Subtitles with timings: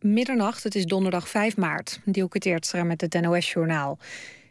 [0.00, 2.00] Middernacht, het is donderdag 5 maart.
[2.04, 3.98] Dielke Teertstra met het NOS-journaal.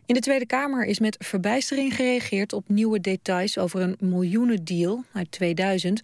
[0.06, 5.32] In de Tweede Kamer is met verbijstering gereageerd op nieuwe details over een miljoenendeal uit
[5.32, 6.02] 2000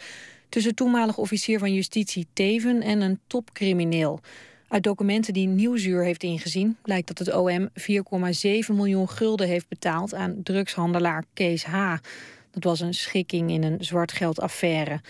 [0.50, 4.20] tussen toenmalig officier van justitie Teven en een topcrimineel.
[4.68, 10.14] Uit documenten die Nieuwsuur heeft ingezien blijkt dat het OM 4,7 miljoen gulden heeft betaald
[10.14, 11.96] aan drugshandelaar Kees H.
[12.52, 15.02] Dat was een schikking in een zwartgeldaffaire.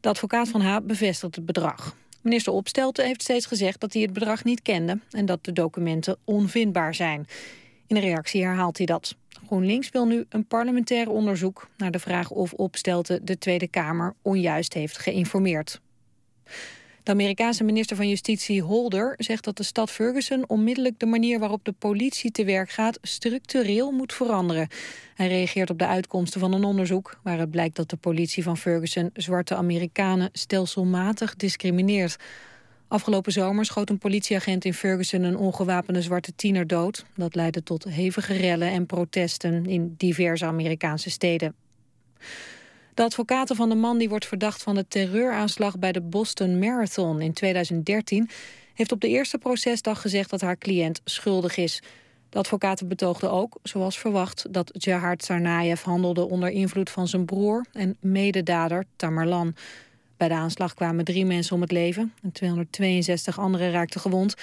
[0.00, 1.96] De advocaat van H bevestigt het bedrag.
[2.22, 4.98] Minister Opstelten heeft steeds gezegd dat hij het bedrag niet kende...
[5.10, 7.26] en dat de documenten onvindbaar zijn.
[7.86, 9.16] In een reactie herhaalt hij dat.
[9.46, 11.68] GroenLinks wil nu een parlementair onderzoek...
[11.76, 15.80] naar de vraag of Opstelten de Tweede Kamer onjuist heeft geïnformeerd.
[17.02, 21.64] De Amerikaanse minister van Justitie Holder zegt dat de stad Ferguson onmiddellijk de manier waarop
[21.64, 24.68] de politie te werk gaat structureel moet veranderen.
[25.14, 29.10] Hij reageert op de uitkomsten van een onderzoek waaruit blijkt dat de politie van Ferguson
[29.12, 32.16] zwarte Amerikanen stelselmatig discrimineert.
[32.88, 37.04] Afgelopen zomer schoot een politieagent in Ferguson een ongewapende zwarte tiener dood.
[37.16, 41.54] Dat leidde tot hevige rellen en protesten in diverse Amerikaanse steden.
[42.94, 47.20] De advocaten van de man die wordt verdacht van de terreuraanslag bij de Boston Marathon
[47.20, 48.30] in 2013
[48.74, 51.82] heeft op de eerste procesdag gezegd dat haar cliënt schuldig is.
[52.28, 57.66] De advocaten betoogden ook, zoals verwacht, dat Jahar Tsarnaev handelde onder invloed van zijn broer
[57.72, 59.54] en mededader Tamerlan.
[60.16, 64.34] Bij de aanslag kwamen drie mensen om het leven en 262 anderen raakten gewond.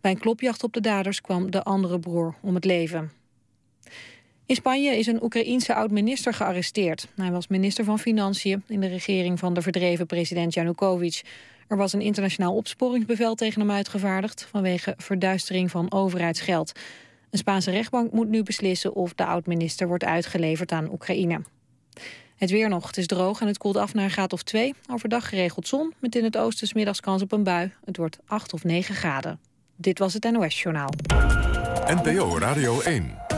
[0.00, 3.17] Bij een klopjacht op de daders kwam de andere broer om het leven.
[4.48, 7.08] In Spanje is een Oekraïense oud-minister gearresteerd.
[7.16, 11.22] Hij was minister van Financiën in de regering van de verdreven president Janukovic.
[11.66, 14.46] Er was een internationaal opsporingsbevel tegen hem uitgevaardigd...
[14.50, 16.72] vanwege verduistering van overheidsgeld.
[17.30, 21.42] Een Spaanse rechtbank moet nu beslissen of de oud-minister wordt uitgeleverd aan Oekraïne.
[22.36, 22.86] Het weer nog.
[22.86, 24.74] Het is droog en het koelt af naar een graad of 2.
[24.90, 27.72] Overdag geregeld zon, met in het oosten smiddags kans op een bui.
[27.84, 29.40] Het wordt 8 of 9 graden.
[29.76, 30.90] Dit was het NOS Journaal.
[31.86, 33.37] NPO Radio 1.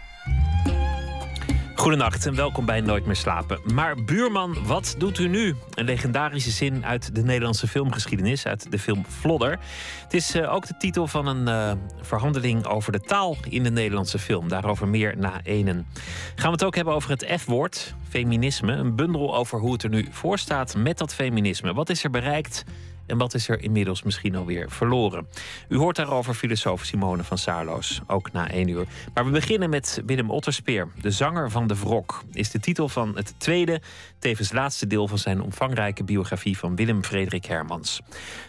[1.81, 3.59] Goedenacht en welkom bij Nooit meer slapen.
[3.73, 5.55] Maar buurman, wat doet u nu?
[5.73, 9.59] Een legendarische zin uit de Nederlandse filmgeschiedenis, uit de film Flodder.
[10.03, 11.71] Het is uh, ook de titel van een uh,
[12.01, 14.47] verhandeling over de taal in de Nederlandse film.
[14.47, 15.87] Daarover meer na enen.
[16.35, 18.73] Gaan we het ook hebben over het F-woord, feminisme.
[18.73, 21.73] Een bundel over hoe het er nu voor staat met dat feminisme.
[21.73, 22.63] Wat is er bereikt?
[23.05, 25.27] En wat is er inmiddels misschien alweer verloren?
[25.69, 28.85] U hoort daarover filosoof Simone van Saarloos, ook na één uur.
[29.13, 30.87] Maar we beginnen met Willem Otterspeer.
[31.01, 33.81] De zanger van de Wrok is de titel van het tweede,
[34.19, 38.01] tevens laatste deel van zijn omvangrijke biografie van Willem Frederik Hermans.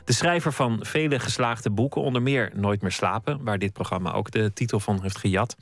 [0.05, 4.31] De schrijver van vele geslaagde boeken, onder meer Nooit meer slapen, waar dit programma ook
[4.31, 5.57] de titel van heeft gejat.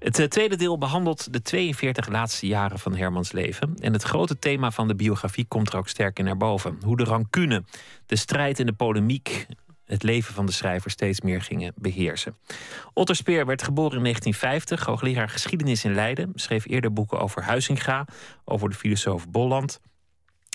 [0.00, 3.74] Het eh, tweede deel behandelt de 42 laatste jaren van Hermans leven.
[3.78, 6.78] En het grote thema van de biografie komt er ook sterk in naar boven.
[6.84, 7.64] Hoe de rancune,
[8.06, 9.46] de strijd en de polemiek
[9.84, 12.36] het leven van de schrijver steeds meer gingen beheersen.
[12.92, 16.32] Otto Speer werd geboren in 1950, hoogleraar geschiedenis in Leiden.
[16.34, 18.06] Schreef eerder boeken over Huizinga,
[18.44, 19.80] over de filosoof Bolland.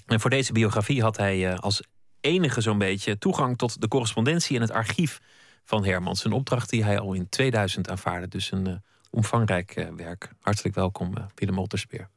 [0.06, 1.82] En voor deze biografie had hij eh, als
[2.22, 5.20] enige zo'n beetje toegang tot de correspondentie en het archief
[5.64, 6.26] van Hermans.
[6.26, 8.28] Een opdracht die hij al in 2000 aanvaarde.
[8.28, 8.74] Dus een eh,
[9.16, 10.30] omvangrijk eh, werk.
[10.40, 12.10] Hartelijk welkom, uh, Willem Olterspeer.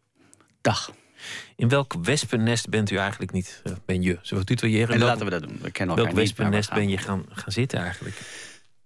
[0.60, 0.92] Dag.
[1.56, 4.18] In welk wespennest bent u eigenlijk niet, uh, ben je?
[4.22, 4.94] Zullen we tutoyeren?
[4.94, 5.58] En laten we dat doen.
[5.62, 8.20] We kennen welk wespennest ben je gaan, gaan zitten eigenlijk?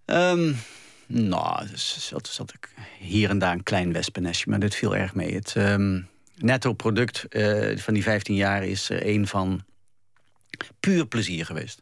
[0.05, 0.57] Um,
[1.07, 5.35] nou, zat, zat ik hier en daar een klein wespennestje, maar dit viel erg mee.
[5.35, 9.65] Het um, netto product uh, van die 15 jaar is uh, een van
[10.81, 11.81] puur plezier geweest.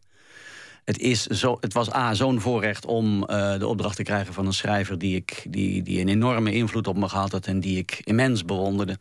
[0.85, 4.47] Het, is zo, het was A, zo'n voorrecht om uh, de opdracht te krijgen van
[4.47, 4.99] een schrijver...
[4.99, 8.45] Die, ik, die, die een enorme invloed op me gehad had en die ik immens
[8.45, 8.99] bewonderde.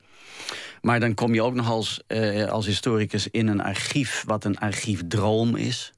[0.81, 4.23] Maar dan kom je ook nog als, uh, als historicus in een archief...
[4.27, 5.93] wat een archiefdroom is.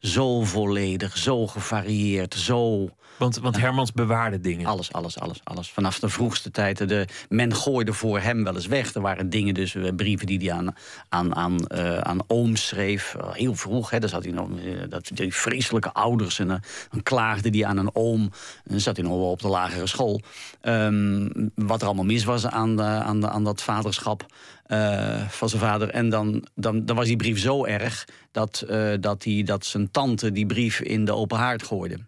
[0.00, 4.66] Zo volledig, zo gevarieerd, zo want, want Hermans bewaarde dingen.
[4.66, 5.70] Alles, alles, alles, alles.
[5.70, 6.88] Vanaf de vroegste tijd.
[6.88, 8.94] De, men gooide voor hem wel eens weg.
[8.94, 10.74] Er waren dingen, dus eh, brieven die hij aan,
[11.08, 13.16] aan, aan, uh, aan ooms schreef.
[13.18, 14.48] Uh, heel vroeg, hè, daar zat hij nog,
[14.88, 16.38] dat, die vreselijke ouders.
[16.38, 18.22] En dan klaagde hij aan een oom.
[18.64, 20.20] En dan zat hij nog wel op de lagere school.
[20.62, 24.26] Um, wat er allemaal mis was aan, de, aan, de, aan dat vaderschap.
[24.68, 25.90] Uh, van zijn vader.
[25.90, 30.32] En dan, dan, was die brief zo erg dat, uh, dat, die, dat zijn tante
[30.32, 31.98] die brief in de open haard gooide.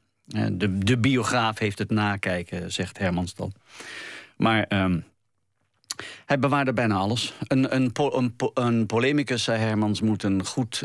[0.53, 3.53] De, de biograaf heeft het nakijken, zegt Hermans dan.
[4.37, 5.05] Maar um,
[6.27, 7.35] hij bewaarde bijna alles.
[7.47, 10.83] Een, een, een, een polemicus, zei Hermans, moet een goed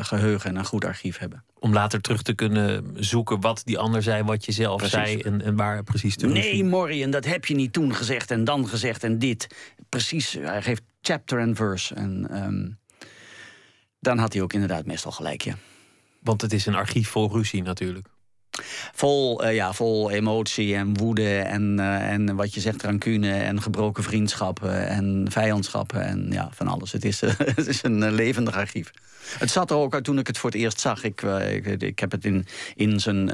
[0.00, 1.44] geheugen en een goed archief hebben.
[1.60, 4.92] Om later terug te kunnen zoeken wat die ander zei, wat je zelf Precies.
[4.92, 8.30] zei en, en waar precies te Nee, Morrie, en dat heb je niet toen gezegd
[8.30, 9.46] en dan gezegd en dit.
[9.88, 11.94] Precies, hij geeft chapter en verse.
[11.94, 12.68] En ehm,
[14.00, 15.54] dan had hij ook inderdaad meestal gelijk, ja.
[16.22, 18.08] Want het is een archief vol ruzie natuurlijk.
[18.92, 23.62] Vol, eh, ja, vol emotie en woede en, eh, en wat je zegt, rancune en
[23.62, 26.92] gebroken vriendschappen en vijandschappen en ja, van alles.
[26.92, 27.20] Het is,
[27.60, 28.90] het is een eh, levendig archief.
[29.38, 31.04] Het zat er ook uit toen ik het voor het eerst zag.
[31.04, 31.22] Ik,
[31.78, 33.28] ik, heb het in, in, zijn,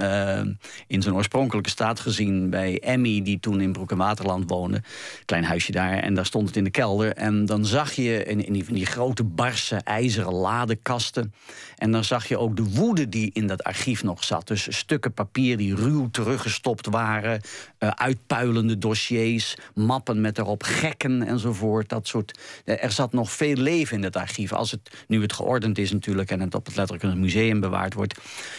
[0.86, 4.82] in zijn oorspronkelijke staat gezien bij Emmy, die toen in Broek en Waterland woonde.
[5.24, 5.98] Klein huisje daar.
[5.98, 7.12] En daar stond het in de kelder.
[7.12, 11.34] En dan zag je in, in die grote barse ijzeren ladekasten.
[11.76, 14.46] En dan zag je ook de woede die in dat archief nog zat.
[14.46, 17.40] Dus stukken papier die ruw teruggestopt waren.
[17.78, 21.88] Eh, uitpuilende dossiers, mappen met erop gekken enzovoort.
[21.88, 22.38] Dat soort.
[22.64, 24.52] eh, er zat nog veel leven in het archief.
[24.52, 27.60] Als het nu het geordend is natuurlijk en het op het letterlijk in het museum
[27.60, 28.14] bewaard wordt,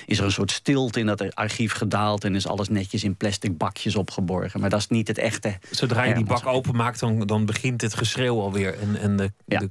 [0.06, 3.58] is er een soort stilte in dat archief gedaald en is alles netjes in plastic
[3.58, 4.60] bakjes opgeborgen.
[4.60, 5.58] Maar dat is niet het echte.
[5.72, 9.60] Zodra je die bak openmaakt, dan, dan begint het geschreeuw alweer en, en de, Ja.
[9.60, 9.70] de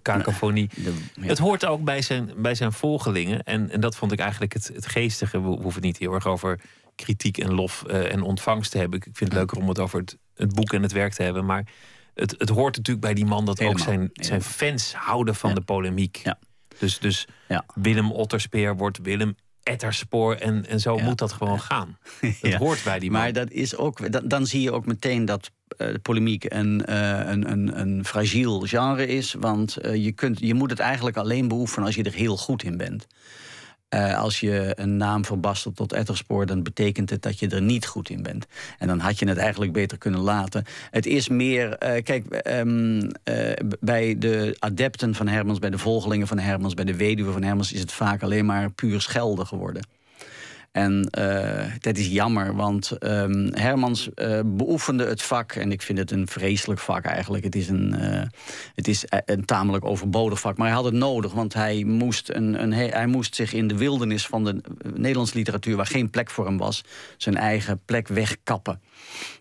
[0.74, 1.26] ja.
[1.26, 3.42] Het hoort ook bij zijn, bij zijn volgelingen.
[3.42, 5.40] En, en dat vond ik eigenlijk het, het geestige.
[5.40, 6.60] We hoeven het niet heel erg over
[6.96, 8.98] kritiek en lof eh, en ontvangst te hebben.
[8.98, 11.44] Ik vind het leuker om het over het, het boek en het werk te hebben.
[11.44, 11.64] Maar
[12.14, 15.54] het, het hoort natuurlijk bij die man dat ook zijn, zijn fans houden van Ja.
[15.56, 16.16] de polemiek.
[16.16, 16.38] Ja.
[16.78, 17.64] Dus, dus Ja.
[17.74, 20.34] Willem Otterspeer wordt Willem Etterspoor.
[20.34, 21.98] En, en zo moet dat gewoon gaan.
[22.20, 22.58] Dat Ja.
[22.58, 23.20] hoort bij die man.
[23.20, 26.84] Maar dat is ook, dan, dan zie je ook meteen dat eh, de polemiek een,
[26.84, 29.34] eh, een, een, een fragiel genre is.
[29.40, 32.76] Want je, kunt, je moet het eigenlijk alleen beoefenen als je er heel goed in
[32.76, 33.06] bent.
[33.96, 37.86] Eh, als je een naam verbastelt tot etterspoor, dan betekent het dat je er niet
[37.86, 38.46] goed in bent.
[38.78, 40.64] En dan had je het eigenlijk beter kunnen laten.
[40.90, 46.26] Het is meer, eh, kijk, ehm, eh, bij de adepten van Hermans, bij de volgelingen
[46.26, 49.95] van Hermans, bij de weduwe van Hermans is het vaak alleen maar puur schelden geworden.
[50.76, 55.52] En eh, dat is jammer, want ehm, Hermans eh, beoefende het vak.
[55.52, 57.44] En ik vind het een vreselijk vak eigenlijk.
[57.44, 58.22] Het is een, eh,
[58.74, 60.56] het is eh, een tamelijk overbodig vak.
[60.56, 63.76] Maar hij had het nodig, want hij moest, een, een, hij moest zich in de
[63.76, 64.60] wildernis van de
[64.94, 66.84] Nederlandse literatuur, waar geen plek voor hem was,
[67.16, 68.80] zijn eigen plek wegkappen.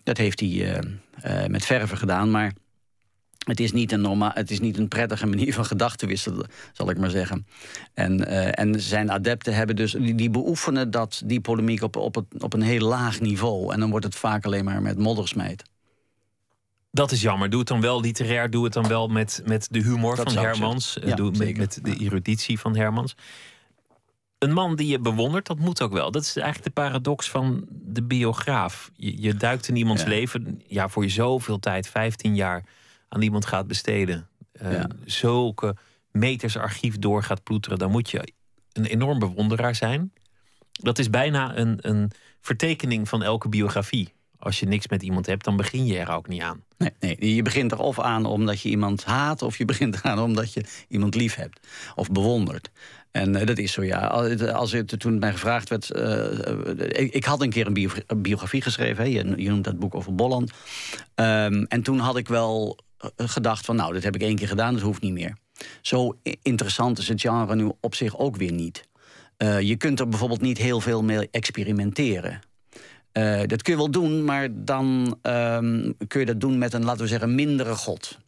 [0.02, 0.80] Dat heeft hij
[1.48, 2.52] met verven gedaan, maar.
[3.44, 6.90] Het is, niet een norma het is niet een prettige manier van gedachten wisselen, zal
[6.90, 7.46] ik maar zeggen.
[7.94, 12.14] En, eh, en zijn adepten hebben dus, die, die beoefenen dat, die polemiek op, op,
[12.14, 13.72] het, op een heel laag niveau.
[13.72, 15.62] En dan wordt het vaak alleen maar met moddersmijt.
[16.90, 17.50] Dat is jammer.
[17.50, 18.50] Doe het dan wel literair.
[18.50, 20.98] Doe het dan wel met, met de humor Dat van Hermans.
[20.98, 21.58] Eh, Ja, doe met, zeker.
[21.58, 23.14] met de eruditie van Hermans.
[24.38, 26.10] Een man die je bewondert, dat moet ook wel.
[26.10, 28.90] Dat is eigenlijk de paradox van de biograaf.
[28.96, 30.08] Je, je duikt in iemands Ja.
[30.08, 30.62] leven.
[30.66, 32.64] Ja, voor je zoveel tijd, 15 jaar,
[33.16, 34.28] aan iemand gaat besteden.
[34.52, 34.86] eh, Ja.
[35.04, 35.76] Zulke
[36.10, 37.78] meters archief door gaat ploeteren.
[37.78, 38.32] Dan moet je
[38.72, 40.12] een enorm bewonderaar zijn.
[40.72, 42.10] Dat is bijna een, een
[42.40, 44.14] vertekening van elke biografie.
[44.38, 46.64] Als je niks met iemand hebt, dan begin je er ook niet aan.
[46.78, 50.18] Nee, nee, je begint er of aan omdat je iemand haat, of je begint eraan
[50.18, 52.70] omdat je iemand lief hebt of bewondert.
[53.10, 54.06] En eh, dat is zo, ja.
[54.52, 55.90] Als, het, toen het mij gevraagd werd.
[55.90, 59.04] eh, ik, ik had een keer een, bio- een biografie geschreven.
[59.04, 60.50] Hè, je, je noemt dat boek over Bolland.
[61.14, 62.78] Ehm, en toen had ik wel
[63.16, 65.36] gedacht: van nou, dat heb ik één keer gedaan, dat hoeft niet meer.
[65.80, 68.88] Zo interessant is het genre nu op zich ook weer niet.
[69.36, 72.40] Eh, je kunt er bijvoorbeeld niet heel veel mee experimenteren.
[73.12, 76.84] Eh, dat kun je wel doen, maar dan ehm, kun je dat doen met een,
[76.84, 78.18] laten we zeggen, mindere god.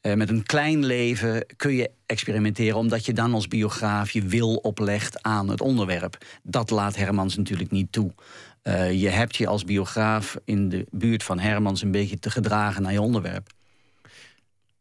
[0.00, 4.54] Eh, met een klein leven kun je experimenteren, omdat je dan als biograaf je wil
[4.54, 6.18] oplegt aan het onderwerp.
[6.42, 8.12] Dat laat Hermans natuurlijk niet toe.
[8.62, 12.82] Eh, je hebt je als biograaf in de buurt van Hermans een beetje te gedragen
[12.82, 13.48] naar je onderwerp.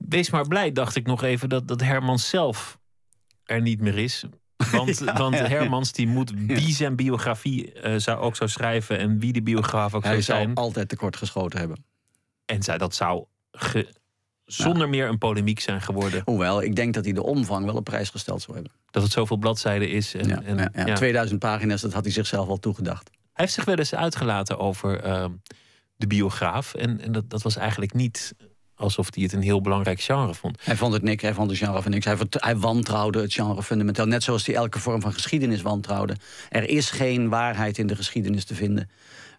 [0.07, 2.79] Wees maar blij, dacht ik nog even, dat, dat Hermans zelf
[3.43, 4.23] er niet meer is.
[4.71, 5.47] Want, want ja.
[5.47, 9.93] Hermans die moet wie zijn biografie eh, zou, ook zou schrijven en wie de biograaf
[9.93, 10.55] ook Hij zou zou zijn.
[10.55, 11.85] altijd tekort geschoten hebben.
[12.45, 13.93] En zij, dat zou ge-
[14.45, 16.21] zonder meer een polemiek zijn geworden.
[16.25, 18.73] Hoewel, ik denk dat hij de omvang wel op prijs gesteld zou hebben.
[18.91, 20.13] Dat het zoveel bladzijden is.
[20.13, 20.85] En, Ja, en, ja, ja.
[20.85, 20.95] ja.
[20.95, 23.09] 2000 pagina's, dat had hij zichzelf al toegedacht.
[23.11, 25.31] Hij heeft zich wel eens uitgelaten over ehm,
[25.95, 26.73] de biograaf.
[26.73, 28.35] En, en dat, dat was eigenlijk niet
[28.79, 30.57] alsof hij het een heel belangrijk genre vond.
[30.63, 32.05] Hij vond het niks, hij vond het genre van niks.
[32.31, 34.05] Hij, wantrouwde het genre fundamenteel.
[34.05, 36.15] Net zoals hij elke vorm van geschiedenis wantrouwde.
[36.49, 38.89] Er is geen waarheid in de geschiedenis te vinden.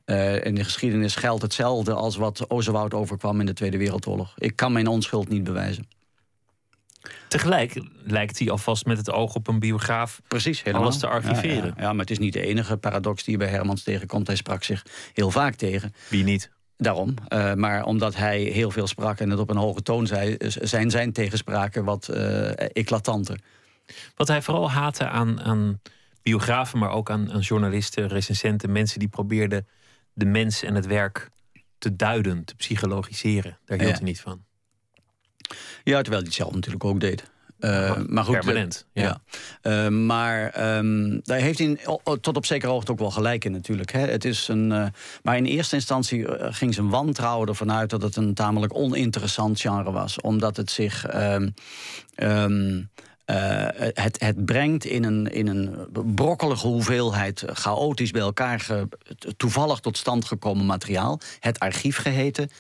[0.05, 4.35] Eh, in de geschiedenis geldt hetzelfde als wat Ozewoud overkwam in de Tweede Wereldoorlog.
[4.39, 5.89] Ik kan mijn onschuld niet bewijzen.
[7.29, 11.55] Tegelijk lijkt hij alvast met het oog op een biograaf Precies, Alles te archiveren.
[11.55, 11.83] Ja, ja.
[11.83, 14.27] Ja, maar het is niet de enige paradox die je bij Hermans tegenkomt.
[14.27, 15.95] Hij sprak zich heel vaak tegen.
[16.09, 16.51] Wie niet?
[16.83, 17.15] Daarom.
[17.29, 20.57] Eh, maar omdat hij heel veel sprak en het op een hoge toon zei, z-
[20.57, 23.41] zijn zijn tegenspraken wat eh, eclatanter.
[24.17, 25.81] Wat hij vooral haatte aan, aan
[26.23, 29.67] biografen, maar ook aan, aan journalisten, recensenten, mensen die probeerden
[30.13, 31.29] de mens en het werk
[31.79, 33.59] te duiden, te psychologiseren.
[33.65, 34.45] Daar hield hij niet van.
[35.85, 37.31] Ja, terwijl hij het zelf natuurlijk ook deed.
[37.61, 38.87] Uh, maar goed, permanent.
[38.93, 39.21] Ja.
[39.63, 41.79] Uh, maar um, daar heeft hij
[42.21, 43.93] tot op zekere hoogte ook wel gelijk in natuurlijk.
[43.93, 44.01] Hè.
[44.07, 44.87] Het is een, uh,
[45.23, 49.93] maar in eerste instantie ging zijn wantrouwen ervan uit dat het een tamelijk oninteressant genre
[49.93, 50.21] was.
[50.21, 51.15] Omdat het zich.
[51.15, 51.55] Um,
[52.17, 52.91] um,
[53.95, 55.77] het, het, brengt in een, in een
[56.15, 58.89] brokkelige hoeveelheid chaotisch bij elkaar ge,
[59.37, 62.51] toevallig tot stand gekomen materiaal, het archief geheten,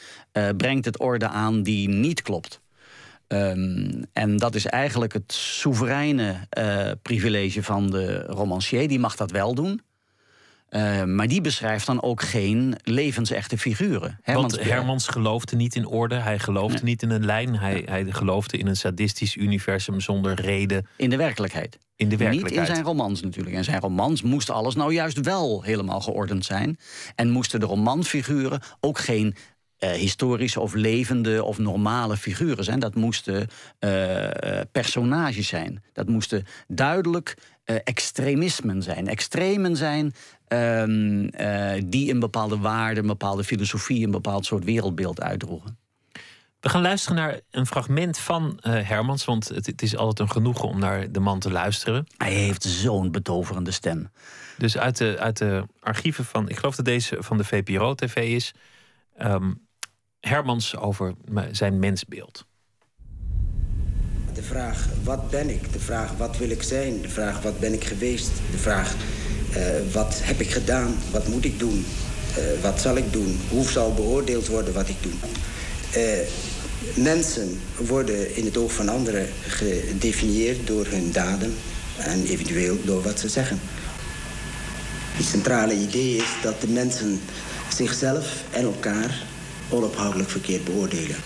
[0.57, 2.61] brengt het orde aan die niet klopt.
[3.32, 8.88] Um, en dat is eigenlijk het soevereine uh, privilege van de romancier.
[8.88, 9.80] Die mag dat wel doen.
[10.70, 14.18] Uh, maar die beschrijft dan ook geen levensechte figuren.
[14.22, 16.84] Hermans, Want Hermans geloofde niet in orde, hij geloofde nee.
[16.84, 17.56] niet in een lijn.
[17.56, 20.87] Hij, hij geloofde in een sadistisch universum zonder reden.
[20.96, 21.78] In de werkelijkheid.
[21.96, 22.60] In de werkelijkheid.
[22.60, 23.56] Niet in zijn romans natuurlijk.
[23.56, 26.78] En zijn romans moest alles nou juist wel helemaal geordend zijn.
[27.14, 29.34] En moesten de romanfiguren ook geen
[29.80, 32.80] uh, historische of levende of normale figuren zijn.
[32.80, 33.49] Dat moesten
[33.80, 35.82] uh, personages zijn.
[35.92, 39.08] Dat moesten duidelijk uh, extremismen zijn.
[39.08, 40.14] Extremen zijn
[40.49, 41.30] um,
[41.90, 45.78] die een bepaalde waarde, een bepaalde filosofie, een bepaald soort wereldbeeld uitdroegen.
[46.60, 50.68] We gaan luisteren naar een fragment van Hermans, want het, het, is altijd een genoegen
[50.68, 52.06] om naar de man te luisteren.
[52.16, 54.10] Hij heeft zo'n betoverende stem.
[54.58, 58.54] Dus uit de, uit de archieven van, ik geloof dat deze van de VPRO-TV is.
[59.22, 59.68] Um,
[60.20, 61.14] Hermans over
[61.50, 62.46] zijn mensbeeld.
[64.34, 67.72] De vraag wat ben ik, de vraag wat wil ik zijn, de vraag wat ben
[67.72, 68.94] ik geweest, de vraag
[69.56, 71.84] uh, wat heb ik gedaan, wat moet ik doen,
[72.38, 75.12] uh, wat zal ik doen, hoe zal beoordeeld worden wat ik doe.
[75.96, 76.26] Uh,
[76.96, 81.54] mensen worden in het oog van anderen gedefinieerd door hun daden
[81.98, 83.58] en eventueel door wat ze zeggen.
[85.12, 87.20] Het centrale idee is dat de mensen
[87.74, 89.22] zichzelf en elkaar
[89.70, 91.16] onophoudelijk verkeerd beoordelen.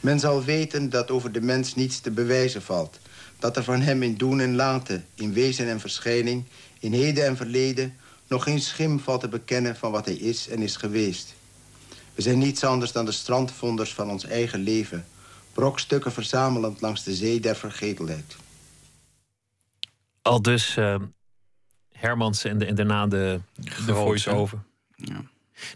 [0.00, 2.98] Men zal weten dat over de mens niets te bewijzen valt.
[3.38, 6.44] Dat er van hem in doen en laten, in wezen en verschijning,
[6.80, 7.96] in heden en verleden...
[8.28, 11.34] nog geen schim valt te bekennen van wat hij is en is geweest.
[12.14, 15.06] We zijn niets anders dan de strandvonders van ons eigen leven...
[15.52, 18.36] brokstukken verzamelend langs de zee der vergetelheid.
[20.22, 20.96] Al dus uh,
[21.92, 23.40] Hermans en, de, en daarna de,
[23.86, 24.58] de voice-over.
[24.96, 25.24] Ja.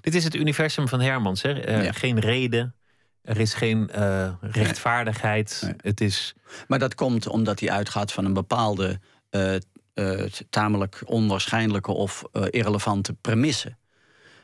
[0.00, 1.42] Dit is het universum van Hermans.
[1.42, 1.82] Hè?
[1.84, 2.74] Uh, Geen reden.
[3.22, 5.60] Er is geen uh, rechtvaardigheid.
[5.64, 5.74] Nee.
[5.76, 6.34] Het is...
[6.68, 13.76] Maar dat komt omdat hij uitgaat van een bepaalde uh, tamelijk onwaarschijnlijke of irrelevante premisse.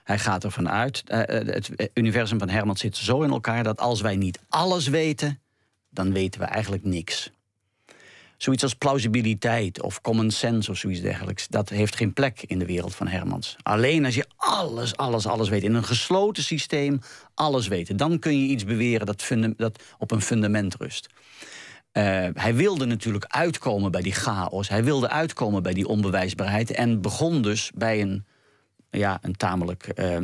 [0.05, 4.17] Hij gaat ervan uit, het universum van Hermans zit zo in elkaar dat als wij
[4.17, 5.41] niet alles weten,
[5.91, 7.31] dan weten we eigenlijk niks.
[8.37, 12.67] Zoiets als plausibiliteit of common sense of zoiets dergelijks, dat heeft geen plek in de
[12.67, 13.57] wereld van Hermans.
[13.63, 17.01] Alleen als je alles, alles, alles weet, in een gesloten systeem
[17.35, 21.09] alles weet, dan kun je iets beweren dat, dat op een fundament rust.
[21.93, 22.03] Uh,
[22.35, 24.69] hij wilde natuurlijk uitkomen bij die chaos.
[24.69, 26.71] Hij wilde uitkomen bij die onbewijsbaarheid.
[26.71, 28.25] En begon dus bij een,
[28.91, 30.19] ja, een tamelijk uh,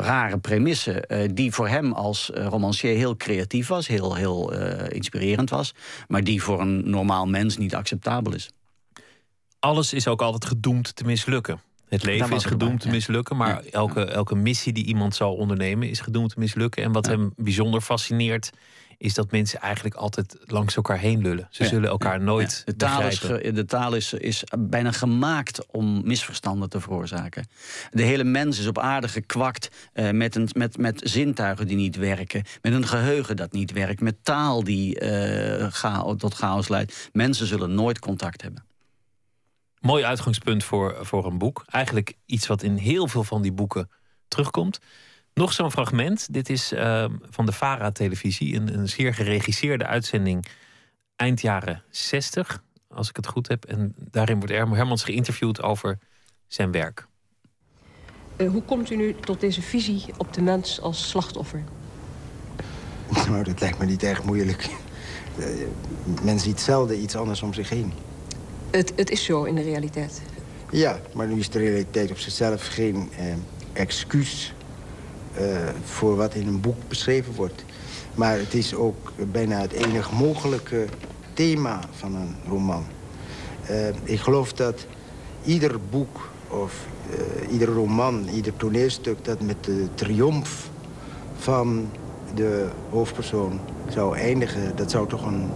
[0.00, 1.28] rare premisse.
[1.34, 4.52] die voor hem als romancier heel creatief was, heel, heel
[4.88, 5.74] inspirerend was.
[6.08, 8.50] Maar die voor een normaal mens niet acceptabel is.
[9.58, 11.60] Alles is ook altijd gedoemd te mislukken.
[11.88, 13.70] Het leven is gedoemd erbij, te mislukken, maar ja.
[13.70, 16.82] elke, elke missie die iemand zal ondernemen is gedoemd te mislukken.
[16.82, 17.12] En wat ja.
[17.12, 18.50] hem bijzonder fascineert,
[18.98, 21.46] is dat mensen eigenlijk altijd langs elkaar heen lullen.
[21.50, 26.06] Ze ja, zullen elkaar nooit de taal, is, de taal is, is bijna gemaakt om
[26.06, 27.46] misverstanden te veroorzaken.
[27.90, 31.96] De hele mens is op aarde gekwakt uh, met, een, met, met zintuigen die niet
[31.96, 37.08] werken, met een geheugen dat niet werkt, met taal die uh, cha tot chaos leidt.
[37.12, 38.64] Mensen zullen nooit contact hebben.
[39.80, 41.64] Mooi uitgangspunt voor, voor een boek.
[41.66, 43.90] Eigenlijk iets wat in heel veel van die boeken
[44.28, 44.78] terugkomt.
[45.38, 46.32] Nog zo'n fragment.
[46.32, 48.56] Dit is uh, van de VARA-televisie.
[48.56, 50.46] Een, een zeer geregisseerde uitzending
[51.16, 53.64] eind jaren 60, als ik het goed heb.
[53.64, 55.98] En daarin wordt Hermans geïnterviewd over
[56.46, 57.06] zijn werk.
[58.36, 61.64] Uh, hoe komt u nu tot deze visie op de mens als slachtoffer?
[63.28, 64.68] Nou, dat lijkt me niet erg moeilijk.
[65.38, 65.46] Uh,
[66.22, 67.92] men ziet zelden iets anders om zich heen.
[68.70, 70.22] Het, het is zo in de realiteit?
[70.70, 73.24] Ja, maar nu is de realiteit op zichzelf geen eh,
[73.72, 74.52] excuus
[75.84, 77.64] voor wat in een boek beschreven wordt.
[78.14, 80.84] Maar het is ook bijna het enige mogelijke
[81.32, 82.84] thema van een roman.
[83.70, 84.86] Uh, ik geloof dat
[85.44, 89.24] ieder boek of uh, ieder roman, ieder toneelstuk...
[89.24, 90.70] dat met de triomf
[91.36, 91.88] van
[92.34, 94.76] de hoofdpersoon zou eindigen...
[94.76, 95.50] dat zou toch een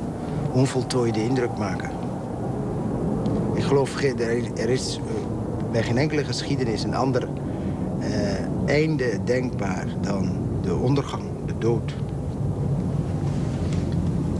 [0.52, 1.90] onvoltooide indruk maken.
[3.56, 5.00] geloof, er is
[5.72, 7.28] bij geen enkele geschiedenis een ander
[8.66, 11.94] einde denkbaar dan de ondergang, de dood.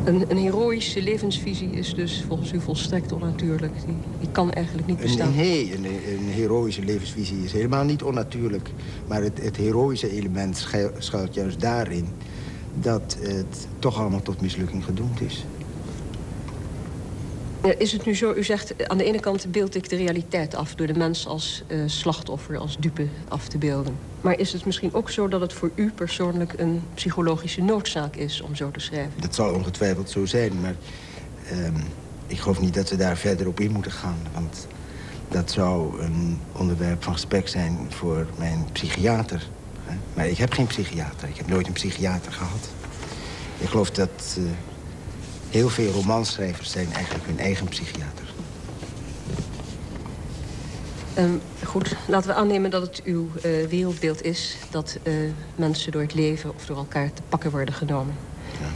[0.05, 3.73] Een, een, heroïsche levensvisie is dus volgens u volstrekt onnatuurlijk.
[3.87, 5.35] Die, die kan eigenlijk niet bestaan.
[5.37, 8.71] Nee, een, een, heroïsche levensvisie is helemaal niet onnatuurlijk.
[9.09, 12.07] Maar het, het heroïsche element schuilt juist daarin...
[12.81, 15.45] dat het toch allemaal tot mislukking gedoemd is.
[17.79, 20.75] Is het nu zo, u zegt aan de ene kant beeld ik de realiteit af...
[20.75, 23.97] door de mens als uh, slachtoffer, als dupe af te beelden.
[24.21, 26.53] Maar is het misschien ook zo dat het voor u persoonlijk...
[26.57, 29.13] een psychologische noodzaak is om zo te schrijven?
[29.21, 30.75] Dat zal ongetwijfeld zo zijn, maar...
[31.53, 31.69] Uh,
[32.27, 34.19] ik geloof niet dat we daar verder op in moeten gaan.
[34.35, 34.67] Want
[35.29, 39.49] dat zou een onderwerp van gesprek zijn voor mijn psychiater.
[40.15, 41.29] Maar ik heb geen psychiater.
[41.29, 42.69] Ik heb nooit een psychiater gehad.
[43.59, 44.37] Ik geloof dat...
[44.39, 44.45] Uh,
[45.53, 48.25] Heel veel romanschrijvers zijn eigenlijk hun eigen psychiater.
[51.19, 54.57] Um, goed, laten we aannemen dat het uw uh, wereldbeeld is...
[54.71, 55.15] dat uh,
[55.55, 58.15] mensen door het leven of door elkaar te pakken worden genomen.
[58.61, 58.67] Ja.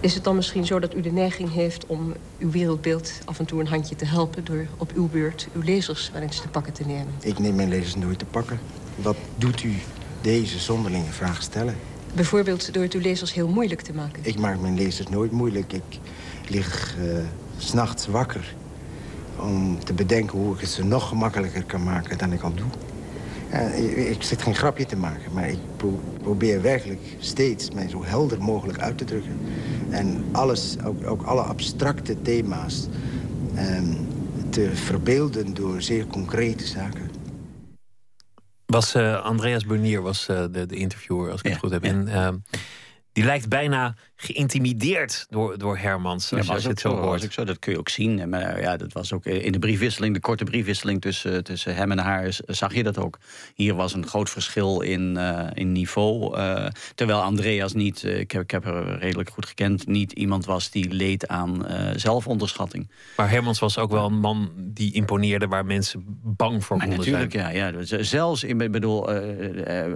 [0.00, 3.44] Is het dan misschien zo dat u de neiging heeft om uw wereldbeeld af en
[3.44, 4.44] toe een handje te helpen...
[4.44, 7.14] door op uw beurt uw lezers wel eens te pakken te nemen?
[7.20, 8.60] Ik neem mijn lezers nooit te pakken.
[8.96, 9.74] Wat doet u
[10.20, 11.76] deze zonderlinge vraag stellen?
[12.12, 14.22] Bijvoorbeeld door het uw lezers heel moeilijk te maken.
[14.22, 15.72] Ik maak mijn lezers nooit moeilijk.
[15.72, 15.98] Ik
[16.48, 17.18] lig uh,
[17.56, 18.54] s'nachts wakker
[19.40, 22.66] om te bedenken hoe ik het ze nog gemakkelijker kan maken dan ik al doe.
[24.10, 25.58] ik zit geen grapje te maken, maar ik
[26.22, 29.38] probeer werkelijk steeds mij zo helder mogelijk uit te drukken.
[29.90, 32.88] En alles, ook, ook alle abstracte thema's,
[33.56, 34.06] um,
[34.50, 37.11] te verbeelden door zeer concrete zaken.
[38.72, 41.82] Was uh, Andreas Bernier was uh, de, de, interviewer, als ik het goed heb.
[41.82, 42.28] En, uh,
[43.12, 46.32] die lijkt bijna geïntimideerd door, door Hermans.
[46.32, 47.32] Als, ja, je het zo, hoort.
[47.32, 48.28] Zo, dat kun je ook zien.
[48.28, 51.98] Maar ja, dat was ook in de briefwisseling, de korte briefwisseling tussen, tussen hem en
[51.98, 53.18] haar, zag je dat ook.
[53.54, 56.38] Hier was een groot verschil in, uh, in niveau.
[56.38, 60.44] Uh, terwijl Andreas niet, uh, ik, heb, ik heb haar redelijk goed gekend, niet iemand
[60.44, 62.90] was die leed aan zelfonderschatting.
[63.16, 67.04] Maar Hermans was ook wel een man die imponeerde waar mensen bang voor maar konden
[67.04, 67.54] natuurlijk, zijn.
[67.54, 69.08] Ja, ja, zelfs, ik bedoel,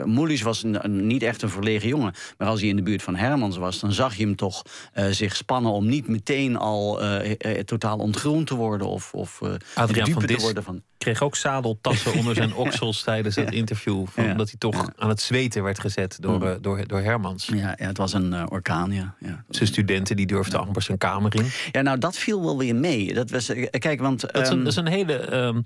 [0.04, 2.14] Moelis was een, niet echt een verlegen jongen.
[2.38, 4.62] Maar als hij in de buurt van Hermans was, dan zag je hem toch
[4.94, 9.40] uh, zich spannen om niet meteen al uh, uh, totaal ontgroend te worden of, of
[9.74, 10.82] Adriaan van te worden van.
[10.98, 14.06] Kreeg ook zadeltassen onder zijn oksels tijdens het interview.
[14.06, 16.58] Van, Omdat hij toch aan het zweten werd gezet door, mm.
[16.60, 17.46] door, door Hermans.
[17.46, 19.14] Ja, ja, het was een orkaan, ja.
[19.48, 21.46] Zijn studenten die durfden amper zijn kamer in.
[21.72, 23.14] Ja, nou, dat viel wel weer mee.
[23.14, 24.20] Dat was, kijk, want.
[24.20, 25.62] Dat is een, ehm, dat is een hele um,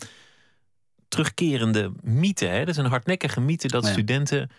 [1.08, 2.46] terugkerende mythe.
[2.46, 2.58] Hè?
[2.58, 4.50] Dat is een hardnekkige mythe dat studenten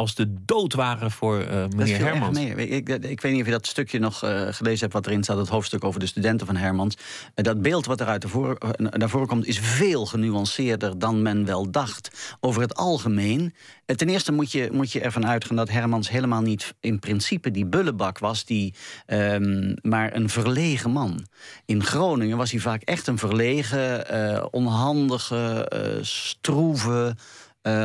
[0.00, 2.38] als de dood waren voor uh, meneer Hermans.
[2.38, 5.36] Ik, ik, weet niet of je dat stukje nog uh, gelezen hebt wat erin staat,
[5.36, 6.96] het hoofdstuk over de studenten van Hermans.
[6.96, 11.70] Uh, dat beeld wat eruit ervoor, naar voren komt is veel genuanceerder dan men wel
[11.70, 12.36] dacht.
[12.40, 13.54] Over het algemeen.
[13.86, 17.66] ten eerste moet je, moet je ervan uitgaan dat Hermans helemaal niet in principe die
[17.66, 18.74] bullebak was, die,
[19.06, 21.26] um, maar een verlegen man.
[21.64, 25.68] In Groningen was hij vaak echt een verlegen, onhandige,
[26.02, 27.16] stroeve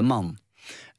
[0.01, 0.37] man.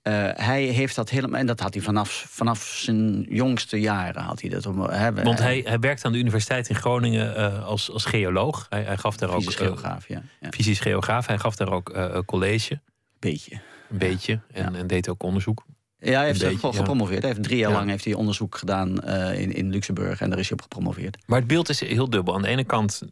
[0.06, 1.40] Uh, hij heeft dat helemaal.
[1.40, 4.22] En dat had hij vanaf, vanaf zijn jongste jaren.
[4.22, 7.90] Had hij dat, hè, Want hij, hij werkt aan de Universiteit in Groningen uh, als,
[7.90, 8.66] als geoloog.
[8.68, 9.66] Hij, hij gaf daar fysisch ook.
[9.66, 10.22] geograaf, ja.
[10.40, 10.50] ja.
[10.50, 11.26] Fysisch geograaf.
[11.26, 12.80] Hij gaf daar ook college.
[13.18, 13.60] Beetje.
[13.90, 14.40] Een beetje.
[14.52, 15.64] En, en, deed ook onderzoek.
[15.98, 17.22] Ja, hij heeft beetje, gepromoveerd.
[17.22, 20.20] Hij heeft drie jaar lang heeft hij onderzoek gedaan in, in Luxemburg.
[20.20, 21.18] En daar is hij op gepromoveerd.
[21.26, 22.34] Maar het beeld is heel dubbel.
[22.34, 23.02] Aan de ene kant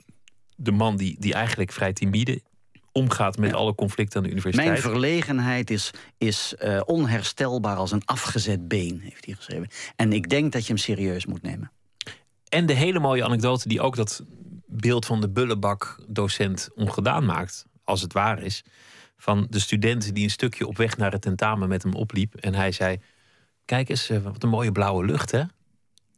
[0.57, 2.41] de man die, die eigenlijk vrij timide
[2.95, 4.69] omgaat met alle conflicten aan de universiteit.
[4.69, 9.69] Mijn verlegenheid is, is uh, onherstelbaar als een afgezet been, heeft hij geschreven.
[9.97, 11.73] En ik denk dat je hem serieus moet nemen.
[12.49, 14.25] En de hele mooie anekdote die ook dat
[14.67, 18.65] beeld van de bullebak-docent ongedaan maakt, als het waar is.
[19.17, 22.35] Van de studenten die een stukje op weg naar het tentamen met hem opliep.
[22.35, 22.99] En hij zei:
[23.65, 25.43] Kijk eens, eh, wat een mooie blauwe lucht, hè?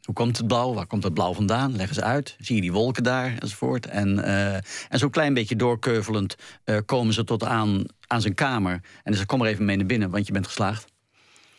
[0.07, 0.75] Hoe komt het blauw?
[0.75, 1.77] Waar komt het blauw vandaan?
[1.77, 2.37] Leggen ze uit.
[2.39, 3.87] Zie je die wolken daar enzovoort.
[3.87, 8.73] En, uh, en zo'n klein beetje doorkeuvelend uh, komen ze tot aan, aan zijn kamer.
[8.73, 10.96] En zeggen: Kom er even mee naar binnen, want je bent geslaagd.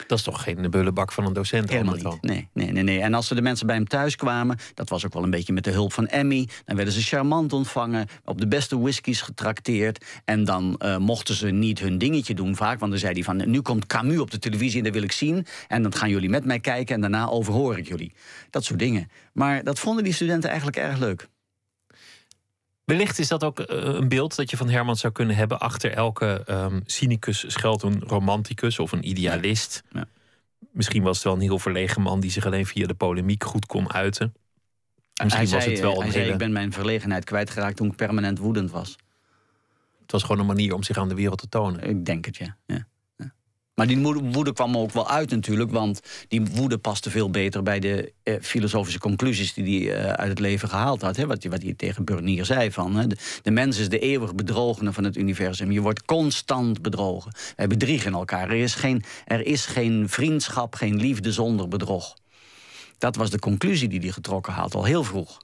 [0.07, 1.69] Dat is toch geen bullebak van een docent?
[1.69, 2.21] Helemaal niet.
[2.21, 3.01] Nee, nee, nee, nee.
[3.01, 5.63] En als de mensen bij hem thuis kwamen, dat was ook wel een beetje met
[5.63, 10.05] de hulp van Emmy, dan werden ze charmant ontvangen, op de beste whiskies getrakteerd.
[10.25, 13.49] En dan uh, mochten ze niet hun dingetje doen vaak, want dan zei hij van,
[13.49, 15.45] nu komt Camus op de televisie en dat wil ik zien.
[15.67, 18.13] En dan gaan jullie met mij kijken en daarna overhoor ik jullie.
[18.49, 19.10] Dat soort dingen.
[19.33, 21.27] Maar dat vonden die studenten eigenlijk erg leuk.
[22.88, 25.60] Wellicht is dat ook eh, een beeld dat je van Herman zou kunnen hebben.
[25.60, 29.84] Achter elke um, cynicus schuilt een romanticus of een idealist.
[29.91, 30.08] Ja.
[30.71, 33.65] Misschien was het wel een heel verlegen man die zich alleen via de polemiek goed
[33.65, 34.34] kon uiten.
[35.23, 37.95] Misschien hij was zei, het wel hij zei, ik ben mijn verlegenheid kwijtgeraakt toen ik
[37.95, 38.95] permanent woedend was.
[40.02, 41.82] Het was gewoon een manier om zich aan de wereld te tonen.
[41.84, 42.58] Ik denk het, ja.
[42.65, 42.88] ja.
[43.77, 47.79] Maar die woede kwam ook wel uit natuurlijk, want die woede paste veel beter bij
[47.79, 51.15] de eh, filosofische conclusies die hij eh, uit het leven gehaald had.
[51.15, 51.25] Hè?
[51.27, 53.07] Wat, wat hij tegen Bernier zei van, hè?
[53.07, 55.71] De, de, mens is de eeuwig bedrogene van het universum.
[55.71, 57.31] Je wordt constant bedrogen.
[57.55, 58.49] Wij bedriegen elkaar.
[58.49, 62.15] Er is geen, er is geen vriendschap, geen liefde zonder bedrog.
[62.97, 65.37] Dat was de conclusie die hij getrokken had, al heel vroeg.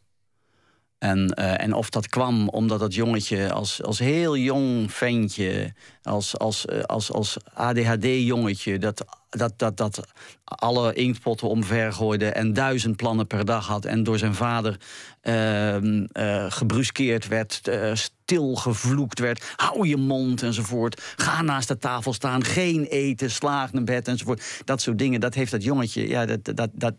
[1.04, 6.38] En, uh, en of dat kwam omdat dat jongetje als, als heel jong ventje, als,
[6.38, 9.06] als, uh, als, als ADHD-jongetje, dat,
[9.38, 10.08] dat, dat, dat
[10.44, 14.78] alle inktpotten omver gooide en duizend plannen per dag had en door zijn vader
[15.24, 17.62] uh, gebruskeerd werd,
[17.94, 19.54] stilgevloekt werd.
[19.56, 21.14] Hou je mond enzovoort.
[21.16, 24.62] Ga naast de tafel staan, geen eten, slaag naar bed enzovoort.
[24.66, 26.94] Dat soort dingen, dat heeft dat jongetje, ja, dat, dat, dat,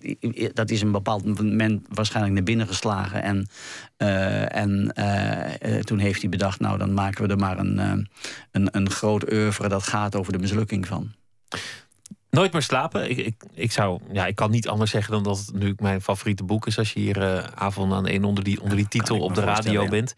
[0.53, 3.23] dat is een bepaald moment waarschijnlijk naar binnen geslagen.
[3.23, 3.49] En,
[3.99, 4.92] uh, en
[5.85, 8.09] toen heeft hij bedacht, nou dan maken we er maar een,
[8.51, 11.12] een, een groot oeuvre dat gaat over de mislukking van.
[12.35, 13.11] Nooit meer slapen.
[13.11, 16.03] Ik, ik, ik, zou, ja, ik kan niet anders zeggen dan dat het nu mijn
[16.03, 16.79] favoriete boek is.
[16.79, 19.88] Als je hier uh, avond aan een onder die, onder die titel op de radio
[19.88, 20.14] bent.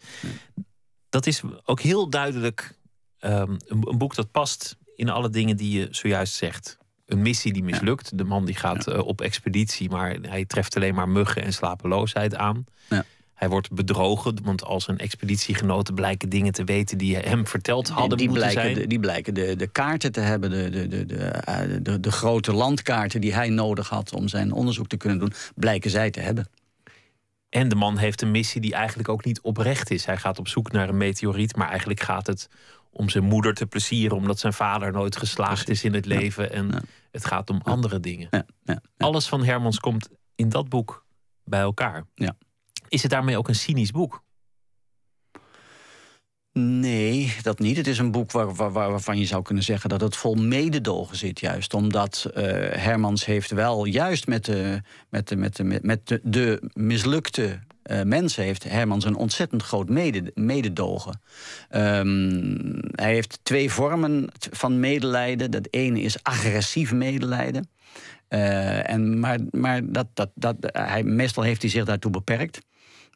[1.09, 2.77] Dat is ook heel duidelijk
[3.19, 3.31] um,
[3.67, 6.77] een, een, boek dat past in alle dingen die je zojuist zegt.
[7.05, 8.17] Een missie die mislukt.
[8.17, 8.93] De man die gaat ja.
[8.93, 12.65] uh, op expeditie, maar hij treft alleen maar muggen en slapeloosheid aan.
[12.89, 13.05] Ja.
[13.37, 18.17] Hij wordt bedrogen, want als zijn expeditiegenoten blijken dingen te weten die hem verteld hadden
[18.17, 18.73] die, die blijken, zijn.
[18.73, 22.53] De, die blijken de, de kaarten te hebben, de, de, de, de, de, de grote
[22.53, 26.49] landkaarten die hij nodig had om zijn onderzoek te kunnen doen, blijken zij te hebben.
[27.49, 30.05] En de man heeft een missie die eigenlijk ook niet oprecht is.
[30.05, 32.49] Hij gaat op zoek naar een meteoriet, maar eigenlijk gaat het
[32.89, 36.43] om zijn moeder te plezieren, omdat zijn vader nooit geslaagd is in het leven.
[36.43, 36.81] Ja, en ja.
[37.11, 38.45] het gaat om andere dingen.
[38.63, 41.05] Ja, Alles van Hermans komt in dat boek
[41.43, 42.05] bij elkaar.
[42.15, 42.35] Ja.
[42.87, 44.25] Is het daarmee ook een cynisch boek?
[46.59, 47.77] Nee, dat niet.
[47.77, 51.17] Het is een boek waar, waar, waarvan je zou kunnen zeggen dat het vol mededogen
[51.17, 51.39] zit.
[51.39, 56.69] Juist omdat uh, Hermans heeft wel juist met de, met de, met de, met de,
[56.73, 57.59] mislukte
[57.91, 61.21] uh, mensen heeft Hermans een ontzettend groot mede, mededogen.
[61.75, 65.51] Um, hij heeft twee vormen van medelijden.
[65.51, 67.69] Dat ene is agressief medelijden.
[68.29, 72.59] Uh, en, maar maar dat, dat, dat, hij, meestal heeft hij zich daartoe beperkt.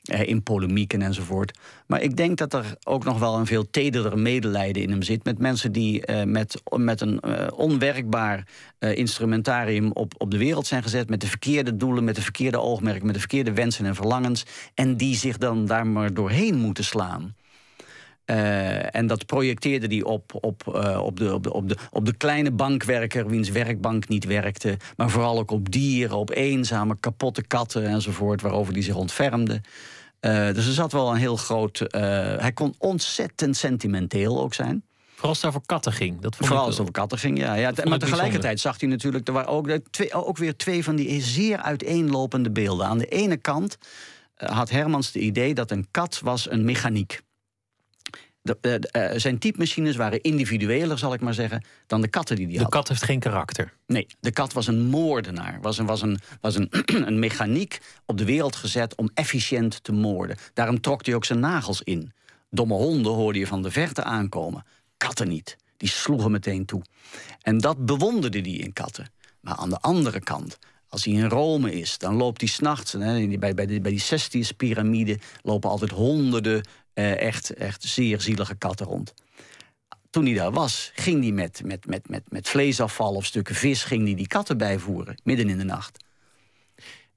[0.10, 1.58] Uh, in polemieken enzovoort.
[1.88, 5.24] Maar ik denk dat er ook nog wel een veel tederder medelijden in hem zit.
[5.24, 8.48] Met mensen die uh, met, met een onwerkbaar
[8.80, 11.10] instrumentarium op, op de wereld zijn gezet.
[11.10, 14.46] Met de verkeerde doelen, met de verkeerde oogmerken, met de verkeerde wensen en verlangens.
[14.74, 17.36] En die zich dan daar maar doorheen moeten slaan.
[18.32, 22.06] Uh, en dat projecteerde hij op, op, uh, op, de, op, de, op, de, op
[22.06, 24.78] de kleine bankwerker, wiens werkbank niet werkte.
[24.98, 29.62] Maar vooral ook op dieren, op eenzame, kapotte katten enzovoort, waarover hij zich ontfermde.
[30.22, 31.88] Uh, dus er zat wel een heel groot.
[31.90, 34.84] hij kon ontzettend sentimenteel ook zijn.
[35.12, 36.22] Vooral als het over katten ging.
[36.22, 37.54] Dat Vooral als het over katten ging, ja.
[37.54, 39.28] ja maar tegelijkertijd zag hij natuurlijk.
[39.28, 42.86] Er waren ook, twee, ook weer twee van die zeer uiteenlopende beelden.
[42.86, 43.78] Aan de ene kant
[44.36, 47.22] had Hermans het idee dat een kat was een mechaniek
[48.42, 52.46] de, de, de, zijn typemachines waren individueler, zal ik maar zeggen, dan de katten die
[52.46, 52.66] hij had.
[52.66, 53.74] De kat heeft geen karakter.
[53.88, 55.58] Nee, de kat was een moordenaar.
[55.62, 56.70] Was een, was een, was een,
[57.08, 60.38] een mechaniek op de wereld gezet om efficiënt te moorden.
[60.54, 62.12] Daarom trok hij ook zijn nagels in.
[62.50, 64.66] Domme honden hoorde je van de verte aankomen.
[64.98, 65.58] Katten niet.
[65.78, 66.82] Die sloegen meteen toe.
[67.42, 69.12] En dat bewonderde hij in katten.
[69.42, 70.58] Maar aan de andere kant,
[70.92, 72.98] als hij in Rome is, dan loopt hij s'nachts.
[72.98, 79.14] Bij, bij, bij die Cestius-pyramide lopen altijd honderden uh, echt, echt zeer zielige katten rond.
[80.10, 83.84] Toen hij daar was, ging hij met, met, met, met, met vleesafval of stukken vis
[83.84, 86.06] ging hij die katten bijvoeren, midden in de nacht.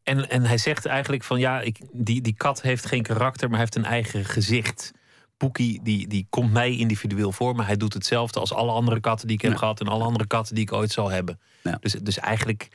[0.02, 3.58] En, en hij zegt eigenlijk van ja, ik, die, die kat heeft geen karakter, maar
[3.58, 4.92] heeft een eigen gezicht.
[5.36, 9.26] Poekie die, die komt mij individueel voor, maar hij doet hetzelfde als alle andere katten
[9.26, 9.58] die ik heb ja.
[9.58, 11.40] gehad en alle andere katten die ik ooit zal hebben.
[11.62, 11.78] Ja.
[11.80, 12.68] Dus, dus eigenlijk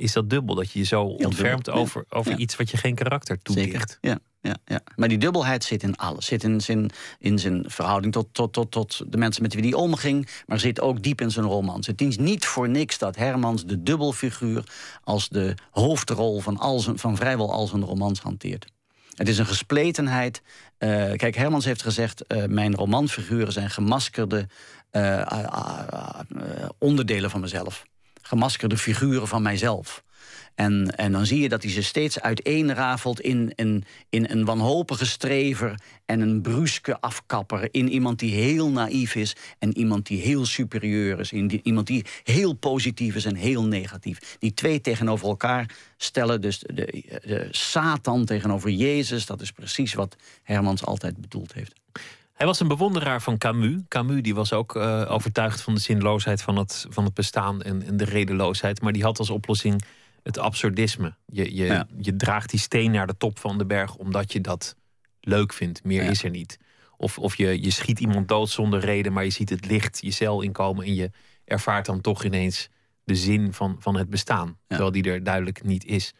[0.00, 3.42] is dat dubbel, dat je je zo ontfermt over, over iets wat je geen karakter
[3.42, 3.98] toedicht.
[4.00, 4.80] Ja ja, ja.
[4.96, 6.26] Maar die dubbelheid zit in alles.
[6.26, 9.72] Zit in zijn, in zijn verhouding tot, tot, tot, tot de mensen met wie hij
[9.72, 10.28] omging.
[10.46, 11.86] Maar zit ook diep in zijn romans.
[11.86, 14.64] Het is niet voor niks dat Hermans de dubbelfiguur...
[15.04, 18.66] als de hoofdrol van, al zijn, van vrijwel al zijn romans hanteert.
[19.14, 20.42] Het is een gespletenheid.
[20.78, 22.24] Uh, kijk, Hermans heeft gezegd...
[22.28, 24.48] Uh, mijn romanfiguren zijn gemaskerde
[24.92, 25.48] uh,
[26.78, 27.84] onderdelen van mezelf.
[28.22, 30.02] Gemaskerde figuren van mijzelf.
[30.54, 35.06] En, en dan zie je dat hij ze steeds uiteenrafelt in, in, in een wanhopige
[35.06, 37.68] strever en een bruske afkapper.
[37.70, 41.32] In iemand die heel naïef is en iemand die heel superieur is.
[41.32, 44.36] In die, iemand die heel positief is en heel negatief.
[44.38, 46.40] Die twee tegenover elkaar stellen.
[46.40, 49.26] Dus de, de Satan tegenover Jezus.
[49.26, 51.72] Dat is precies wat Hermans altijd bedoeld heeft.
[52.40, 53.80] Hij was een bewonderaar van Camus.
[53.88, 57.82] Camus die was ook uh, overtuigd van de zinloosheid van het, van het bestaan en,
[57.82, 58.80] en de redeloosheid.
[58.80, 59.82] Maar die had als oplossing
[60.22, 61.14] het absurdisme.
[61.26, 61.86] Je, je, ja.
[61.98, 64.76] je draagt die steen naar de top van de berg omdat je dat
[65.20, 65.84] leuk vindt.
[65.84, 66.10] Meer ja.
[66.10, 66.58] is er niet.
[66.96, 70.10] Of, of je, je schiet iemand dood zonder reden, maar je ziet het licht je
[70.10, 71.10] cel inkomen en je
[71.44, 72.68] ervaart dan toch ineens
[73.04, 74.46] de zin van, van het bestaan.
[74.46, 74.54] Ja.
[74.66, 76.14] Terwijl die er duidelijk niet is.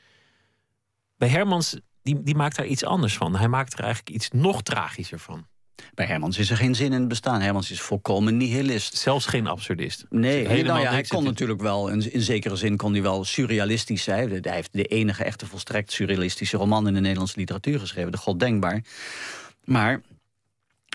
[1.16, 3.36] Bij Hermans, die, die maakt daar iets anders van.
[3.36, 5.48] Hij maakt er eigenlijk iets nog tragischer van.
[5.94, 7.40] Bij Hermans is er geen zin in het bestaan.
[7.40, 8.96] Hermans is volkomen nihilist.
[8.96, 10.04] Zelfs geen absurdist.
[10.08, 14.02] Nee, nou ja, hij kon natuurlijk wel, in, in zekere zin kon hij wel surrealistisch
[14.02, 14.30] zijn.
[14.30, 18.40] Hij heeft de enige echte volstrekt surrealistische roman in de Nederlandse literatuur geschreven, De God
[18.40, 18.84] Denkbaar.
[19.64, 20.00] Maar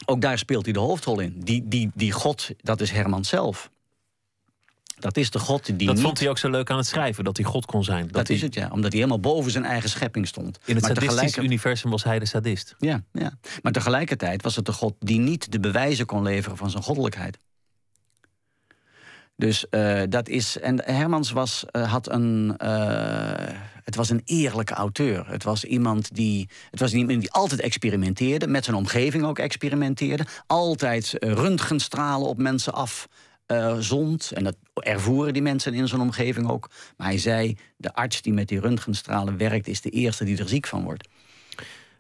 [0.05, 1.35] ook daar speelt hij de hoofdrol in.
[1.43, 3.69] Die, die, die God, dat is Herman zelf.
[4.99, 5.87] Dat is de God die.
[5.87, 8.03] Dat vond hij ook zo leuk aan het schrijven, dat hij God kon zijn.
[8.03, 8.35] Dat, dat hij...
[8.35, 8.69] is het, ja.
[8.71, 10.59] Omdat hij helemaal boven zijn eigen schepping stond.
[10.65, 11.43] In het tegelijker...
[11.43, 12.75] universum was hij de sadist.
[12.79, 16.69] Ja, ja, maar tegelijkertijd was het de God die niet de bewijzen kon leveren van
[16.69, 17.37] zijn goddelijkheid.
[19.35, 20.59] Dus uh, dat is.
[20.59, 22.55] En Hermans was, uh, had een.
[22.63, 23.31] Uh,
[23.83, 25.29] het was een eerlijke auteur.
[25.29, 26.49] Het was iemand die.
[26.71, 28.47] Het was iemand die altijd experimenteerde.
[28.47, 30.25] Met zijn omgeving ook experimenteerde.
[30.47, 33.07] Altijd röntgenstralen op mensen af
[33.47, 34.31] uh, zond.
[34.31, 36.69] En dat ervoeren die mensen in zijn omgeving ook.
[36.97, 39.67] Maar hij zei, de arts die met die röntgenstralen werkt...
[39.67, 41.07] is de eerste die er ziek van wordt.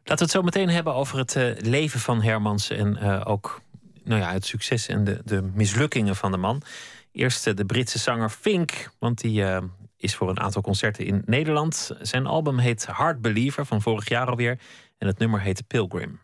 [0.03, 2.69] Laten we het zo meteen hebben over het uh, leven van Hermans...
[2.69, 3.61] en uh, ook
[4.03, 6.61] nou ja, het succes en de, de mislukkingen van de man.
[7.11, 9.43] Eerst de Britse zanger Fink, want die
[9.97, 11.91] is voor een aantal concerten in Nederland.
[12.01, 14.59] Zijn album heet Hard Believer, van vorig jaar alweer.
[14.97, 16.19] En het nummer heet Pilgrim.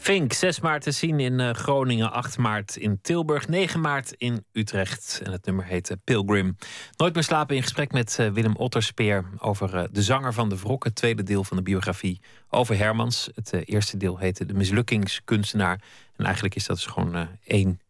[0.00, 4.44] Fink, 6 maart te zien in uh, Groningen, 8 maart in Tilburg, 9 maart in
[4.52, 5.20] Utrecht.
[5.24, 6.56] En het nummer heet uh, Pilgrim.
[6.96, 10.84] Nooit meer slapen in gesprek met uh, Willem Otterspeer over de zanger van de Wrok,
[10.84, 13.30] het tweede deel van de biografie over Hermans.
[13.34, 15.82] Het eerste deel heette De Mislukkingskunstenaar.
[16.16, 17.80] En eigenlijk is dat dus gewoon één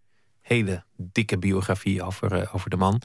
[0.41, 3.03] hele dikke biografie over, over de man.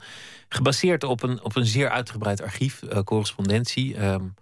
[0.48, 4.04] Gebaseerd op een, op een zeer uitgebreid archief, correspondentie.
[4.04, 4.34] Um,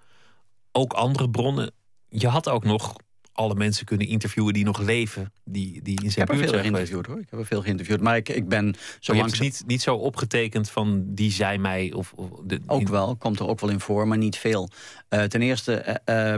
[0.73, 1.73] ook andere bronnen.
[2.09, 2.97] Je had ook nog
[3.35, 7.07] alle mensen kunnen interviewen die nog leven, die, die in zijn buurt zijn veel geïnterviewd
[7.07, 7.19] hoor.
[7.19, 9.41] Ik heb er veel geïnterviewd, maar ik, ik ben zo langs...
[9.41, 12.13] niet, niet zo opgetekend van die zei mij of...
[12.13, 14.69] of de, ook wel, komt er ook wel in voor, maar niet veel.
[15.11, 16.35] Uh, ten eerste uh,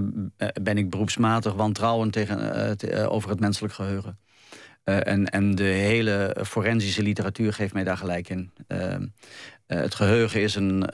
[0.62, 4.18] ben ik beroepsmatig wantrouwend tegen, te, over het menselijk geheugen.
[4.84, 8.52] en, en de hele forensische literatuur geeft mij daar gelijk in.
[8.66, 9.06] Ehm,
[9.66, 10.90] het geheugen is een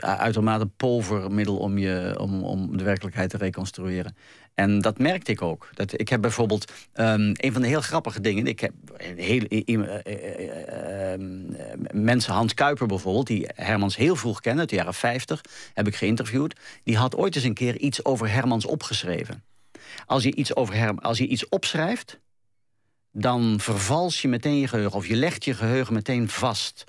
[0.00, 4.16] uitermate pover middel om, je, om, om de werkelijkheid te reconstrueren.
[4.58, 5.68] En dat merkte ik ook.
[5.74, 8.46] Dat, ik heb bijvoorbeeld um, een van de heel grappige dingen.
[8.46, 8.72] Ik heb
[9.16, 11.18] heel, uh, uh,
[11.92, 15.40] mensen, Hans Kuiper bijvoorbeeld, die Hermans heel vroeg kende, uit de jaren 50,
[15.74, 16.54] heb ik geïnterviewd.
[16.84, 19.44] Die had ooit eens een keer iets over Hermans opgeschreven.
[20.06, 22.20] Als je iets, over Herm, als je iets opschrijft,
[23.12, 24.96] dan vervals je meteen je geheugen.
[24.96, 26.84] Of je legt je geheugen meteen vast.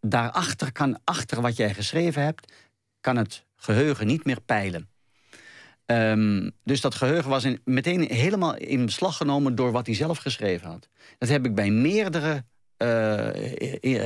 [0.00, 2.52] Daarachter kan, achter wat jij geschreven hebt,
[3.00, 4.89] kan het geheugen niet meer peilen.
[5.90, 10.68] Um, dus dat geheugen was meteen helemaal in beslag genomen door wat hij zelf geschreven
[10.68, 10.88] had.
[11.18, 12.44] Dat heb ik bij meerdere
[12.78, 13.28] uh,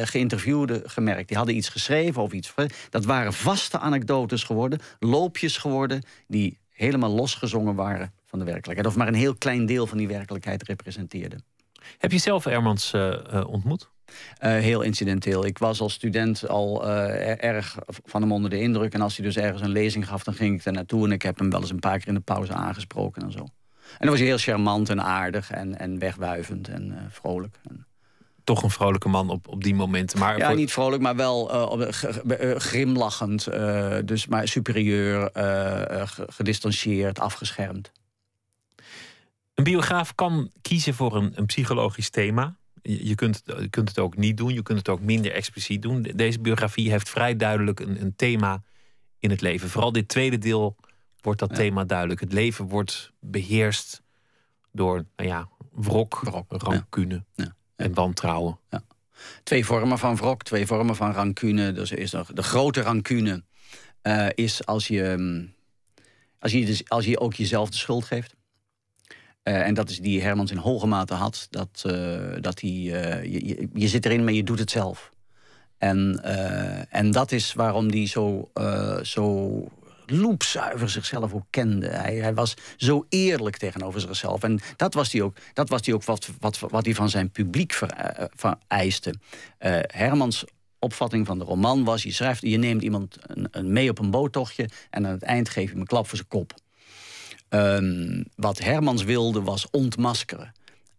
[0.06, 1.28] geïnterviewden gemerkt.
[1.28, 2.54] Die hadden iets geschreven of iets.
[2.90, 8.88] Dat waren vaste anekdotes geworden, loopjes geworden, die helemaal losgezongen waren van de werkelijkheid.
[8.88, 11.44] Of maar een heel klein deel van die werkelijkheid representeerden.
[11.98, 13.90] Heb je zelf Ermans uh, ontmoet?
[14.08, 15.44] Uh, heel incidenteel.
[15.46, 18.94] Ik was als student al uh, erg van hem onder de indruk.
[18.94, 21.04] En als hij dus ergens een lezing gaf, dan ging ik er naartoe.
[21.04, 23.38] En ik heb hem wel eens een paar keer in de pauze aangesproken en zo.
[23.38, 27.56] En dan was hij heel charmant en aardig en, en wegwuivend en uh, vrolijk.
[27.68, 27.86] En...
[28.44, 30.18] Toch een vrolijke man op, op die momenten.
[30.18, 31.46] Maar ja, niet vrolijk, maar wel
[32.56, 33.48] grimlachend.
[34.04, 35.30] dus maar superieur,
[36.28, 37.92] gedistanceerd, afgeschermd.
[39.54, 42.56] Een biograaf kan kiezen voor een, een psychologisch thema.
[42.86, 46.02] Je kunt, je kunt het ook niet doen, je kunt het ook minder expliciet doen.
[46.02, 48.62] Deze biografie heeft vrij duidelijk een, een thema
[49.18, 49.68] in het leven.
[49.68, 50.76] Vooral dit tweede deel
[51.20, 52.20] wordt dat thema duidelijk.
[52.20, 54.02] Het leven wordt beheerst
[54.72, 57.54] door nou ja, wrok, wrok rancune ja.
[57.76, 58.58] en wantrouwen.
[59.42, 61.72] Twee vormen van wrok, twee vormen van rancune.
[61.72, 63.42] Dus is er, de grote rancune
[64.02, 65.54] uh, is als je, mm,
[66.38, 68.34] als, je, dus, als je ook jezelf de schuld geeft.
[69.44, 71.46] Uh, en dat is die Hermans in hoge mate had.
[71.50, 75.12] Dat, uh, dat hij, uh, je, je, zit erin, maar je doet het zelf.
[75.78, 76.22] En,
[76.90, 78.50] en dat is waarom hij zo,
[79.02, 79.68] zo
[80.06, 81.88] loepzuiver zichzelf ook kende.
[81.88, 84.42] Hij, hij, was zo eerlijk tegenover zichzelf.
[84.42, 87.30] En dat was hij ook, dat was hij ook wat, wat, wat hij van zijn
[87.30, 87.80] publiek
[88.34, 89.14] vereiste.
[89.86, 90.44] Hermans
[90.78, 92.02] opvatting van de roman was...
[92.02, 94.68] je, schrijft, je neemt iemand een, een mee op een boottochtje...
[94.90, 96.54] en aan het eind geef je hem een klap voor zijn kop.
[97.54, 100.52] Um, wat Hermans wilde was ontmaskeren.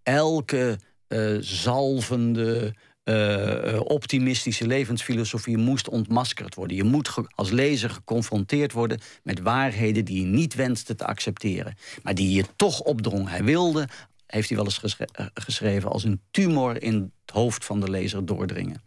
[0.03, 6.77] Elke uh, zalvende, uh, optimistische levensfilosofie moest ontmaskerd worden.
[6.77, 12.15] Je moet als lezer geconfronteerd worden met waarheden die je niet wenste te accepteren, maar
[12.15, 13.29] die je toch opdrong.
[13.29, 13.87] Hij wilde,
[14.27, 18.81] heeft hij wel eens geschreven, als een tumor in het hoofd van de lezer doordringen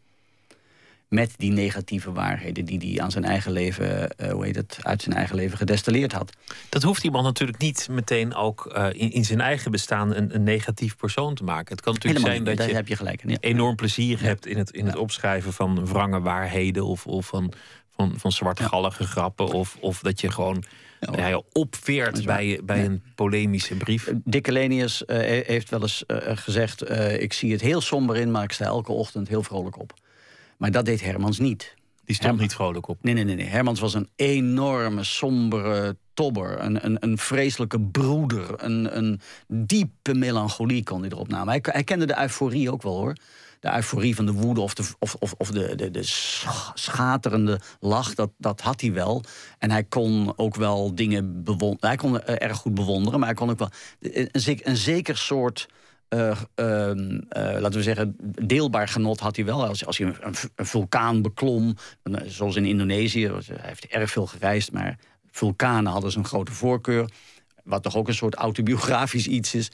[1.08, 5.02] met die negatieve waarheden die hij aan zijn eigen leven, uh, hoe heet het, uit
[5.02, 6.32] zijn eigen leven gedestilleerd had.
[6.68, 10.42] Dat hoeft iemand natuurlijk niet meteen ook uh, in, in, zijn eigen bestaan een, een,
[10.42, 11.74] negatief persoon te maken.
[11.74, 13.22] Het kan natuurlijk zijn dat je, heb je gelijk.
[13.26, 13.36] Ja.
[13.40, 17.52] enorm plezier hebt in het, in het opschrijven van wrange waarheden of, of van,
[17.96, 19.46] van, van zwartgallige grappen.
[19.46, 20.64] Of, of dat je gewoon
[21.00, 24.12] ja, ja, opveert bij, bij een polemische brief.
[24.24, 25.16] Dick Lenius uh,
[25.46, 26.04] heeft wel eens
[26.34, 29.92] gezegd: Ik zie het heel somber in, maar ik sta elke ochtend heel vrolijk op.
[30.58, 31.76] Maar dat deed Hermans niet.
[32.04, 32.98] Die stond niet vrolijk op.
[33.02, 33.46] Nee, nee, nee, nee.
[33.46, 36.60] Hermans was een enorme, sombere tobber.
[36.60, 38.64] Een, een, een vreselijke broeder.
[38.64, 41.48] Een, een diepe melancholie kon hij erop namen.
[41.48, 43.16] Hij, hij kende de euforie ook wel hoor
[43.60, 46.02] de euforie van de woede of de, of, of, of de, de, de
[46.74, 49.22] schaterende lach, dat, dat had hij wel.
[49.58, 51.88] En hij kon ook wel dingen bewonderen.
[51.88, 55.68] Hij kon erg goed bewonderen, maar hij kon ook wel een, een zeker soort
[56.08, 56.40] uh,
[57.34, 59.66] laten we zeggen, deelbaar genot had hij wel.
[59.66, 63.26] Als, als hij een, vulkaan beklom, eh, zoals in Indonesië.
[63.26, 64.98] Hij heeft erg veel gereisd, maar
[65.30, 67.10] vulkanen hadden zijn grote voorkeur.
[67.64, 69.70] Wat toch ook een soort autobiografisch iets is.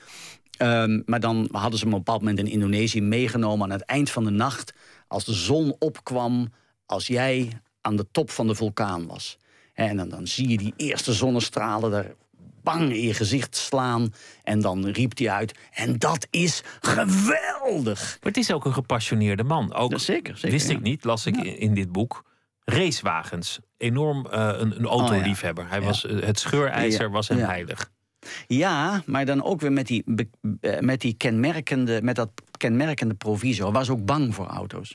[0.59, 3.85] Um, maar dan hadden ze hem op een bepaald moment in Indonesië meegenomen aan het
[3.85, 4.75] eind van de nacht.
[5.09, 6.53] Als de zon opkwam,
[6.87, 7.49] als jij
[7.81, 9.39] aan de top van de vulkaan was.
[9.75, 12.15] En dan, dan zie je die eerste zonnestralen daar
[12.65, 14.13] bang in je gezicht slaan.
[14.43, 15.59] En dan riep hij uit.
[15.73, 18.01] En dat is geweldig.
[18.01, 19.75] Maar het is ook een gepassioneerde man.
[19.75, 20.75] Ook, Ja, zeker, zeker, wist ja.
[20.75, 22.25] ik niet, las ik in, in dit boek.
[22.65, 23.59] Racewagens.
[23.77, 25.69] Enorm eh, een, een autoliefhebber.
[25.69, 25.91] Hij Oh, Ja.
[25.91, 27.91] was, eh, het scheurijzer Ja, was hem heilig.
[28.47, 30.05] Ja, maar dan ook weer met die,
[30.61, 33.73] eh, met die kenmerkende, met dat kenmerkende proviso.
[33.73, 34.95] Was ook bang voor auto's.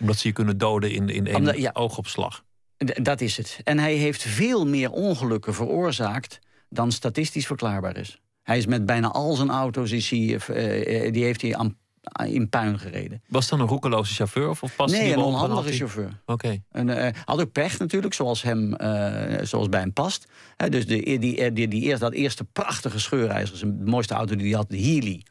[0.00, 2.44] Omdat ze je kunnen doden in, in één oogopslag.
[2.76, 3.60] Dat is het.
[3.64, 6.38] En hij heeft veel meer ongelukken veroorzaakt
[6.70, 8.20] dan statistisch verklaarbaar is.
[8.42, 11.76] Hij is met bijna al zijn auto's, is hij, eh, die heeft hij aan,
[12.24, 13.22] in puin gereden.
[13.28, 14.48] Was dan een roekeloze chauffeur?
[14.48, 16.20] Of, of paste nee, die een onhandige chauffeur.
[16.26, 16.62] Oké.
[16.70, 18.74] En, eh, had ook pech natuurlijk, zoals, hem,
[19.42, 20.26] zoals bij hem past.
[20.68, 24.56] Dus de, die, die, die, dat eerste prachtige scheurijzer, is de mooiste auto die hij
[24.56, 25.22] had, de Healy.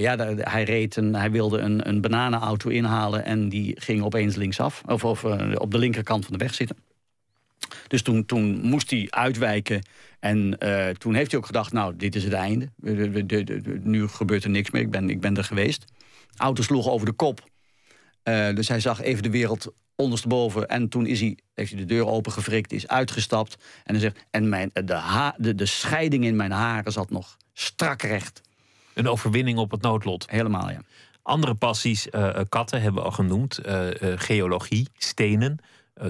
[0.00, 4.34] Ja, daar- hij, reed een, hij wilde een, een bananenauto inhalen en die ging opeens
[4.34, 4.82] linksaf.
[4.86, 6.76] Of, of op de linkerkant van de weg zitten.
[7.86, 9.82] Dus toen, toen moest hij uitwijken.
[10.20, 12.68] En eh, toen heeft hij ook gedacht, nou, dit is het einde.
[12.76, 15.84] De- de- de- nu gebeurt er niks meer, ik ben, ik ben er geweest.
[16.36, 17.48] Auto sloeg over de kop.
[18.22, 20.68] Eh, dus hij zag even de wereld ondersteboven.
[20.68, 23.56] En toen is hij, heeft hij de deur opengefrikt, is uitgestapt.
[23.84, 27.36] En hij zegt, en mijn, de, ha, de, de scheiding in mijn haren zat nog
[27.52, 28.40] strak recht.
[28.94, 30.30] Een overwinning op het noodlot.
[30.30, 30.80] Helemaal, ja.
[31.22, 33.58] Andere passies, eh, katten hebben we al genoemd.
[34.16, 35.58] geologie, stenen,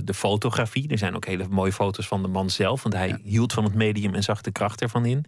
[0.04, 0.88] de fotografie.
[0.88, 2.82] Er zijn ook hele mooie foto's van de man zelf.
[2.82, 5.24] Want hij hield van het medium en zag de kracht ervan in.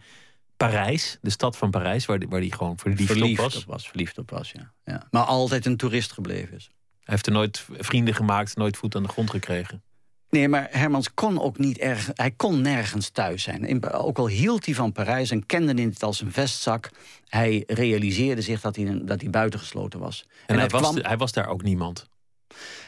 [0.56, 3.56] Parijs, de stad van Parijs, waar hij waar die gewoon verliefd, verliefd op was.
[3.62, 3.88] op was.
[3.88, 4.72] Verliefd op was, ja.
[4.84, 5.06] ja.
[5.11, 6.70] Maar altijd een toerist gebleven is.
[7.00, 9.82] Hij heeft er nooit vrienden gemaakt, nooit voet aan de grond gekregen.
[10.30, 12.11] Nee, maar Hermans kon ook niet erg.
[12.14, 13.64] Hij kon nergens thuis zijn.
[13.64, 16.90] In- ook al hield hij van Parijs en kende het als een vestzak.
[17.28, 20.24] Hij realiseerde zich dat hij, dat hij buitengesloten was.
[20.46, 22.08] En, hij, was, kwam- hij was daar ook niemand.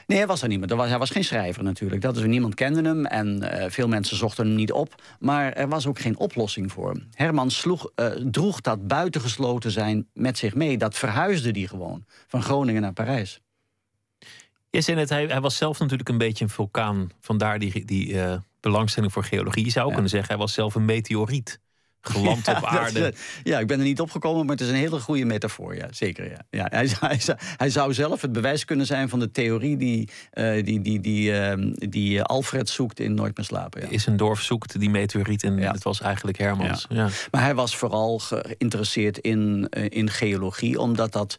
[0.07, 0.71] Nee, hij was er niemand.
[0.71, 2.01] Er was, hij was geen schrijver natuurlijk.
[2.01, 5.03] Dat is, niemand kende hem en eh, veel mensen zochten hem niet op.
[5.19, 7.09] Maar er was ook geen oplossing voor hem.
[7.15, 10.79] Herman sloeg, eh, droeg dat buitengesloten zijn met zich mee.
[10.79, 13.41] Dat verhuisde hij gewoon van Groningen naar Parijs.
[14.71, 17.11] Je zei net, hij, hij was zelf natuurlijk een beetje een vulkaan.
[17.21, 19.65] Vandaar die, die eh, belangstelling voor geologie.
[19.65, 19.95] Je zou ook Ja.
[19.95, 21.61] kunnen zeggen, hij was zelf een meteoriet.
[22.05, 23.15] Geland Ja, op aarde.
[23.43, 25.77] ja, ik ben er niet opgekomen, maar het is een hele goede metafoor.
[25.77, 26.31] Ja, zeker.
[26.31, 26.39] Ja.
[26.51, 27.21] Ja, hij, zou- hij,
[27.57, 31.33] hij zou zelf het bewijs kunnen zijn van de theorie die, eh, die, die, die,
[31.39, 33.81] ehm, die eh, Alfred zoekt in Nooit meer slapen.
[33.81, 33.89] Ja.
[33.89, 35.73] Is een dorp zoekt die meteoriet en Ja.
[35.73, 36.87] het was eigenlijk Hermans.
[36.89, 37.09] Ja.
[37.31, 41.37] Maar hij was vooral geïnteresseerd in, eh, in geologie, omdat dat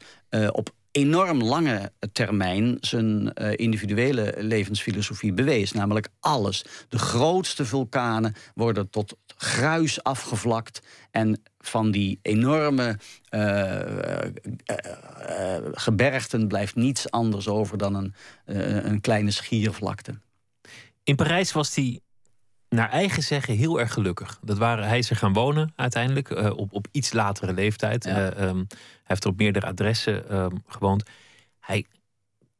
[0.51, 5.71] op enorm lange termijn zijn individuele levensfilosofie bewees.
[5.71, 6.65] Namelijk alles.
[6.89, 10.81] De grootste vulkanen worden tot gruis afgevlakt.
[11.11, 12.97] En van die enorme
[13.29, 14.31] eh, eh,
[14.65, 18.13] eh, gebergten blijft niets anders over dan een,
[18.87, 20.19] een kleine schiervlakte.
[21.03, 21.99] In Parijs was hij
[22.69, 24.39] naar eigen zeggen heel erg gelukkig.
[24.41, 28.03] Dat waren, hij is er gaan wonen uiteindelijk op, op iets latere leeftijd.
[28.03, 28.29] Ja.
[28.31, 28.65] Eh, ehm, hij
[29.03, 31.03] heeft er op meerdere adressen ehm, gewoond.
[31.59, 31.85] Hij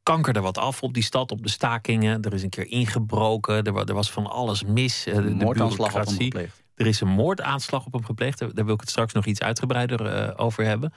[0.03, 2.21] kankerde wat af op die stad, op de stakingen.
[2.21, 3.63] Er is een keer ingebroken.
[3.63, 5.05] Er, wa- er was van alles mis.
[5.05, 6.32] eh, de, de bureaucratie.
[6.76, 8.39] Er is een moordaanslag op hem gepleegd.
[8.39, 10.93] Daar, wil ik het straks nog iets uitgebreider eh, over hebben.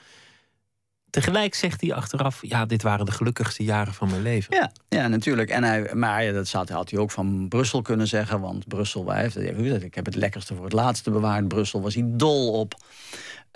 [1.09, 4.55] Tegelijk zegt hij achteraf: ja, dit waren de gelukkigste jaren van mijn leven.
[4.55, 5.49] Ja, ja natuurlijk.
[5.49, 8.39] En hij, maar ja, dat zat, had hij ook van Brussel kunnen zeggen.
[8.39, 11.47] Want Brussel, hij heeft- ik heb het lekkerste voor het laatste bewaard.
[11.47, 12.75] Brussel was hij dol op.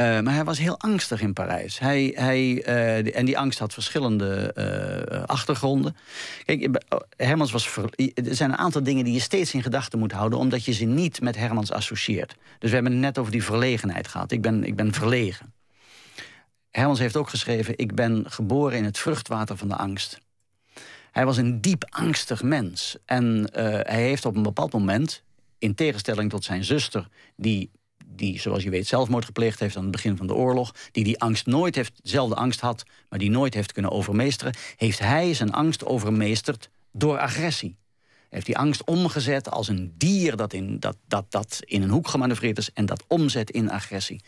[0.01, 1.79] Eh, maar hij was heel angstig in Parijs.
[1.79, 5.95] Hij, hij, eh, en die angst had verschillende eh, achtergronden.
[6.45, 10.11] Kijk, eh, Hermans was er zijn een aantal dingen die je steeds in gedachten moet
[10.11, 10.39] houden...
[10.39, 12.35] omdat je ze niet met Hermans associeert.
[12.59, 14.31] Dus we hebben het net over die verlegenheid gehad.
[14.31, 15.53] Ik ben, ik ben verlegen.
[16.69, 17.77] Hermans heeft ook geschreven...
[17.77, 20.19] ik ben geboren in het vruchtwater van de angst.
[21.11, 22.97] Hij was een diep angstig mens.
[23.05, 23.49] En
[23.83, 25.23] hij heeft op een bepaald moment,
[25.57, 27.07] in tegenstelling tot zijn zuster...
[27.35, 27.71] die,
[28.15, 30.73] die, zoals je weet, zelfmoord gepleegd heeft aan het begin van de oorlog...
[30.91, 32.83] die die angst nooit heeft, dezelfde angst had...
[33.09, 34.53] maar die nooit heeft kunnen overmeesteren...
[34.75, 37.75] heeft hij zijn angst overmeesterd door agressie.
[38.29, 42.07] Heeft die angst omgezet als een dier dat in, dat, dat, dat in een hoek
[42.07, 42.71] gemanoeuvreerd is...
[42.73, 44.21] en dat omzet in agressie.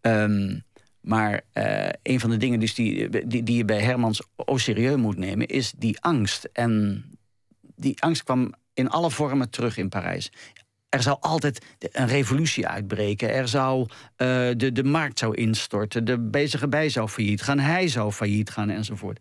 [0.00, 0.58] Ehm,
[1.00, 4.96] maar eh, een van de dingen dus die, die, die je bij Hermans au serieus
[4.96, 5.46] moet nemen...
[5.46, 6.48] is die angst.
[6.52, 7.04] En
[7.76, 10.32] die angst kwam in alle vormen terug in Parijs.
[10.94, 13.30] Er zou altijd een revolutie uitbreken.
[13.30, 14.26] Er zou, eh,
[14.56, 16.04] de, de markt zou instorten.
[16.04, 17.58] De bezige bij zou failliet gaan.
[17.58, 19.20] Hij zou failliet gaan enzovoort.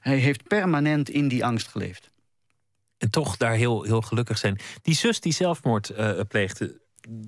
[0.00, 2.10] Hij heeft permanent in die angst geleefd.
[2.98, 4.58] En toch daar heel, heel gelukkig zijn.
[4.82, 6.82] Die zus die zelfmoord eh, pleegde.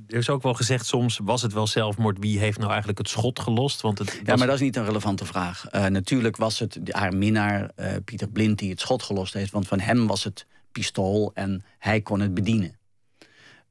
[0.07, 2.19] Er is ook wel gezegd soms, was het wel zelfmoord?
[2.19, 3.81] Wie heeft nou eigenlijk het schot gelost?
[3.81, 5.67] Want het Ja, maar dat is niet een relevante vraag.
[5.67, 7.71] Eh, natuurlijk was het haar minnaar,
[8.05, 9.53] Pieter Blind, die het schot gelost heeft.
[9.53, 12.77] Want van hem was het pistool en hij kon het bedienen.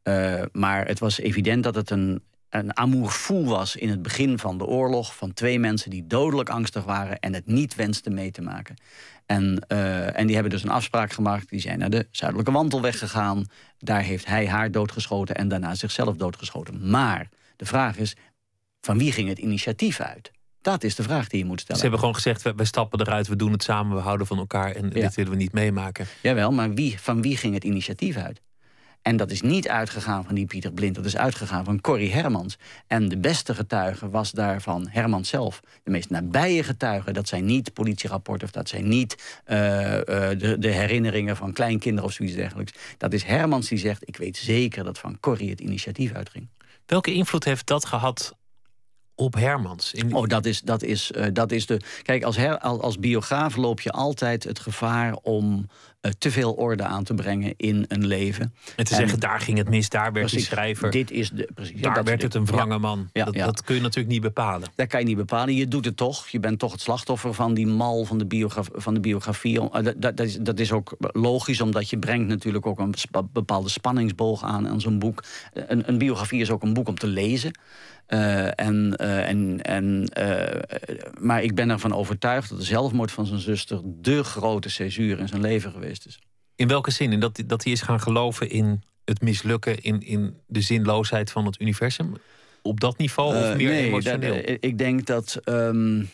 [0.07, 4.39] Uh, maar het was evident dat het een, een amour fou was in het begin
[4.39, 5.15] van de oorlog.
[5.15, 8.75] Van twee mensen die dodelijk angstig waren en het niet wensten mee te maken.
[9.25, 11.49] En, uh, en die hebben dus een afspraak gemaakt.
[11.49, 13.45] Die zijn naar de zuidelijke wandelweg gegaan.
[13.77, 16.89] Daar heeft hij haar doodgeschoten en daarna zichzelf doodgeschoten.
[16.89, 18.15] Maar de vraag is,
[18.81, 20.31] van wie ging het initiatief uit?
[20.61, 21.75] Dat is de vraag die je moet stellen.
[21.75, 24.71] Ze hebben gewoon gezegd, we, stappen eruit, we doen het samen, we houden van elkaar
[24.71, 26.05] en dit willen we niet meemaken.
[26.21, 28.41] Jawel, maar wie, van wie ging het initiatief uit?
[29.05, 32.57] En dat is niet uitgegaan van die Pieter Blind, dat is uitgegaan van Corrie Hermans.
[32.87, 35.61] En de beste getuige was daarvan Hermans zelf.
[35.83, 38.47] De meest nabije getuigen, dat zijn niet politierapporten...
[38.47, 42.73] of dat zijn niet uh, uh, de, de, herinneringen van kleinkinderen of zoiets dergelijks.
[42.97, 46.47] Dat is Hermans die zegt, ik weet zeker dat van Corrie het initiatief uitging.
[46.85, 48.35] Welke invloed heeft dat gehad
[49.15, 49.93] op Hermans?
[49.93, 50.13] In...
[50.13, 51.81] Oh, dat is, dat, is, uh, dat is de.
[52.01, 55.67] Kijk, als, her, als biograaf loop je altijd het gevaar om
[56.05, 58.53] uh, te veel orde aan te brengen in een leven.
[58.75, 60.91] En te zeggen, daar ging het mis, daar werd precies, die schrijver.
[60.91, 63.09] Dit is de, precies, daar werd het een wrange man.
[63.13, 64.69] Ja, dat, dat, kun je natuurlijk niet bepalen.
[64.75, 65.55] Dat kan je niet bepalen.
[65.55, 66.27] Je doet het toch.
[66.27, 69.61] Je bent toch het slachtoffer van die mal van de, biograf, van de biografie.
[69.61, 72.93] Uh, dat, dat, is, dat is ook logisch, omdat je brengt natuurlijk ook een
[73.33, 75.23] bepaalde spanningsboog aan aan zo'n boek.
[75.53, 77.51] Een, een biografie is ook een boek om te lezen.
[78.07, 80.79] Uh, en, uh, en, en, uh,
[81.19, 85.27] maar ik ben ervan overtuigd dat de zelfmoord van zijn zuster de grote césuur in
[85.27, 86.19] zijn leven geweest is.
[86.55, 87.11] In welke zin?
[87.11, 91.45] In dat, dat hij is gaan geloven in het mislukken, in, in de zinloosheid van
[91.45, 92.13] het universum?
[92.61, 94.35] Op dat niveau of meer nee, emotioneel?
[94.35, 95.39] Dat, ik denk dat.
[95.45, 96.09] Um,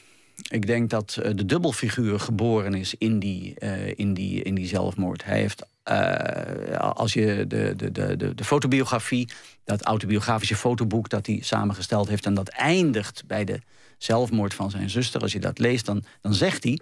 [0.49, 3.53] ik denk dat de dubbelfiguur geboren is in die,
[3.95, 5.23] in die, in die zelfmoord.
[5.23, 9.29] Hij heeft uh, als je de, de, de, de, fotobiografie,
[9.63, 13.59] dat autobiografische fotoboek dat hij samengesteld heeft, en dat eindigt bij de
[13.97, 16.79] zelfmoord van zijn zuster, als je dat leest, dan, dan zegt hij: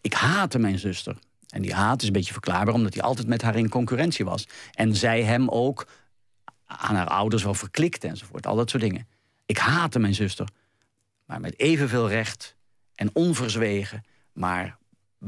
[0.00, 1.16] Ik haatte mijn zuster.
[1.48, 4.46] En die haat is een beetje verklaarbaar, omdat hij altijd met haar in concurrentie was.
[4.72, 5.86] En zij hem ook
[6.66, 8.46] aan haar ouders wel verklikte enzovoort.
[8.46, 9.08] Al dat soort dingen.
[9.46, 10.48] Ik haatte mijn zuster.
[11.24, 12.56] Maar met evenveel recht
[12.94, 14.78] en onverzwegen, maar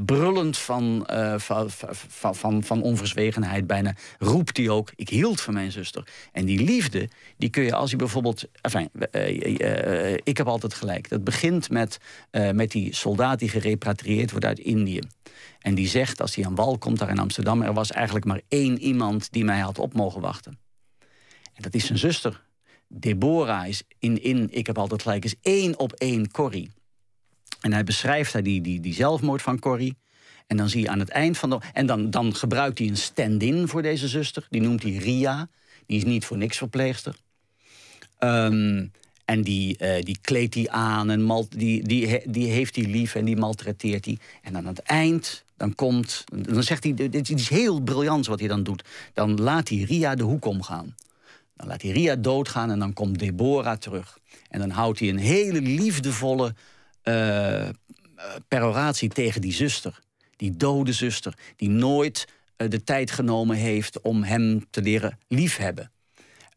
[0.05, 5.53] brullend van, uh, van, van, van, van, onverzwegenheid bijna, roept hij ook: Ik hield van
[5.53, 6.07] mijn zuster.
[6.31, 8.43] En die liefde, die kun je als je bijvoorbeeld.
[8.61, 11.09] Enfin, uh, uh, ik heb altijd gelijk.
[11.09, 11.97] Dat begint met,
[12.51, 15.01] met die soldaat die gerepatrieerd wordt uit Indië.
[15.59, 18.41] En die zegt, als hij aan wal komt daar in Amsterdam, er was eigenlijk maar
[18.47, 20.59] één iemand die mij had op mogen wachten.
[21.53, 22.45] En dat is zijn zuster.
[22.87, 26.71] Deborah is in, in Ik heb altijd gelijk, is één op één Corrie.
[27.61, 29.97] En hij beschrijft hij die, die, die zelfmoord van Corrie.
[30.47, 31.59] En dan zie je aan het eind van de.
[31.73, 34.45] En dan, dan gebruikt hij een stand-in voor deze zuster.
[34.49, 35.49] Die noemt hij Ria.
[35.85, 37.15] Die is niet voor niks verpleegster.
[38.19, 38.91] Um,
[39.25, 43.15] en die, uh, die kleedt hij aan en mal, die, die, die heeft hij lief
[43.15, 44.17] en die maltreteert hij.
[44.41, 46.23] En aan het eind, dan komt.
[46.31, 46.93] Dan zegt hij.
[46.93, 48.83] Dit is heel briljant wat hij dan doet.
[49.13, 50.95] Dan laat hij Ria de hoek omgaan.
[51.55, 54.19] Dan laat hij Ria doodgaan en dan komt Deborah terug.
[54.49, 56.53] En dan houdt hij een hele liefdevolle
[57.07, 57.69] uh,
[58.47, 59.99] peroratie tegen die zuster.
[60.35, 62.27] Die dode zuster, die nooit
[62.57, 65.91] uh, de tijd genomen heeft om hem te leren liefhebben.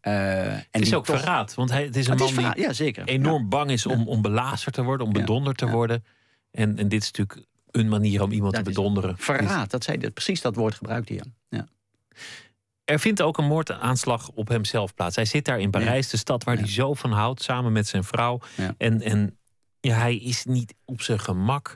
[0.02, 1.16] Uh, en het is ook toch...
[1.16, 3.04] verraad, want hij, het is een man is die ja, zeker.
[3.04, 6.04] enorm bang is om, om belazerd te worden, om bedonderd te worden.
[6.50, 9.18] En, en dit is natuurlijk een manier om iemand dat te bedonderen.
[9.18, 11.22] Verraad, dat zei dat, precies dat woord gebruikt hij.
[11.48, 11.66] Ja.
[12.84, 15.16] Er vindt ook een moordaanslag op hemzelf plaats.
[15.16, 18.04] Hij zit daar in Parijs, de stad waar hij zo van houdt, samen met zijn
[18.04, 18.40] vrouw.
[18.78, 19.38] En, en
[19.80, 21.74] ja, hij is niet op zijn gemak.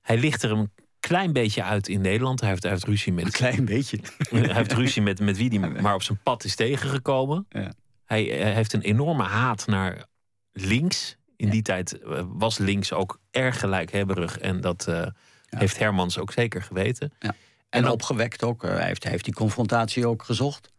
[0.00, 0.70] Hij ligt er een
[1.00, 2.40] klein beetje uit in Nederland.
[2.40, 3.24] Hij heeft, hij heeft ruzie met.
[3.24, 3.98] Een klein beetje.
[4.30, 7.46] hij heeft ruzie met, met wie hij maar op zijn pad is tegengekomen.
[7.48, 7.72] Ja.
[8.04, 10.06] Hij, hij, heeft een enorme haat naar
[10.52, 11.16] links.
[11.36, 14.38] In die tijd eh, was links ook erg gelijkhebberig.
[14.38, 15.06] En dat uh,
[15.48, 17.12] heeft Hermans ook zeker geweten.
[17.18, 17.34] En,
[17.68, 18.62] en opgewekt ook.
[18.62, 20.72] Hij, heeft, hij heeft die confrontatie ook gezocht.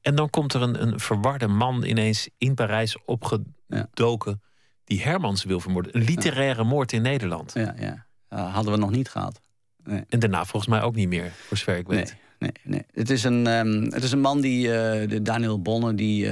[0.00, 4.40] En dan komt er een, een verwarde man ineens in Parijs opgedoken
[4.88, 5.96] die Hermans wil vermoorden.
[5.96, 7.52] Een literaire moord in Nederland.
[7.54, 8.06] Ja, ja.
[8.32, 9.40] Uh, hadden we nog niet gehad.
[9.84, 10.04] Nee.
[10.08, 12.16] En daarna volgens mij ook niet meer, voor zover ik weet.
[12.38, 12.82] Nee, nee, nee.
[12.92, 14.72] Het, is een, um, het is een man die, uh,
[15.08, 16.30] de Daniel Bonne, die uh,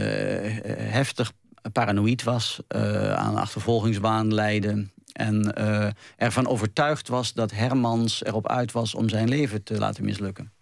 [0.92, 1.32] heftig
[1.72, 2.60] paranoïd was,
[3.14, 4.86] aan achtervolgingsbaan leidde.
[5.12, 5.54] En
[6.16, 10.52] ervan overtuigd was dat Hermans erop uit was om zijn leven te laten mislukken.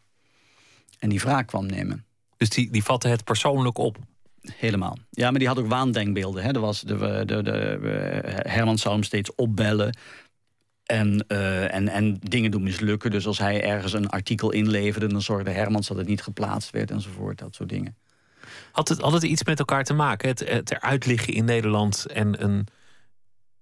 [0.99, 2.05] En die wraak kwam nemen.
[2.37, 3.99] Dus die, die vatte het persoonlijk op?
[4.53, 4.99] Helemaal.
[5.11, 6.43] Ja, maar die had ook waandenkbeelden.
[6.43, 6.51] Hè.
[6.53, 7.79] Er was de, de, de,
[8.49, 9.97] Herman zou hem steeds opbellen.
[10.85, 13.11] En, uh, en, en dingen doen mislukken.
[13.11, 15.07] Dus als hij ergens een artikel inleverde...
[15.07, 17.39] dan zorgde Hermans dat het niet geplaatst werd enzovoort.
[17.39, 17.97] Dat soort dingen.
[18.73, 20.29] Had het, het iets met elkaar te maken?
[20.29, 22.67] Het, het eruit liggen in Nederland en een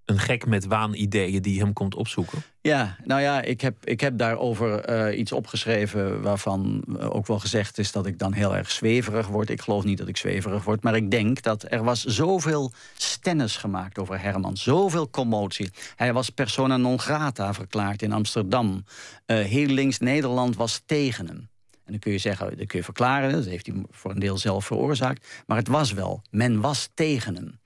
[0.05, 2.43] een gek met waanideeën die hem komt opzoeken?
[2.61, 7.79] Ja, nou ja, ik heb, ik heb daarover eh, iets opgeschreven waarvan ook wel gezegd
[7.79, 9.51] is dat ik dan heel erg zweverig word.
[9.51, 13.57] Ik geloof niet dat ik zweverig word, maar ik denk dat er was zoveel stennis
[13.57, 15.71] gemaakt over Herman, zoveel commotie.
[15.97, 18.85] Hij was persona non grata verklaard in Amsterdam.
[19.27, 21.51] Uh, heel links Nederland was tegen hem.
[21.85, 24.39] En dan kun je zeggen, dat kun je verklaren, dat heeft hij voor een deel
[24.39, 25.43] zelf veroorzaakt.
[25.47, 27.61] Maar het was wel, men was tegen hem.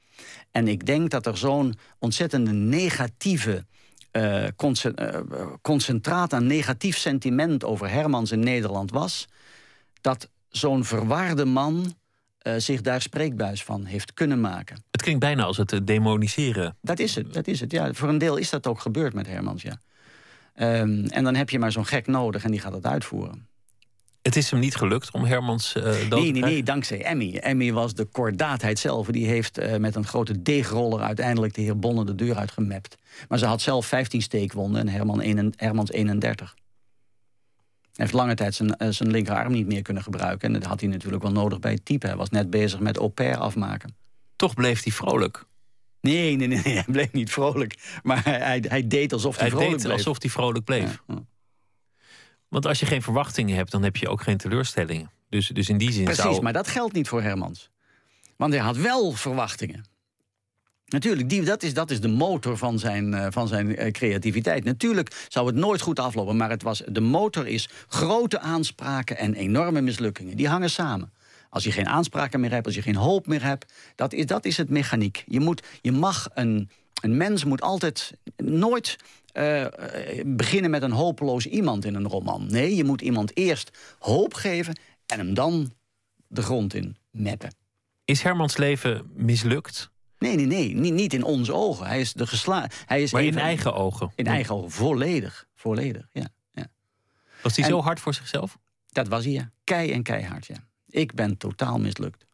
[0.56, 3.64] En ik denk dat er zo'n ontzettende negatieve
[4.12, 4.44] uh,
[5.62, 9.26] concentraat aan negatief sentiment over Hermans in Nederland was,
[10.00, 11.94] dat zo'n verwaarde man
[12.42, 14.84] uh, zich daar spreekbuis van heeft kunnen maken.
[14.90, 16.76] Het klinkt bijna als het demoniseren.
[16.80, 17.72] Dat is het, dat is het.
[17.72, 19.78] Ja, voor een deel is dat ook gebeurd met Hermans, ja.
[20.80, 23.48] Um, en dan heb je maar zo'n gek nodig en die gaat het uitvoeren.
[24.26, 27.36] Het is hem niet gelukt om Hermans uh, dood nee, nee, nee, dankzij Emmy.
[27.36, 29.06] Emmy was de kordaatheid zelf.
[29.06, 32.96] Die heeft uh, met een grote deegroller uiteindelijk de heer Bonne de deur uitgemapt.
[33.28, 36.54] Maar ze had zelf 15 steekwonden en Herman een, Hermans 31.
[36.56, 40.48] Hij heeft lange tijd zijn, uh, zijn linkerarm niet meer kunnen gebruiken.
[40.48, 42.06] En dat had hij natuurlijk wel nodig bij het type.
[42.06, 43.96] Hij was net bezig met au pair afmaken.
[44.36, 45.44] Toch bleef hij vrolijk.
[46.00, 48.00] Nee, nee, nee, nee, hij bleef niet vrolijk.
[48.02, 49.96] Maar hij, hij deed alsof hij, hij vrolijk deed bleef.
[49.96, 51.02] alsof hij vrolijk bleef.
[51.06, 51.24] Ja.
[52.48, 55.10] Want als je geen verwachtingen hebt, dan heb je ook geen teleurstellingen.
[55.28, 56.42] Dus, dus in die zin Precies, zou...
[56.42, 57.70] maar dat geldt niet voor Hermans.
[58.36, 59.84] Want hij had wel verwachtingen.
[60.86, 64.64] Natuurlijk, die, dat, is, dat is de motor van zijn, uh, van zijn uh, creativiteit.
[64.64, 69.34] Natuurlijk zou het nooit goed aflopen, maar het was, de motor is grote aanspraken en
[69.34, 70.36] enorme mislukkingen.
[70.36, 71.12] Die hangen samen.
[71.50, 74.44] Als je geen aanspraken meer hebt, als je geen hoop meer hebt, dat is, dat
[74.44, 75.24] is het mechaniek.
[75.26, 76.70] Je, moet, je mag een,
[77.02, 78.96] een mens moet altijd nooit
[79.38, 79.66] uh,
[80.26, 82.46] beginnen met een hopeloos iemand in een roman.
[82.46, 85.72] Nee, je moet iemand eerst hoop geven en hem dan
[86.26, 87.54] de grond in meppen.
[88.04, 89.90] Is Hermans leven mislukt?
[90.18, 90.74] Nee, nee, nee.
[90.74, 91.86] Niet, niet in onze ogen.
[91.86, 94.12] Hij is de gesla hij is maar in eigen ogen?
[94.14, 95.46] In eigen ogen, volledig.
[95.54, 96.28] Volledig, ja.
[96.52, 96.66] ja.
[97.42, 98.58] Was hij en, zo hard voor zichzelf?
[98.86, 99.50] Dat was hij, ja.
[99.64, 100.66] Kei en keihard, ja.
[100.88, 102.26] Ik ben totaal mislukt.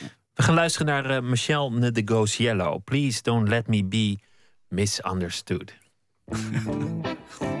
[0.00, 0.06] Ja.
[0.34, 2.84] We gaan luisteren naar uh, Michelle de Yellow.
[2.84, 4.18] Please don't let me be
[4.68, 5.77] misunderstood.
[6.30, 7.54] Mm-hmm.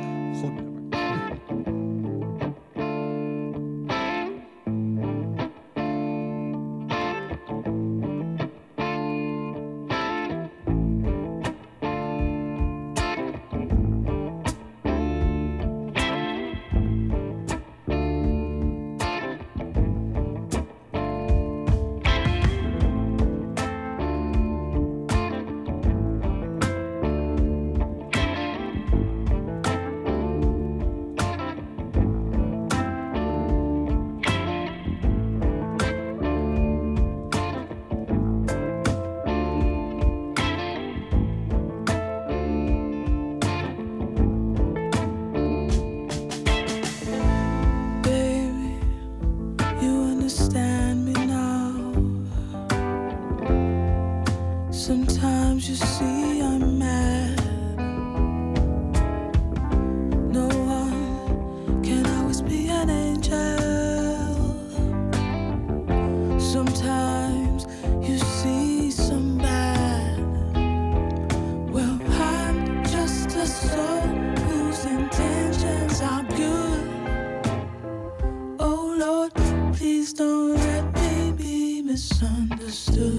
[81.98, 83.17] misunderstood.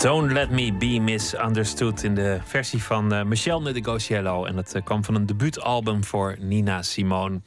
[0.00, 4.44] Don't Let Me Be Misunderstood in de versie van uh, Michel Negociello.
[4.44, 7.40] En het uh, kwam van een debuutalbum voor Nina Simone.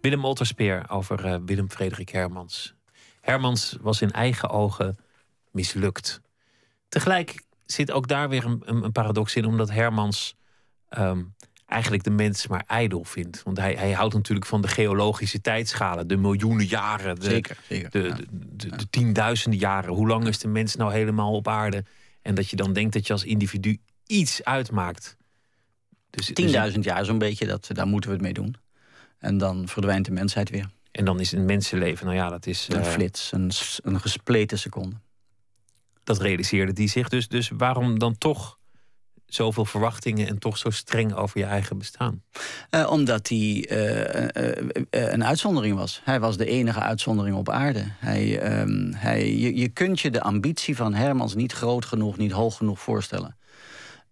[0.00, 2.74] Willem Otterspeer over uh, Willem Frederik Hermans.
[3.20, 4.98] Hermans was in eigen ogen
[5.50, 6.20] mislukt.
[6.88, 10.36] Tegelijk zit ook daar weer een, een, paradox in, omdat Hermans
[10.98, 11.34] um,
[11.66, 13.42] eigenlijk de mens maar ijdel vindt.
[13.42, 17.90] Want hij, hij houdt natuurlijk van de geologische tijdschalen, de miljoenen jaren, de, zeker, zeker,
[17.90, 19.94] de, de, de, de, tienduizenden jaren.
[19.94, 21.84] Hoe lang is de mens nou helemaal op aarde?
[22.22, 25.16] En dat je dan denkt dat je als individu iets uitmaakt.
[26.10, 28.56] Dus, 10.000 dus jaar zo'n beetje, dat, daar moeten we het mee doen.
[29.18, 30.70] En dan verdwijnt de mensheid weer.
[30.90, 32.68] En dan is een mensenleven, nou ja, dat is...
[32.68, 33.50] Een uh, flits, een,
[33.82, 34.96] een gespleten seconde.
[36.04, 37.08] Dat realiseerde die zich.
[37.08, 38.58] Dus, dus waarom dan toch
[39.34, 42.22] zoveel verwachtingen en toch zo streng over je eigen bestaan?
[42.70, 46.00] Uh, omdat hij uh, een uitzondering was.
[46.04, 47.84] Hij was de enige uitzondering op aarde.
[47.98, 52.32] Hij, um, hij, je, je kunt je de ambitie van Hermans niet groot genoeg, niet
[52.32, 53.36] hoog genoeg voorstellen.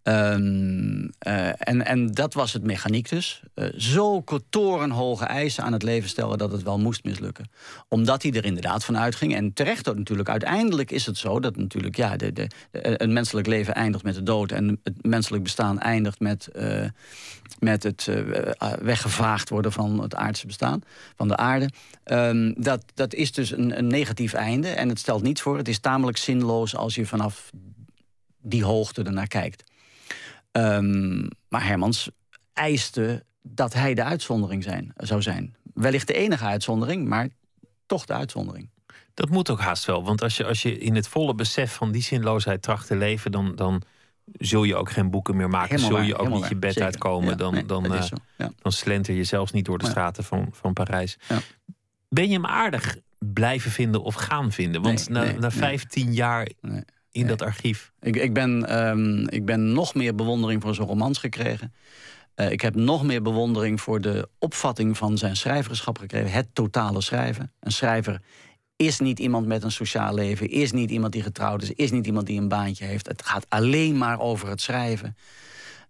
[0.03, 1.11] Um,
[1.59, 3.42] en, en dat was het mechaniek dus.
[3.55, 7.51] Uh, zo torenhoge eisen aan het leven stellen dat het wel moest mislukken.
[7.88, 9.34] Omdat hij er inderdaad van uitging.
[9.34, 10.28] En terecht ook natuurlijk.
[10.28, 14.22] Uiteindelijk is het zo dat natuurlijk ja, de, de, een menselijk leven eindigt met de
[14.22, 14.53] dood.
[14.53, 16.49] En het menselijk bestaan eindigt met,
[17.59, 18.11] met het
[18.80, 20.82] weggevaagd worden van het aardse bestaan.
[21.16, 21.70] Van de aarde.
[22.05, 24.68] Um, dat, dat is dus een, een negatief einde.
[24.68, 25.57] En het stelt niets voor.
[25.57, 27.51] Het is tamelijk zinloos als je vanaf
[28.42, 29.64] die hoogte ernaar kijkt.
[30.53, 32.11] Um, maar Hermans
[32.53, 35.57] eiste dat hij de uitzondering zijn, zou zijn.
[35.74, 37.28] Wellicht de enige uitzondering, maar
[37.86, 38.70] toch de uitzondering.
[39.14, 40.05] Dat moet ook haast wel.
[40.05, 43.32] Want als je, als je in het volle besef van die zinloosheid tracht te leven,
[43.32, 43.82] dan, dan
[44.32, 45.76] zul je ook geen boeken meer maken.
[45.76, 47.38] Helemaal zul je ook niet je bed uitkomen.
[47.38, 48.03] dan, dan, uh,
[48.36, 48.51] ja.
[48.59, 51.18] dan slenter je zelfs niet door de straten van, van Parijs.
[51.28, 51.38] Ja.
[52.09, 54.82] Ben je hem aardig blijven vinden of gaan vinden?
[54.82, 56.49] Want nee, na, na 15 jaar
[57.18, 57.92] in dat archief?
[58.00, 61.74] Ik, ik, ben, um, ik ben nog meer bewondering voor zijn romans gekregen.
[62.36, 66.30] Uh, ik heb nog meer bewondering voor de opvatting van zijn schrijverschap gekregen.
[66.30, 67.52] Het totale schrijven.
[67.60, 68.20] Een schrijver
[68.76, 72.06] is niet iemand met een sociaal leven, is niet iemand die getrouwd is, is niet
[72.06, 73.06] iemand die een baantje heeft.
[73.08, 75.16] Het gaat alleen maar over het schrijven.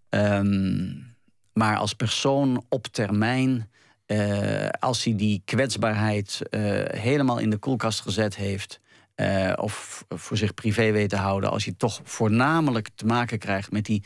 [0.09, 1.15] Um,
[1.53, 3.69] maar als persoon op termijn,
[4.07, 8.79] uh, als hij die kwetsbaarheid uh, helemaal in de koelkast gezet heeft,
[9.19, 13.71] uh, of voor zich privé weet te houden, als je toch voornamelijk te maken krijgt
[13.71, 14.03] met die,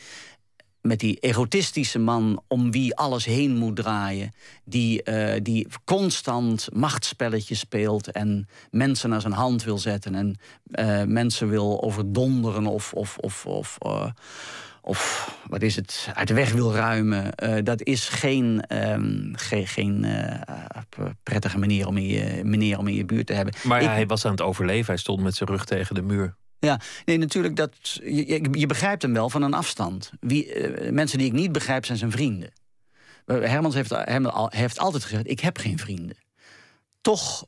[0.81, 4.33] met die egotistische man om wie alles heen moet draaien,
[4.65, 10.35] die, uh, die constant machtsspelletjes speelt en mensen naar zijn hand wil zetten en
[10.71, 12.93] uh, mensen wil overdonderen of.
[12.93, 13.77] of, of, of
[14.85, 17.31] of wat is het, uit de weg wil ruimen.
[17.43, 22.87] Uh, dat is geen, um, ge geen uh, prettige manier om, in je, manier om
[22.87, 23.53] in je buurt te hebben.
[23.63, 24.85] Maar ja, hij was aan het overleven.
[24.85, 26.35] Hij stond met zijn rug tegen de muur.
[26.59, 27.55] Ja, nee, natuurlijk.
[27.55, 30.11] Dat, je, je begrijpt hem wel van een afstand.
[30.19, 32.51] Wie, uh, mensen die ik niet begrijp zijn zijn vrienden.
[33.25, 33.93] Hermans heeft,
[34.49, 36.17] heeft altijd gezegd: Ik heb geen vrienden.
[37.01, 37.45] Toch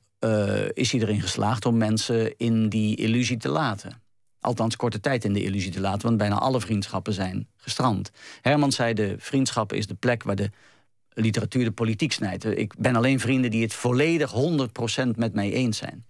[0.74, 4.04] is hij erin geslaagd om mensen in die illusie te laten
[4.46, 8.12] althans korte tijd in de illusie te laten, want bijna alle vriendschappen zijn gestrand.
[8.42, 10.52] Herman zei: de vriendschap is de plek waar de
[11.10, 12.46] literatuur de politiek snijdt.
[12.46, 16.06] Ik ben alleen vrienden die het volledig 100% met mij eens zijn.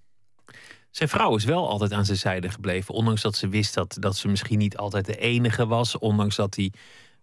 [0.92, 2.94] Zijn vrouw is wel altijd aan zijn zijde gebleven.
[2.94, 5.98] Ondanks dat ze wist dat, dat ze misschien niet altijd de enige was.
[5.98, 6.72] Ondanks dat hij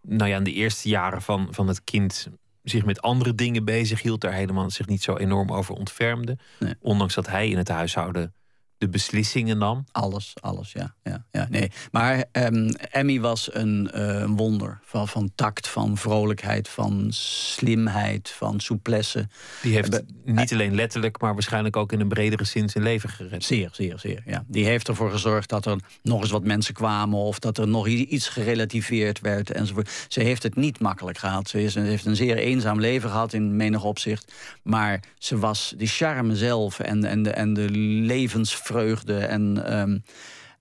[0.03, 2.29] nou ja, in de eerste jaren van, van het kind
[2.63, 4.21] zich met andere dingen bezig hield.
[4.21, 6.39] Daar helemaal zich niet zo enorm over ontfermde.
[6.81, 8.35] Ondanks dat hij in het huishouden
[8.83, 9.85] de beslissingen nam?
[9.93, 10.95] Alles, alles, ja.
[11.03, 11.71] ja, ja nee.
[11.91, 18.61] Maar um, Emmy was een uh, wonder van, van tact, van vrolijkheid, van slimheid, van
[18.61, 19.29] souplesse.
[19.63, 23.45] Die heeft niet alleen letterlijk, maar waarschijnlijk ook in een bredere zin zijn leven gered.
[23.45, 24.23] Zeer, zeer, zeer.
[24.27, 24.45] Ja.
[24.47, 27.87] Die heeft ervoor gezorgd dat er nog eens wat mensen kwamen of dat er nog
[27.87, 30.07] iets gerelativeerd werd enzovoort.
[30.09, 31.49] Ze heeft het niet makkelijk gehad.
[31.49, 34.33] Ze, is, heeft een zeer eenzaam leven gehad in menig opzicht.
[34.63, 39.19] Maar ze was de charme zelf en, en de, en de levens vreugde.
[39.19, 40.03] En um,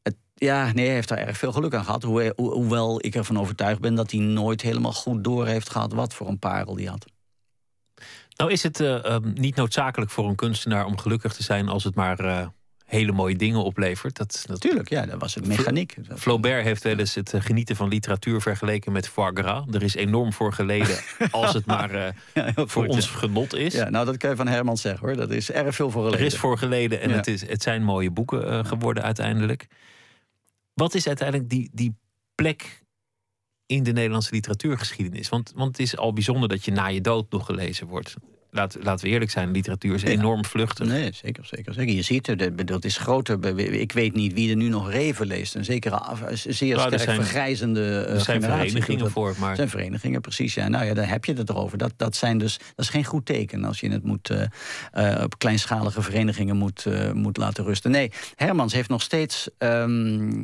[0.04, 2.04] het, ja, nee, hij heeft daar erg veel geluk aan gehad.
[2.36, 6.28] hoewel ik ervan overtuigd ben dat hij nooit helemaal goed door heeft gehad wat voor
[6.28, 7.06] een parel die had.
[8.36, 11.96] Nou is het uh, niet noodzakelijk voor een kunstenaar om gelukkig te zijn als het
[11.96, 12.48] maar uh,
[12.92, 14.18] hele mooie dingen oplevert.
[14.18, 15.96] Dat, Natuurlijk, ja, dat was het mechaniek.
[16.18, 19.66] Flaubert heeft wel eens het genieten van literatuur vergeleken met foie gras.
[19.72, 20.98] Er is enorm voor geleden
[21.32, 23.74] als het maar uh, ja, voor ons genot is.
[23.74, 25.18] Ja, nou, dat kan je van Herman zeggen hoor.
[25.18, 26.20] Dat is erg veel voor geleden.
[26.26, 29.68] Er is voor geleden en het, is, het zijn mooie boeken uh, geworden uiteindelijk.
[30.74, 31.96] Wat is uiteindelijk die, die
[32.36, 32.84] plek
[33.66, 35.30] in de Nederlandse literatuurgeschiedenis?
[35.30, 38.16] Want, want het is al bijzonder dat je na je dood nog gelezen wordt.
[38.54, 40.88] Laat, laten we eerlijk zijn, literatuur is enorm vluchtig.
[40.88, 41.96] Nee, zeker, zeker, zeker.
[41.96, 43.58] Je ziet het, dat is groter.
[43.58, 45.56] Ik weet niet wie er nu nog Reven leest.
[45.56, 46.02] Een zekere,
[46.34, 49.36] zeer nou, sterk zijn, vergrijzende uh, Er zijn verenigingen voor.
[49.40, 49.50] Maar...
[49.50, 50.54] Er zijn verenigingen, precies.
[50.54, 50.68] Ja.
[50.68, 51.78] Nou ja, daar heb je het erover.
[51.78, 54.42] Dat, dat, zijn dus, dat is geen goed teken als je het moet, uh,
[54.98, 57.92] uh, op kleinschalige verenigingen moet, moet laten rusten.
[57.92, 59.50] Nee, Hermans heeft nog steeds...
[59.58, 60.42] Um,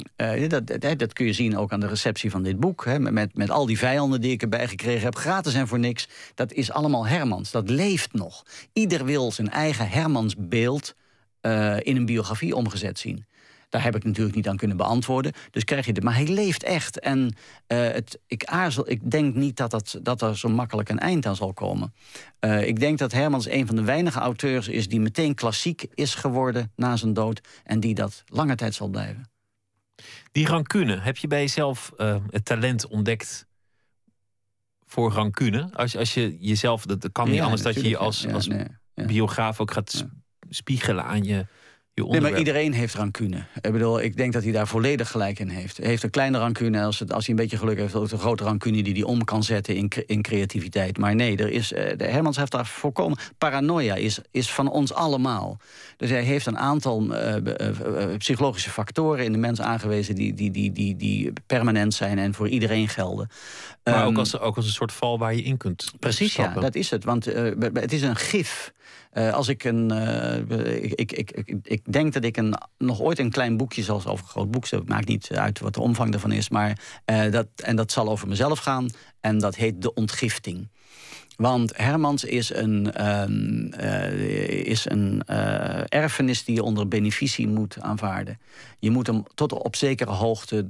[0.47, 2.85] dat, dat, dat, kun je zien ook aan de receptie van dit boek.
[2.85, 5.15] Hè, met, met al die vijanden die ik erbij gekregen heb.
[5.15, 6.07] Gratis en voor niks.
[6.35, 7.51] Dat is allemaal Hermans.
[7.51, 8.45] Dat leeft nog.
[8.73, 10.95] Ieder wil zijn eigen Hermansbeeld
[11.41, 13.25] uh, in een biografie omgezet zien.
[13.69, 15.33] Daar heb ik natuurlijk niet aan kunnen beantwoorden.
[15.51, 16.03] Dus krijg je dit.
[16.03, 16.99] Maar hij leeft echt.
[16.99, 17.31] En uh,
[17.67, 21.35] het, ik aarzel, ik denk niet dat, dat, dat er zo makkelijk een eind aan
[21.35, 21.93] zal komen.
[22.39, 26.15] Uh, ik denk dat Hermans een van de weinige auteurs is die meteen klassiek is
[26.15, 27.41] geworden na zijn dood.
[27.63, 29.29] En die dat lange tijd zal blijven.
[30.31, 31.91] Die rancune, heb je bij jezelf
[32.29, 33.47] het talent ontdekt
[34.87, 35.69] voor rancune?
[35.73, 38.49] Als, als je jezelf, dat kan niet anders dat je je als, als
[38.93, 40.05] biograaf ook gaat
[40.49, 41.45] spiegelen aan je
[42.05, 43.45] Nee, maar iedereen heeft rancune.
[43.61, 45.77] Ik bedoel, ik denk dat hij daar volledig gelijk in heeft.
[45.77, 47.95] Hij heeft een kleine rancune, als, het, als hij een beetje geluk heeft...
[47.95, 50.97] ook een grote rancune die hij om kan zetten in, in creativiteit.
[50.97, 53.17] Maar nee, er is, uh, Hermans heeft daar voorkomen...
[53.37, 55.59] Paranoia is, is van ons allemaal.
[55.97, 60.15] Dus hij heeft een aantal uh, uh, psychologische factoren in de mens aangewezen...
[60.15, 63.29] Die, die, die, die, die permanent zijn en voor iedereen gelden.
[63.83, 66.53] Maar ook, um, als, ook als een soort val waar je in kunt Precies, ja,
[66.53, 67.03] dat is het.
[67.03, 67.25] Want
[67.73, 68.75] het is een gif...
[69.13, 69.91] Uh, als ik een.
[69.93, 74.05] Uh, ik, ik, ik, ik, denk dat ik een, nog ooit een klein boekje, zoals
[74.05, 77.31] over een groot boek, het maakt niet uit wat de omvang ervan is, maar uh,
[77.31, 78.89] dat, en dat zal over mezelf gaan.
[79.19, 80.69] En dat heet De Ontgifting.
[81.35, 82.93] Want Hermans is een,
[83.79, 84.11] uh,
[84.65, 85.23] is een
[85.87, 88.39] erfenis die je onder beneficie moet aanvaarden.
[88.79, 90.69] Je moet hem tot op zekere hoogte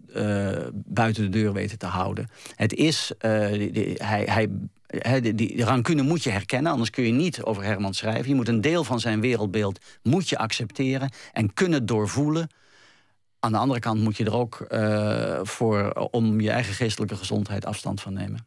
[0.73, 2.29] buiten de deur weten te houden.
[2.55, 4.49] Het is, hij, hij
[5.21, 8.29] die, die, rancune moet je herkennen, anders kun je niet over Herman schrijven.
[8.29, 12.49] Je moet een deel van zijn wereldbeeld moet je accepteren en kunnen doorvoelen.
[13.39, 17.65] Aan de andere kant moet je er ook uh, voor om je eigen geestelijke gezondheid
[17.65, 18.45] afstand van nemen.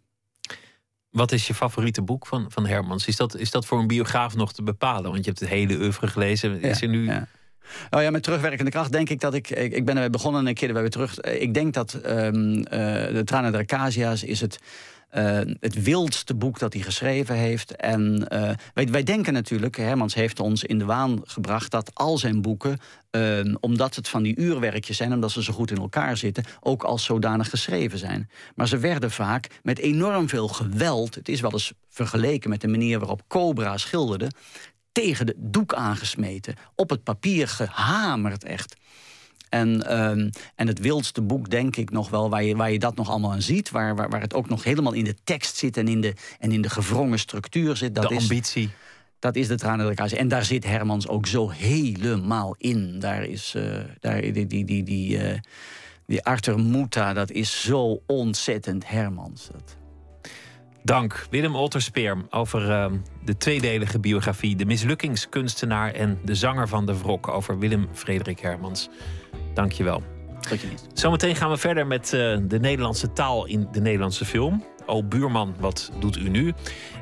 [1.10, 3.06] Wat is je favoriete boek van, van Hermans?
[3.06, 5.10] Is dat, is dat voor een biograaf nog te bepalen?
[5.10, 6.60] Want je hebt het hele oeuvre gelezen.
[6.60, 7.04] Is er nu...
[7.04, 7.28] Ja.
[7.90, 9.50] Nou ja, met terugwerkende kracht denk ik dat ik...
[9.50, 11.20] Ik, ik ben er begonnen en een keer erbij weer terug.
[11.20, 14.58] Ik denk dat um, uh, de Tranen der Acacia's is het
[15.12, 17.76] uh, het wildste boek dat hij geschreven heeft.
[17.76, 22.18] En uh, wij, wij, denken natuurlijk, Hermans heeft ons in de waan gebracht dat al
[22.18, 22.78] zijn boeken,
[23.10, 26.82] uh, omdat het van die uurwerkjes zijn, omdat ze zo goed in elkaar zitten, ook
[26.82, 28.30] als zodanig geschreven zijn.
[28.54, 32.68] Maar ze werden vaak met enorm veel geweld, het is wel eens vergeleken met de
[32.68, 34.30] manier waarop Cobra schilderde,
[34.92, 38.76] tegen de doek aangesmeten, op het papier gehamerd echt.
[39.50, 42.96] En, um, en het wildste boek, denk ik nog wel, waar je, waar je dat
[42.96, 43.70] nog allemaal aan ziet.
[43.70, 46.52] Waar, waar, waar het ook nog helemaal in de tekst zit en in de, en
[46.52, 47.94] in de gewrongen structuur zit.
[47.94, 48.64] Dat de ambitie.
[48.64, 48.70] Is,
[49.18, 52.98] dat is de tranen der En daar zit Hermans ook zo helemaal in.
[52.98, 55.38] Daar is uh, daar, die, die, die, die, uh,
[56.06, 59.48] die Arthur Muta, dat is zo ontzettend Hermans.
[59.52, 59.76] Dat.
[60.82, 62.86] Dank, Willem Otterspeer, over uh,
[63.24, 64.56] de tweedelige biografie...
[64.56, 67.28] De mislukkingskunstenaar en de zanger van de wrok...
[67.28, 68.88] over Willem Frederik Hermans.
[69.54, 70.02] Dankjewel.
[70.48, 70.86] Tot je niet.
[70.94, 74.64] Zometeen gaan we verder met uh, de Nederlandse taal in de Nederlandse film.
[74.86, 76.52] O Buurman, wat doet u nu?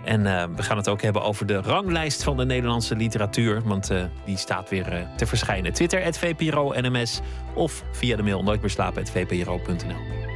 [0.05, 3.63] En uh, we gaan het ook hebben over de ranglijst van de Nederlandse literatuur.
[3.65, 5.73] Want uh, die staat weer te verschijnen.
[5.73, 7.21] Twitter, VPRO NMS.
[7.55, 10.28] Of via de mail nooitmeerslapen.vpro.nl.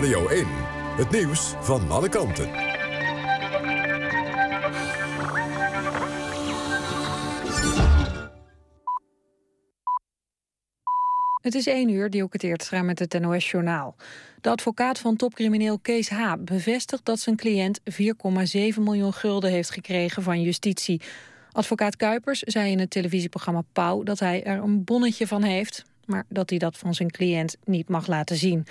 [0.00, 0.46] Radio 1.
[0.96, 2.48] Het nieuws van alle kanten.
[11.42, 13.96] Het is 1 uur, die eerst met het NOS-journaal.
[14.40, 16.34] De advocaat van topcrimineel Kees H.
[16.38, 21.00] bevestigt dat zijn cliënt 4,7 miljoen gulden heeft gekregen van justitie.
[21.52, 26.24] Advocaat Kuipers zei in het televisieprogramma Pauw dat hij er een bonnetje van heeft, maar
[26.28, 28.66] dat hij dat van zijn cliënt niet mag laten zien.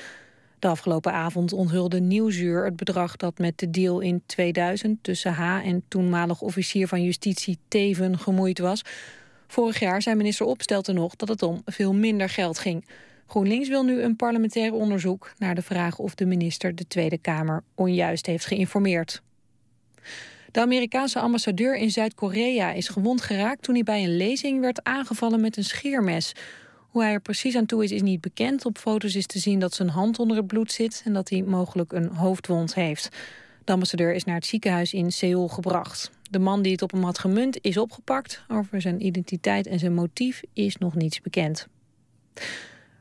[0.60, 5.66] De afgelopen avond onthulde Nieuwsuur het bedrag dat met de deal in 2000 tussen H
[5.66, 8.82] en toenmalig officier van justitie Teven gemoeid was.
[9.48, 12.86] Vorig jaar zei minister Opstelten nog dat het om veel minder geld ging.
[13.28, 17.64] GroenLinks wil nu een parlementair onderzoek naar de vraag of de minister de Tweede Kamer
[17.76, 19.22] onjuist heeft geïnformeerd.
[20.52, 25.42] De Amerikaanse ambassadeur in Zuid-Korea is gewond geraakt toen hij bij een lezing werd aangevallen
[25.42, 26.34] met een scheermes.
[26.90, 28.66] Hoe hij er precies aan toe is, is niet bekend.
[28.66, 31.42] Op foto's is te zien dat zijn hand onder het bloed zit en dat hij
[31.42, 33.10] mogelijk een hoofdwond heeft.
[33.64, 36.12] De ambassadeur is naar het ziekenhuis in Seoul gebracht.
[36.30, 38.44] De man die het op hem had gemunt is opgepakt.
[38.48, 41.68] Over zijn identiteit en zijn motief is nog niets bekend.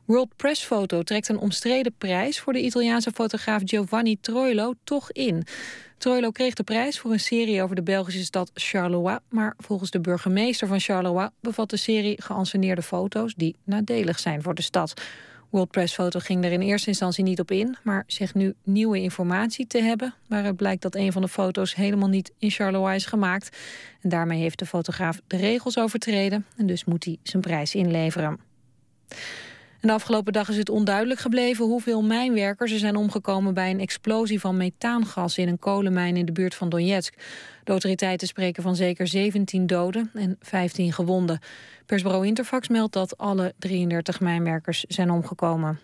[0.05, 5.43] World Press Photo trekt een omstreden prijs voor de Italiaanse fotograaf Giovanni Troilo toch in.
[5.99, 9.99] Troilo kreeg de prijs voor een serie over de Belgische stad Charleroi, maar volgens de
[9.99, 14.93] burgemeester van Charleroi bevat de serie geanceneerde foto's die nadelig zijn voor de stad.
[15.49, 19.01] World Press Photo ging er in eerste instantie niet op in, maar zegt nu nieuwe
[19.01, 23.05] informatie te hebben, waaruit blijkt dat een van de foto's helemaal niet in Charleroi is
[23.05, 23.57] gemaakt.
[24.01, 28.39] En daarmee heeft de fotograaf de regels overtreden en dus moet hij zijn prijs inleveren.
[29.81, 34.39] De afgelopen dag is het onduidelijk gebleven hoeveel mijnwerkers er zijn omgekomen bij een explosie
[34.39, 37.13] van methaangas in een kolenmijn in de buurt van Donetsk.
[37.63, 41.39] De autoriteiten spreken van zeker 17 doden en 15 gewonden.
[41.85, 45.79] Persbureau Interfax meldt dat alle 33 mijnwerkers zijn omgekomen.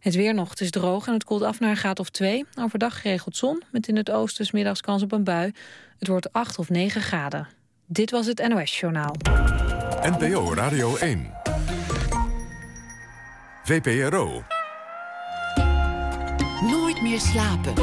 [0.00, 2.44] Het weer nog, het is droog en het koelt af naar een graad of 2.
[2.60, 5.52] Overdag geregeld zon, met in het oosten middags kans op een bui.
[5.98, 7.48] Het wordt 8 of 9 graden.
[7.86, 9.14] Dit was het NOS Journaal.
[10.02, 11.57] NPO Radio 1.
[13.68, 14.42] VPRO.
[16.70, 17.74] Nooit meer slapen.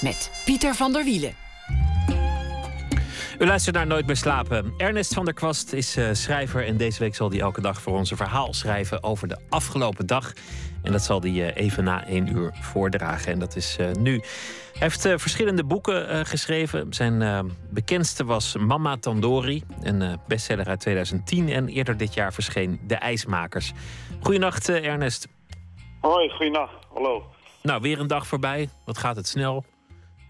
[0.00, 1.32] Met Pieter van der Wielen.
[3.38, 4.72] U luistert naar Nooit meer slapen.
[4.76, 7.96] Ernest van der Kwast is uh, schrijver en deze week zal hij elke dag voor
[7.96, 10.32] ons een verhaal schrijven over de afgelopen dag.
[10.82, 13.32] En dat zal hij uh, even na één uur voordragen.
[13.32, 14.22] En dat is uh, nu.
[14.78, 16.92] Hij heeft verschillende boeken geschreven.
[16.92, 21.48] Zijn bekendste was Mama Tandori, een bestseller uit 2010.
[21.48, 23.72] En eerder dit jaar verscheen De IJsmakers.
[24.20, 25.28] Goedenacht, Ernest.
[26.00, 26.74] Hoi, goedenacht.
[26.94, 27.26] Hallo.
[27.62, 28.68] Nou, weer een dag voorbij.
[28.84, 29.64] Wat gaat het snel?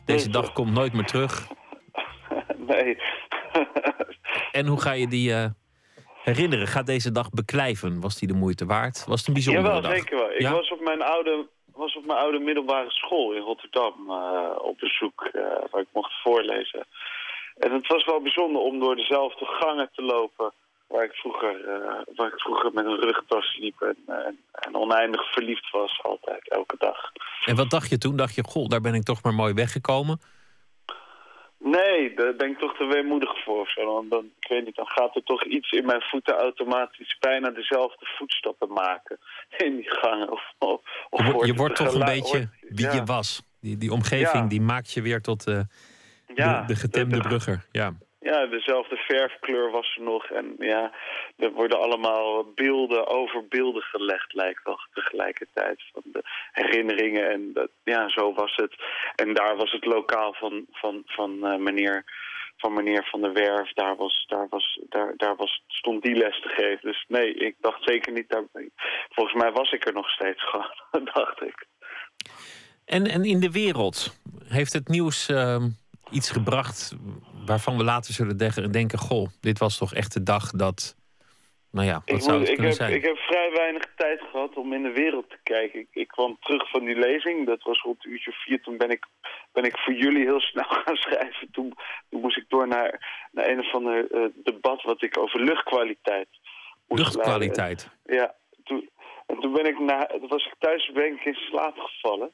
[0.05, 1.47] Deze dag komt nooit meer terug.
[2.67, 2.97] Nee.
[4.59, 5.35] en hoe ga je die
[6.25, 6.67] herinneren?
[6.67, 8.01] Gaat deze dag beklijven?
[8.01, 9.05] Was die de moeite waard?
[9.07, 9.93] Was het een bijzondere Jawel, dag?
[9.93, 10.31] zeker wel.
[10.33, 10.53] Ik Ja?
[10.53, 15.29] was, op mijn oude, was op mijn oude middelbare school in Rotterdam uh, op bezoek,
[15.33, 16.87] uh, waar ik mocht voorlezen.
[17.59, 20.53] En het was wel bijzonder om door dezelfde gangen te lopen
[20.87, 21.57] waar ik vroeger,
[22.15, 26.77] waar ik vroeger met een rugtas liep en, en, en oneindig verliefd was altijd, elke
[26.79, 27.13] dag.
[27.45, 28.17] En wat dacht je toen?
[28.17, 30.21] Dacht je, goh, daar ben ik toch maar mooi weggekomen?
[31.59, 33.93] Nee, daar ben ik toch te weemoedig voor of zo.
[33.95, 37.51] Want dan, ik weet niet, dan gaat er toch iets in mijn voeten automatisch bijna
[37.51, 39.19] dezelfde voetstappen maken.
[39.67, 40.33] In die gangen.
[40.33, 40.81] Of, of,
[41.11, 42.93] of je, wordt- je wordt toch een beetje wie ja.
[42.93, 43.43] je was.
[43.61, 44.49] Die, die omgeving Ja.
[44.49, 45.61] die maakt je weer tot eh,
[46.35, 47.67] Ja, de, de getemde de- de- brugger.
[47.73, 47.93] Ja.
[48.21, 50.25] Ja, dezelfde verfkleur was er nog.
[50.25, 50.93] En ja,
[51.37, 55.83] er worden allemaal beelden over beelden gelegd, lijkt wel tegelijkertijd.
[55.93, 58.75] Van de herinneringen en dat, ja, zo was het.
[59.15, 62.05] En daar was het lokaal van, van, van, eh, meneer,
[62.57, 63.73] van meneer Van der Werf.
[63.73, 66.91] Daar, was, daar, was, daar, daar was, stond die les te geven.
[66.91, 68.29] Dus nee, ik dacht zeker niet...
[68.29, 68.45] Daar,
[69.09, 70.71] volgens mij was ik er nog steeds gewoon,
[71.15, 71.67] dacht ik.
[72.85, 75.69] En, en in de wereld heeft het nieuws ehm,
[76.11, 76.97] iets gebracht
[77.49, 80.97] waarvan we later zullen de- denken: Goh, dit was toch echt de dag dat.
[81.71, 82.95] Nou ja, wat Ik, zou moet- het ik, kunnen heb, zijn?
[82.95, 85.81] ik heb vrij weinig tijd gehad om in de wereld te kijken.
[85.81, 88.63] Ik, ik kwam terug van die lezing, dat was rond een uurtje vier.
[88.63, 89.07] Toen ben ik,
[89.53, 91.49] ben ik voor jullie heel snel gaan schrijven.
[91.53, 91.75] Toen,
[92.11, 92.91] toen moest ik door naar,
[93.33, 96.29] naar een of ander eh, debat wat ik over luchtkwaliteit
[96.89, 97.89] Luchtkwaliteit.
[98.07, 98.27] leiden.
[98.27, 98.35] Ja,
[98.65, 98.89] toen,
[99.27, 102.31] en toen ben ik na, toen was ik thuis ben ik in slaap gevallen.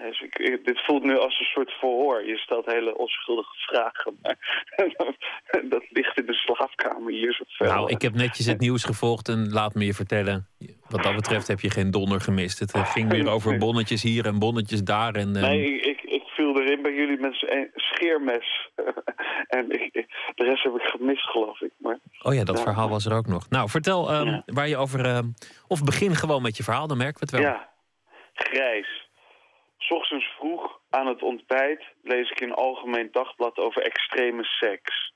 [0.00, 2.26] Dus ik, ik- dit voelt nu als een soort verhoor.
[2.26, 4.36] Je stelt hele onschuldige vragen, maar
[5.74, 7.66] dat ligt in de slaapkamer hier zo ver.
[7.66, 10.48] Nou, ik heb netjes het nieuws gevolgd en laat me je vertellen.
[10.88, 12.58] Wat dat betreft heb je geen donder gemist.
[12.58, 15.14] Het eh, ging weer over bonnetjes hier en bonnetjes daar.
[15.14, 18.70] En, eh, Nee, ik, ik, viel erin bij jullie met een scheermes.
[19.58, 19.92] en ik,
[20.34, 21.72] de rest heb ik gemist, geloof ik.
[21.78, 23.48] Maar Oh ja, dat verhaal was er ook nog.
[23.50, 24.42] Nou, vertel ehm, Ja.
[24.46, 25.04] waar je over.
[25.04, 25.26] ehm,
[25.68, 27.52] of begin gewoon met je verhaal, dan merken we het wel.
[27.52, 27.68] ja,
[28.34, 29.01] grijs.
[29.90, 35.12] Ochtends vroeg aan het ontbijt lees ik een algemeen dagblad over extreme seks.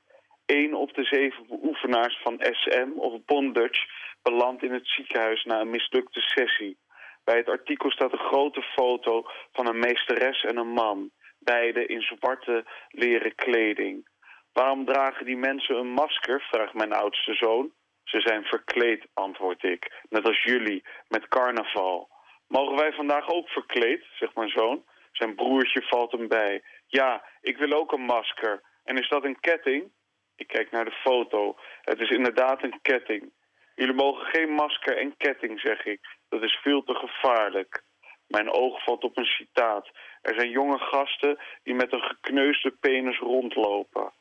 [0.47, 3.87] Eén op de zeven beoefenaars van SM of bondage
[4.23, 6.79] belandt in het ziekenhuis na een mislukte sessie.
[7.25, 11.11] Bij het artikel staat een grote foto van een meesteres en een man.
[11.39, 14.09] Beide in zwarte leren kleding.
[14.53, 17.73] Waarom dragen die mensen een masker, vraagt mijn oudste zoon.
[18.05, 20.03] Ze zijn verkleed, antwoord ik.
[20.09, 22.09] Net als jullie, met carnaval.
[22.49, 24.85] Mogen wij vandaag ook verkleed, zegt mijn zoon.
[25.13, 26.63] Zijn broertje valt hem bij.
[26.87, 28.63] Ja, ik wil ook een masker.
[28.85, 29.91] En is dat een ketting?
[30.37, 31.57] Ik kijk naar de foto.
[31.81, 33.33] Het is inderdaad een ketting.
[33.75, 36.01] Jullie mogen geen masker en ketting, zeg ik.
[36.29, 37.83] Dat is veel te gevaarlijk.
[38.27, 39.91] Mijn oog valt op een citaat.
[40.23, 44.13] Er zijn jonge gasten die met een gekneusde penis rondlopen.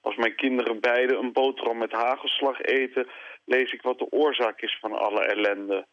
[0.00, 3.08] Als mijn kinderen beiden een boterham met hagelslag eten...
[3.44, 5.86] lees ik wat de oorzaak is van alle ellende.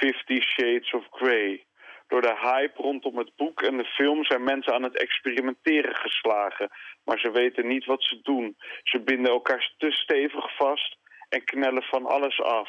[0.00, 1.64] Fifty Shades of Grey.
[2.08, 6.70] Door de hype rondom het boek en de film zijn mensen aan het experimenteren geslagen.
[7.04, 8.56] Maar ze weten niet wat ze doen.
[8.82, 10.96] Ze binden elkaar te stevig vast
[11.28, 12.68] en knellen van alles af.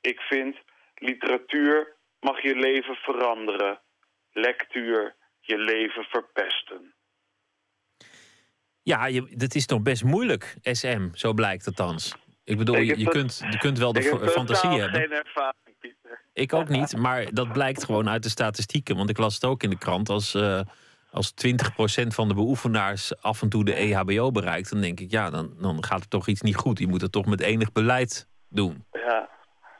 [0.00, 0.56] Ik vind,
[0.94, 3.80] literatuur mag je leven veranderen.
[4.32, 6.94] Lectuur je leven verpesten.
[8.82, 12.16] Ja, dat is toch best moeilijk, SM, zo blijkt althans.
[12.50, 15.00] Ik bedoel, Ik je, kunt, je kunt wel de Ik heb fa- fantasie hebben.
[15.00, 16.20] geen ervaring, Pieter.
[16.32, 18.96] Ik ook niet, maar dat blijkt gewoon uit de statistieken.
[18.96, 20.08] Want ik las het ook in de krant.
[20.08, 20.60] Als, eh
[21.12, 25.30] als 20% van de beoefenaars af en toe de EHBO bereikt, dan denk ik, ja,
[25.30, 26.78] dan, dan gaat er toch iets niet goed.
[26.78, 28.84] Je moet het toch met enig beleid doen.
[28.92, 29.28] Ja.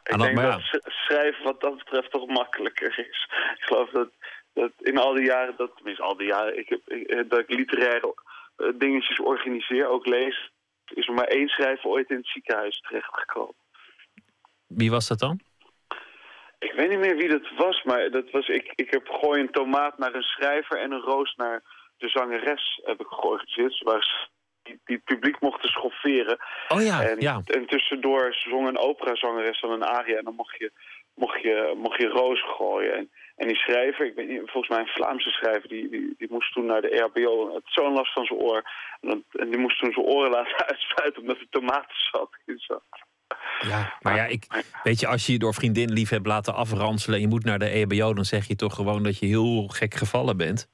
[0.05, 3.29] Ik denk maar dat sch- schrijven wat dat betreft toch makkelijker is.
[3.57, 4.09] Ik geloof dat,
[4.55, 6.81] dat in al die jaren, dat, tenminste al die jaren, ik heb,
[7.29, 8.15] dat ik literaire
[8.57, 10.51] eh, dingetjes organiseer, ook lees,
[10.95, 13.55] is er maar één schrijver ooit in het ziekenhuis terechtgekomen.
[14.67, 15.41] Wie was dat dan?
[16.59, 19.51] Ik weet niet meer wie dat was, maar dat was, ik, ik heb gooi een
[19.51, 21.63] tomaat naar een schrijver en een roos naar
[21.97, 23.75] de zangeres heb ik georganiseerd.
[23.75, 24.29] Ze waren s-
[24.63, 26.39] die, die het publiek mochten schofferen.
[26.69, 27.41] Oh ja, en, ja.
[27.45, 30.73] en tussendoor zong een operazangeres dan een aria en dan mocht je,
[31.15, 32.95] mocht je, mocht je roos gooien.
[32.97, 33.11] En,
[33.41, 35.89] en die schrijver, ik niet, volgens mij een Vlaamse schrijver, die,
[36.19, 37.55] die, moest toen naar de RBO.
[37.55, 38.63] Het zo'n last van zijn oor.
[39.01, 42.83] En, die moest toen zijn oren laten uitspuiten omdat er tomatensap in zat.
[43.61, 47.17] Ja, maar ja, ik, weet je, als je je door vriendin lief hebt laten afranselen
[47.17, 49.95] en je moet naar de EHBO, dan zeg je toch gewoon dat je heel gek
[49.95, 50.69] gevallen bent.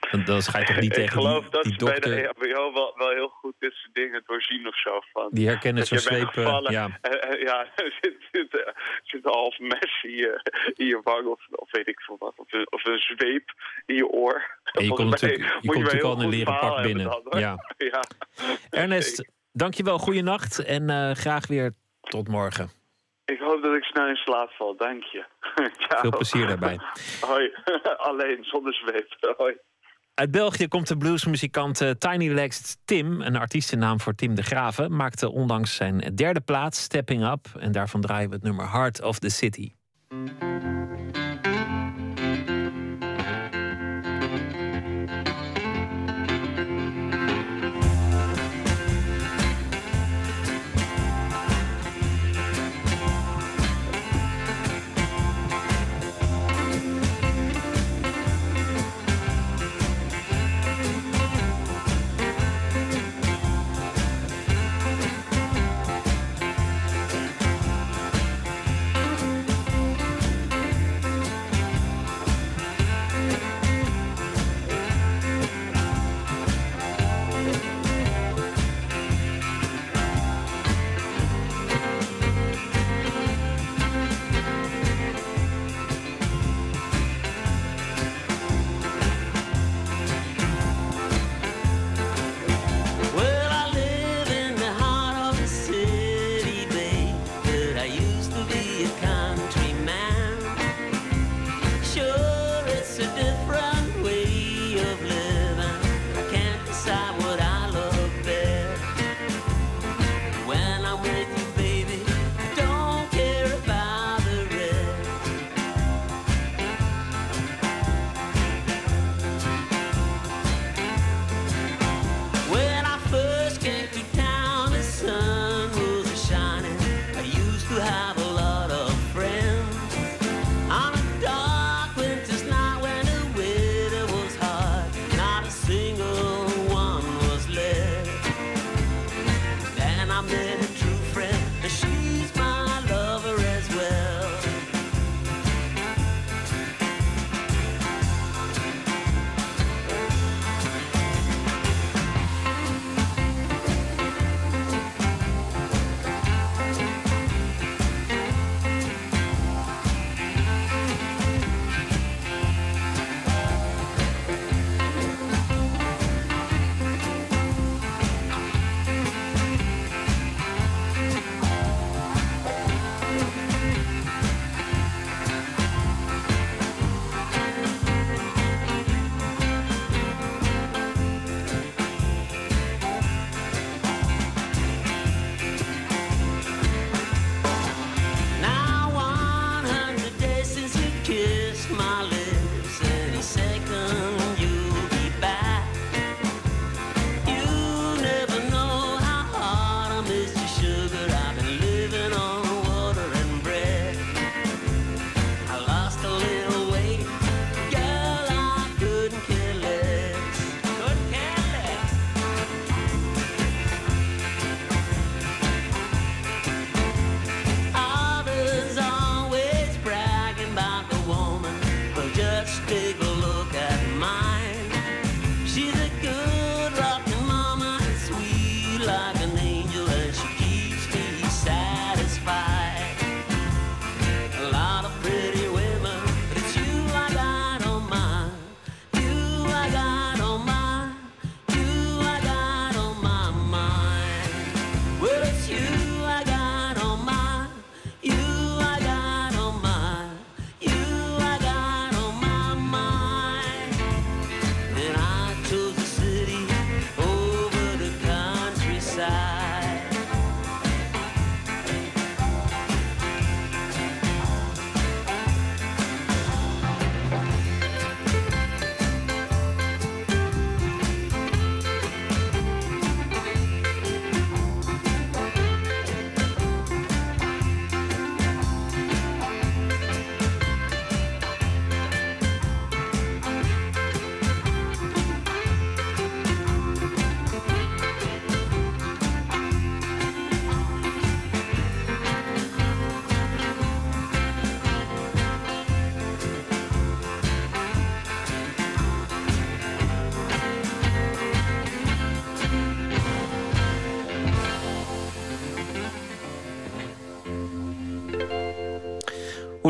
[0.00, 2.10] Dan, dan ga je toch niet ik tegen geloof die, dat die ze bij dokter...
[2.10, 5.00] de EHBO wel, wel heel goed dit soort dingen doorzien of zo.
[5.12, 5.28] Van.
[5.30, 6.98] Die herkennen Dat zo'n zweep, eh, ja.
[7.00, 10.40] Eh, eh, ja, er zit, zit, zit een half mes in je,
[10.74, 12.32] in je wang of, of weet ik veel wat.
[12.36, 13.54] Of een, of een zweep
[13.86, 14.58] in je oor.
[14.72, 17.04] En je komt natuurlijk, je komt natuurlijk al in een leren pak binnen.
[17.04, 17.56] dan, ja.
[17.92, 18.02] ja.
[18.70, 22.70] Ernest, dankjewel, goeienacht en eh, graag weer tot morgen.
[23.24, 25.24] Ik hoop dat ik snel in slaap val, dank je.
[26.00, 26.78] Veel plezier daarbij.
[27.20, 27.52] Hoi,
[28.10, 29.34] alleen, zonder zweep.
[29.36, 29.56] Hoi.
[30.14, 34.96] Uit België komt de bluesmuzikant eh, Tiny Legs Tim, een artiestennaam voor Tim de Graven,
[34.96, 39.18] maakte ondanks zijn derde plaats Stepping Up en daarvan draaien we het nummer Heart of
[39.18, 39.72] the City.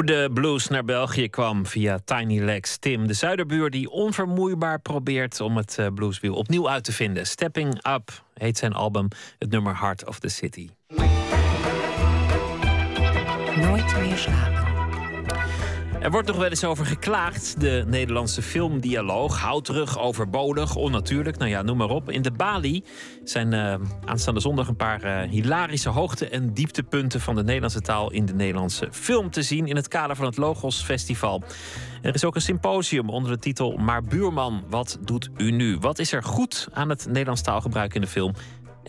[0.01, 5.41] Hoe de blues naar België kwam via Tiny Legs Tim, de zuiderbuur die onvermoeibaar probeert
[5.41, 7.27] om het eh, blueswiel opnieuw uit te vinden.
[7.27, 9.09] Stepping Up heet zijn album,
[9.39, 10.69] het nummer Heart of the City.
[13.57, 14.70] Nooit meer.
[16.01, 17.61] Er wordt nog wel eens over geklaagd.
[17.61, 19.39] De Nederlandse filmdialoog.
[19.39, 21.39] Houterig, overbodig, onnatuurlijk.
[21.39, 22.11] Nou ja, noem maar op.
[22.11, 22.85] In de Bali
[23.25, 23.75] zijn eh,
[24.05, 28.35] aanstaande zondag een paar eh, hilarische hoogte- en dieptepunten van de Nederlandse taal in de
[28.35, 29.67] Nederlandse film te zien.
[29.67, 31.43] In het kader van het Logos Festival.
[32.03, 35.79] Er is ook een symposium onder de titel Maar Buurman, wat doet u nu?
[35.79, 38.33] Wat is er goed aan het Nederlands taalgebruik in de film?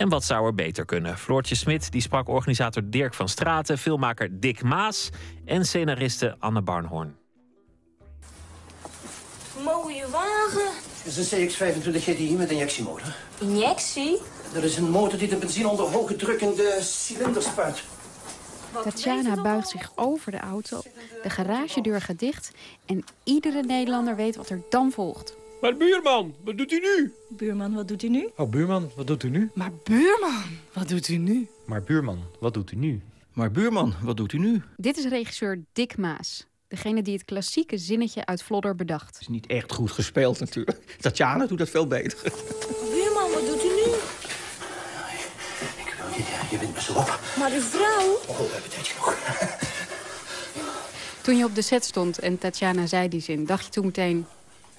[0.01, 1.17] En wat zou er beter kunnen?
[1.17, 5.09] Floortje Smit die sprak organisator Dirk van Straten, filmmaker Dick Maas
[5.45, 7.15] en scenariste Anne Barnhoorn.
[9.63, 10.71] Mooie wagen.
[11.03, 13.15] Het is een CX-25 GTI met injectiemotor.
[13.39, 14.17] Injectie?
[14.53, 17.83] Dat is een motor die de benzine onder hoge druk in de cilinder spuit.
[18.83, 20.81] Tatjana buigt zich over de auto,
[21.23, 22.51] de garagedeur gaat dicht
[22.85, 25.39] en iedere Nederlander weet wat er dan volgt.
[25.61, 27.13] Maar buurman, wat doet u nu?
[27.29, 28.29] Buurman, wat doet u nu?
[28.35, 29.51] Oh, buurman, wat doet u nu?
[29.53, 30.43] Maar buurman,
[30.73, 31.47] wat doet u nu?
[31.65, 33.01] Maar buurman, wat doet u nu?
[33.33, 34.61] Maar buurman, wat doet u nu?
[34.77, 39.17] Dit is regisseur Dick Maas, degene die het klassieke zinnetje uit Vlodder bedacht.
[39.21, 40.95] is niet echt goed gespeeld natuurlijk.
[41.01, 42.19] Tatjana doet dat veel beter.
[42.91, 43.91] Buurman, wat doet u nu?
[46.15, 47.19] Je, je wint me zo op.
[47.37, 48.19] Maar uw vrouw?
[48.27, 49.17] Oh, hebben tijdje nog.
[51.21, 54.25] Toen je op de set stond en Tatjana zei die zin, dacht je toen meteen...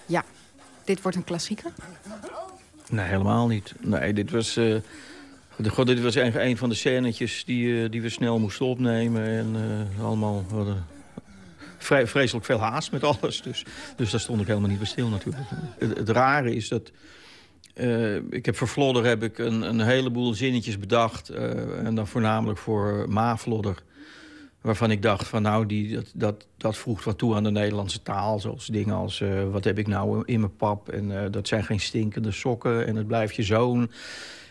[0.07, 0.25] ja,
[0.85, 1.71] dit wordt een klassieker?
[2.91, 3.75] Nee, helemaal niet.
[3.81, 4.77] Nee, dit was, eh,
[5.67, 9.27] god, dit was een, een van de scènetjes die, eh, die we snel moesten opnemen.
[9.27, 9.57] En
[9.97, 10.87] eh, allemaal hadden
[11.79, 13.43] vreselijk veel haast met alles.
[13.43, 13.65] Dus,
[13.97, 15.45] dus daar stond ik helemaal niet bij stil natuurlijk.
[15.79, 16.93] Het, rare is dat...
[18.31, 21.29] ik heb voor Vlodder heb ik een, een heleboel zinnetjes bedacht.
[21.29, 23.83] en dan voornamelijk voor Ma-Vlodder.
[24.63, 28.03] Waarvan ik dacht van nou, die, dat, dat, dat vroeg wat toe aan de Nederlandse
[28.03, 28.41] taal.
[28.41, 30.89] Zoals dingen als eh, wat heb ik nou in mijn pap.
[30.89, 32.87] En eh, dat zijn geen stinkende sokken.
[32.87, 33.91] En het blijft je zoon.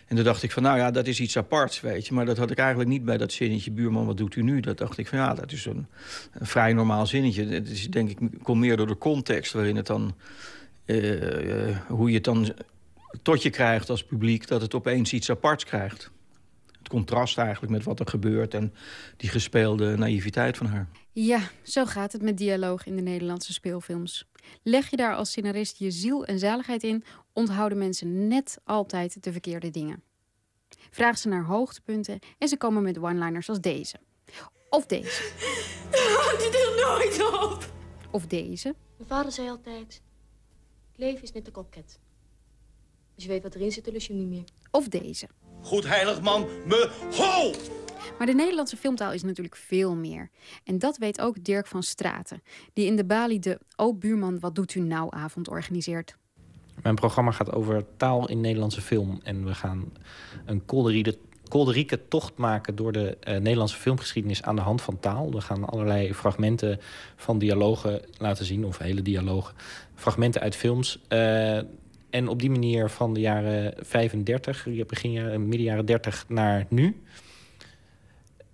[0.08, 2.14] En toen dacht ik van nou ja, dat is iets aparts, weet je.
[2.14, 4.60] Maar dat had ik eigenlijk niet bij dat zinnetje buurman, wat doet u nu?
[4.60, 5.88] Dat dacht ik van ja, dat is een,
[6.40, 7.46] vrij normaal zinnetje.
[7.46, 10.16] Het is denk ik, komt meer door de context waarin het dan...
[10.86, 10.98] eh,
[11.88, 12.54] hoe je het dan
[13.22, 14.48] tot je krijgt als publiek...
[14.48, 16.12] dat het opeens iets aparts krijgt.
[16.92, 18.54] Het contrast eigenlijk met wat er gebeurt...
[18.54, 18.74] en
[19.18, 20.90] die gespeelde naïviteit van haar.
[21.12, 24.26] Ja, zo gaat het met dialoog in de Nederlandse speelfilms.
[24.64, 27.04] Leg je daar als scenarist je ziel en zaligheid in,
[27.34, 30.04] onthouden mensen net altijd de verkeerde dingen.
[30.90, 33.96] Vraag ze naar hoogtepunten en ze komen met one-liners als deze.
[34.70, 35.32] Of deze.
[35.92, 37.72] Houdt u er nooit op?
[38.12, 38.76] Of deze.
[38.98, 40.02] Mijn vader zei altijd:
[40.92, 42.00] het leven is net een koket.
[43.16, 44.46] Als je weet wat erin zit, dan lust je hem niet meer.
[44.72, 45.28] Of deze.
[45.62, 47.52] Goed heilig man, me ho!
[48.18, 50.30] Maar de Nederlandse filmtaal is natuurlijk veel meer.
[50.64, 52.44] En dat weet ook Dirk van Straten,
[52.74, 56.16] die in de Bali de O buurman, wat doet u nou avond organiseert.
[56.84, 59.20] Mijn programma gaat over taal in Nederlandse film.
[59.24, 59.92] En we gaan
[60.46, 61.18] een kolderieke,
[61.48, 65.32] kolderieke tocht maken door de eh, Nederlandse filmgeschiedenis aan de hand van taal.
[65.32, 66.80] We gaan allerlei fragmenten
[67.16, 69.56] van dialogen laten zien, of hele dialogen.
[69.96, 71.00] Fragmenten uit films.
[71.08, 71.60] Eh,
[72.12, 77.02] en op die manier van de jaren 35, begin jaren, midden jaren 30 naar nu.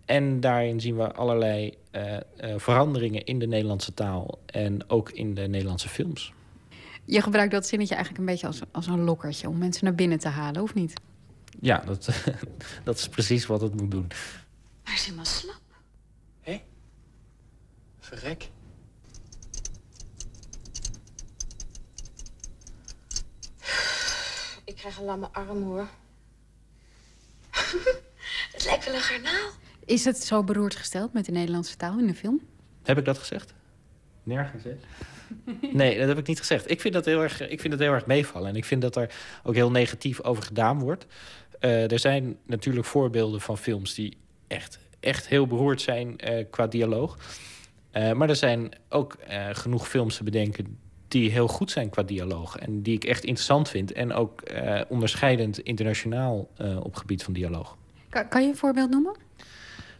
[0.05, 2.21] En daarin zien we allerlei eh, eh,
[2.57, 6.33] veranderingen in de Nederlandse taal en ook in de Nederlandse films.
[7.05, 10.19] Je gebruikt dat zinnetje eigenlijk een beetje als, als een lokkertje om mensen naar binnen
[10.19, 10.93] te halen, of niet?
[11.59, 12.09] Ja, dat,
[12.83, 14.07] dat is precies wat het moet doen.
[14.83, 15.61] Maar is helemaal slap.
[18.07, 18.49] Verrek.
[24.67, 25.87] Ik krijg een lamme arm hoor.
[28.53, 29.49] het lijkt wel een garnaal.
[29.85, 32.41] Is het zo beroerd gesteld met de Nederlandse taal in de film?
[32.83, 33.53] Heb ik dat gezegd?
[34.23, 34.77] Nergens, hè?
[35.77, 36.71] Nee, dat heb ik niet gezegd.
[36.71, 38.49] Ik vind dat heel erg, ik vind dat heel erg meevallen.
[38.49, 41.05] En ik vind dat er ook heel negatief over gedaan wordt.
[41.59, 44.17] Eh, er zijn natuurlijk voorbeelden van films die
[44.47, 47.17] echt, echt heel beroerd zijn eh, qua dialoog.
[47.91, 52.03] Eh, maar er zijn ook eh, genoeg films te bedenken die heel goed zijn qua
[52.03, 52.57] dialoog.
[52.57, 53.91] En die ik echt interessant vind.
[53.91, 57.77] En ook eh, onderscheidend internationaal eh, op gebied van dialoog.
[58.09, 59.15] Kan, kan je een voorbeeld noemen?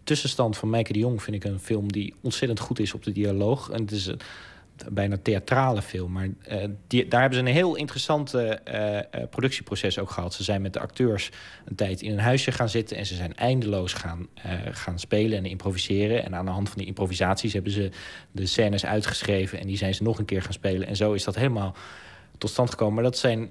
[0.04, 3.12] Tussenstand van Meike de Jong vind ik een film die ontzettend goed is op de
[3.12, 3.70] dialoog.
[3.70, 4.20] En het is een
[4.92, 6.12] bijna theatrale film.
[6.12, 10.34] Maar eh, die, daar hebben ze een heel interessante eh, eh, productieproces ook gehad.
[10.34, 11.32] Ze zijn met de acteurs
[11.66, 12.98] een tijd in een huisje gaan zitten...
[12.98, 14.28] en ze zijn eindeloos gaan,
[14.72, 16.24] gaan spelen en improviseren.
[16.24, 17.90] En aan de hand van die improvisaties hebben ze
[18.32, 19.60] de scènes uitgeschreven...
[19.60, 20.88] en die zijn ze nog een keer gaan spelen.
[20.88, 21.76] En zo is dat helemaal
[22.38, 22.94] tot stand gekomen.
[22.94, 23.50] Maar dat zijn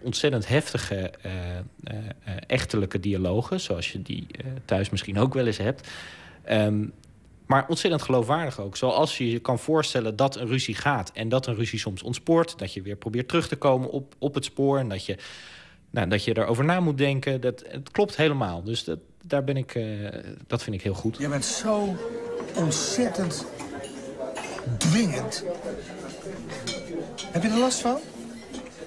[0.00, 3.60] ontzettend heftige, eh, echtelijke dialogen...
[3.60, 4.26] zoals je die
[4.64, 5.88] thuis misschien ook wel eens hebt...
[6.44, 6.84] Ehm,
[7.46, 8.76] maar ontzettend geloofwaardig ook.
[8.76, 11.10] Zoals je je kan voorstellen dat een ruzie gaat.
[11.14, 12.58] En dat een ruzie soms ontspoort.
[12.58, 14.78] Dat je weer probeert terug te komen op, op het spoor.
[14.78, 15.16] En dat je,
[15.90, 17.40] nou, dat je erover na moet denken.
[17.40, 18.62] Dat, het klopt helemaal.
[18.62, 19.84] Dus dat, daar ben ik, eh,
[20.46, 21.16] dat vind ik heel goed.
[21.18, 21.96] Je bent zo
[22.56, 23.46] ontzettend
[24.78, 25.44] dwingend.
[27.30, 27.98] Heb je er last van?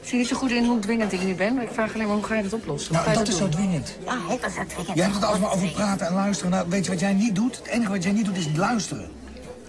[0.09, 2.07] Ik zie niet zo goed in hoe dwingend ik nu ben, maar ik vraag alleen
[2.07, 2.93] maar hoe ga je dat oplossen?
[2.93, 3.95] Nou, je dat is zo dwingend.
[4.05, 4.95] Ja, dat is zo dwingend.
[4.95, 6.51] Jij hebt het altijd maar over praten en luisteren.
[6.51, 7.57] Nou, weet je wat jij niet doet?
[7.57, 9.09] Het enige wat jij niet doet is luisteren.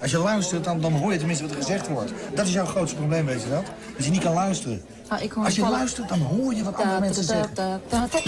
[0.00, 2.12] Als je luistert, dan, dan hoor je tenminste wat er gezegd wordt.
[2.34, 3.64] Dat is jouw grootste probleem, weet je dat?
[3.96, 4.82] Dat je niet kan luisteren.
[5.08, 7.32] Ah, ik hoor Als je vallen- luistert, dan hoor je wat andere Da, mensen da,
[7.32, 7.54] zeggen.
[7.54, 8.18] da, da, da.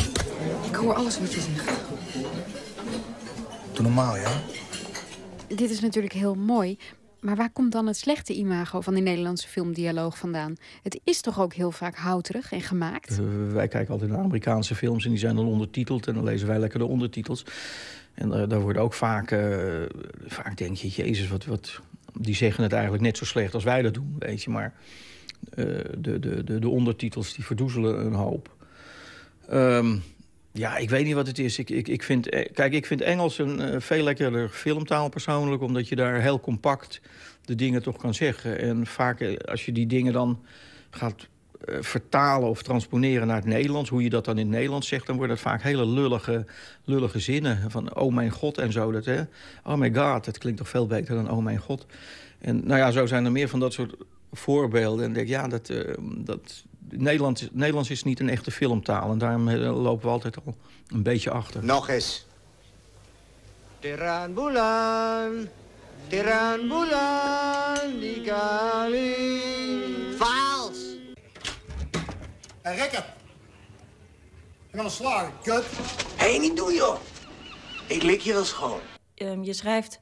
[0.69, 1.71] Ik hoor alles wat je zegt.
[3.73, 4.31] Doe normaal, ja?
[5.47, 6.79] Dit is natuurlijk heel mooi.
[7.23, 10.57] Maar waar komt dan het slechte imago van die Nederlandse filmdialoog vandaan?
[10.83, 13.11] Het is toch ook heel vaak houterig en gemaakt?
[13.11, 16.07] Eh, wij kijken altijd naar Amerikaanse films en die zijn dan ondertiteld.
[16.07, 17.45] En dan lezen wij lekker de ondertitels.
[18.15, 19.83] En daar wordt ook vaak, eh,
[20.27, 21.81] vaak denk je, jezus, wat, wat,
[22.19, 24.51] die zeggen het eigenlijk net zo slecht als wij dat doen, weet je.
[24.51, 24.75] Maar
[25.51, 25.65] eh,
[25.99, 28.57] de, de, de, de ondertitels die verdoezelen een hoop.
[29.49, 29.97] Ehm,
[30.53, 31.59] ja, ik weet niet wat het is.
[31.59, 35.63] Ik, ik, ik vind, eh, kijk, ik vind Engels een eh, veel lekkerder filmtaal persoonlijk...
[35.63, 37.01] omdat je daar heel compact
[37.45, 38.59] de dingen toch kan zeggen.
[38.59, 40.45] En vaak eh, als je die dingen dan
[40.91, 41.27] gaat
[41.81, 43.91] vertalen of transponeren naar het Nederlands...
[43.91, 45.07] hoe je dat dan in het Nederlands zegt...
[45.07, 46.47] dan worden het vaak hele lullige,
[46.85, 47.71] lullige zinnen.
[47.71, 48.93] Van oh mijn god en zo.
[48.93, 49.23] Dat, hè?
[49.65, 51.87] Oh my god, dat klinkt toch veel beter dan oh mijn god.
[52.39, 53.95] En nou ja, zo zijn er meer van dat soort
[54.33, 55.05] voorbeelden.
[55.05, 55.73] En denk, ja, dat,
[56.15, 59.11] dat, Nederlands, Nederlands is niet een echte filmtaal.
[59.11, 60.55] En daarom eh, lopen we altijd al
[60.87, 61.65] een beetje achter.
[61.65, 62.27] Nog eens.
[63.79, 65.49] Tiran bulan,
[66.09, 69.15] tiran bulan di kali.
[70.17, 70.79] Vals!
[72.63, 73.05] Hé, Rikker.
[74.67, 75.65] Ik kan een slagen, kut.
[76.17, 76.97] Hé, hey, niet doen, joh.
[77.87, 78.79] Ik lik je wel schoon.
[79.15, 80.01] Ehm, je schrijft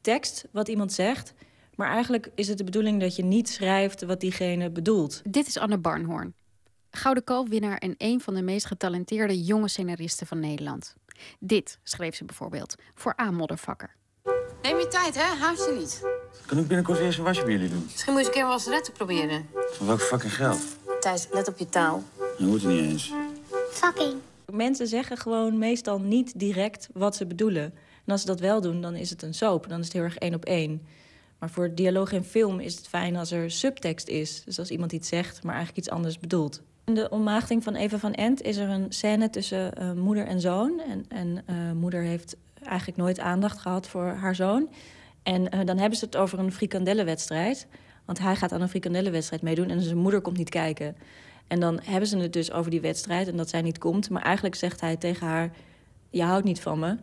[0.00, 1.34] tekst wat iemand zegt.
[1.74, 5.20] Maar eigenlijk is het de bedoeling dat je niet schrijft wat diegene bedoelt.
[5.24, 6.34] Dit is Anne Barnhoorn.
[6.90, 10.94] Gouden Kalfwinnaar en een van de meest getalenteerde jonge scenaristen van Nederland.
[11.38, 13.96] Dit schreef ze bijvoorbeeld voor A-moddervakker.
[14.62, 15.36] Neem je tijd, hè?
[15.38, 16.06] Haast je niet.
[16.46, 17.88] Kan ik binnenkort eens een wasje bij jullie doen?
[17.92, 19.46] Misschien moet je eens een keer wel eens te proberen.
[19.70, 20.60] Van welk fucking geld?
[21.00, 22.02] Thijs, let op je taal.
[22.18, 23.12] Dat hoort er niet eens.
[23.70, 24.14] Fucking.
[24.52, 27.74] Mensen zeggen gewoon meestal niet direct wat ze bedoelen.
[28.04, 29.68] En als ze dat wel doen, dan is het een soap.
[29.68, 30.86] Dan is het heel erg één op één.
[31.42, 34.44] Maar voor dialoog in film is het fijn als er subtekst is.
[34.44, 36.62] Dus als iemand iets zegt, maar eigenlijk iets anders bedoelt.
[36.84, 40.40] In de ontmaagding van Eva van Ent is er een scène tussen eh, moeder en
[40.40, 40.80] zoon.
[40.80, 44.68] En, en eh, moeder heeft eigenlijk nooit aandacht gehad voor haar zoon.
[45.22, 47.66] En eh, dan hebben ze het over een frikandellenwedstrijd.
[48.04, 50.96] Want hij gaat aan een frikandellenwedstrijd meedoen en zijn moeder komt niet kijken.
[51.46, 54.10] En dan hebben ze het dus over die wedstrijd en dat zij niet komt.
[54.10, 55.50] Maar eigenlijk zegt hij tegen haar,
[56.10, 56.96] je houdt niet van me.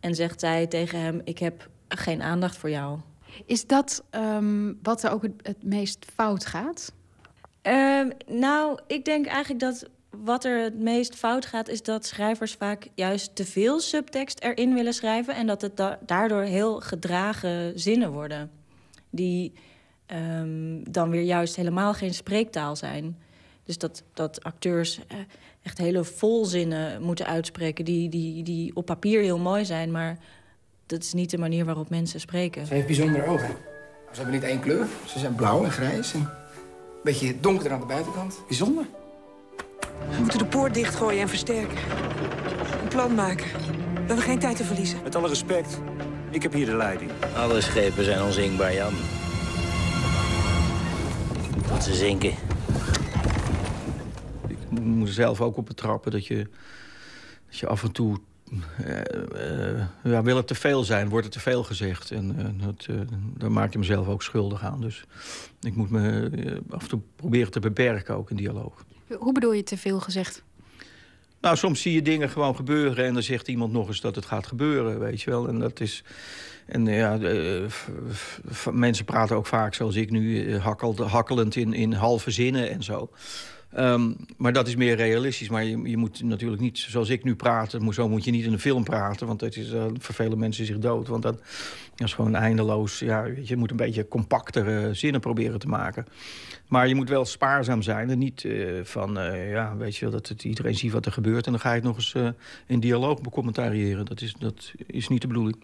[0.00, 2.98] En zegt zij tegen hem, ik heb geen aandacht voor jou.
[3.46, 6.92] Is dat ehm, wat er ook het, meest fout gaat?
[7.62, 12.52] Ehm, nou, ik denk eigenlijk dat wat er het meest fout gaat, is dat schrijvers
[12.52, 15.34] vaak juist te veel subtekst erin willen schrijven.
[15.34, 18.50] En dat het da- daardoor heel gedragen zinnen worden.
[19.10, 19.52] Die
[20.06, 23.18] ehm, dan weer juist helemaal geen spreektaal zijn.
[23.64, 25.16] Dus dat, dat acteurs eh,
[25.62, 27.84] echt hele volzinnen moeten uitspreken.
[27.84, 30.18] Die, die, die op papier heel mooi zijn, maar
[30.92, 32.66] dat is niet de manier waarop mensen spreken.
[32.66, 33.48] Ze heeft bijzondere ogen.
[34.10, 34.86] Ze hebben niet één kleur.
[35.06, 36.28] Ze zijn blauw en grijs en een
[37.02, 38.42] beetje donkerder aan de buitenkant.
[38.48, 38.86] Bijzonder.
[40.10, 41.78] We moeten de poort dichtgooien en versterken.
[42.82, 43.46] Een plan maken.
[43.92, 45.02] We hebben geen tijd te verliezen.
[45.02, 45.78] Met alle respect,
[46.30, 47.10] ik heb hier de leiding.
[47.36, 48.92] Alle schepen zijn onzinkbaar, Jan.
[51.68, 52.34] Tot ze zinken.
[54.48, 56.48] Je moet er zelf ook op betrappen dat je,
[57.46, 58.18] dat je af en toe...
[58.84, 62.10] eh, eh, ja, wil het te veel zijn, wordt het te veel gezegd.
[62.10, 62.86] En eh, dat,
[63.36, 64.80] daar maak je mezelf ook schuldig aan.
[64.80, 65.04] Dus
[65.60, 66.30] ik moet me
[66.70, 68.84] af en toe proberen te beperken, ook in dialoog.
[69.18, 70.42] Hoe bedoel je te veel gezegd?
[71.40, 74.26] Nou, soms zie je dingen gewoon gebeuren en dan zegt iemand nog eens dat het
[74.26, 75.48] gaat gebeuren, weet je wel.
[75.48, 76.04] En dat is.
[76.66, 77.18] En ja,
[78.70, 83.10] mensen praten ook vaak zoals ik nu, hakkelend in, in halve zinnen en zo.
[83.72, 85.48] Ehm, maar dat is meer realistisch.
[85.48, 87.78] Maar je, je moet natuurlijk niet, zoals ik nu praat...
[87.90, 89.26] zo moet je niet in een film praten.
[89.26, 91.08] Want dat is, eh, vervelen mensen zich dood.
[91.08, 91.40] Want dat,
[91.96, 92.98] is gewoon eindeloos.
[92.98, 96.06] Ja, weet je, moet een beetje compactere zinnen proberen te maken.
[96.68, 98.10] Maar je moet wel spaarzaam zijn.
[98.10, 101.12] En niet eh, van, eh, ja, weet je wel, dat het iedereen ziet wat er
[101.12, 101.46] gebeurt...
[101.46, 102.14] en dan ga je het nog eens
[102.66, 104.04] in dialoog becommentariëren.
[104.04, 105.56] Dat is, dat is niet de bedoeling.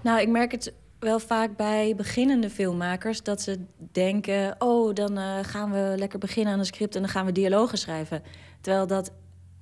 [0.00, 0.72] Nou, ik merk het
[1.04, 6.52] wel vaak bij beginnende filmmakers dat ze denken: oh, dan eh, gaan we lekker beginnen
[6.52, 8.22] aan een script en dan gaan we dialogen schrijven.
[8.60, 9.12] Terwijl dat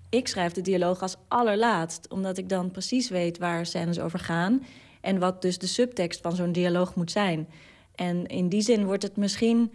[0.09, 4.63] ik schrijf de dialoog als allerlaatst, omdat ik dan precies weet waar scènes over gaan
[5.01, 7.49] en wat dus de subtekst van zo'n dialoog moet zijn.
[7.95, 9.73] En in die zin wordt het misschien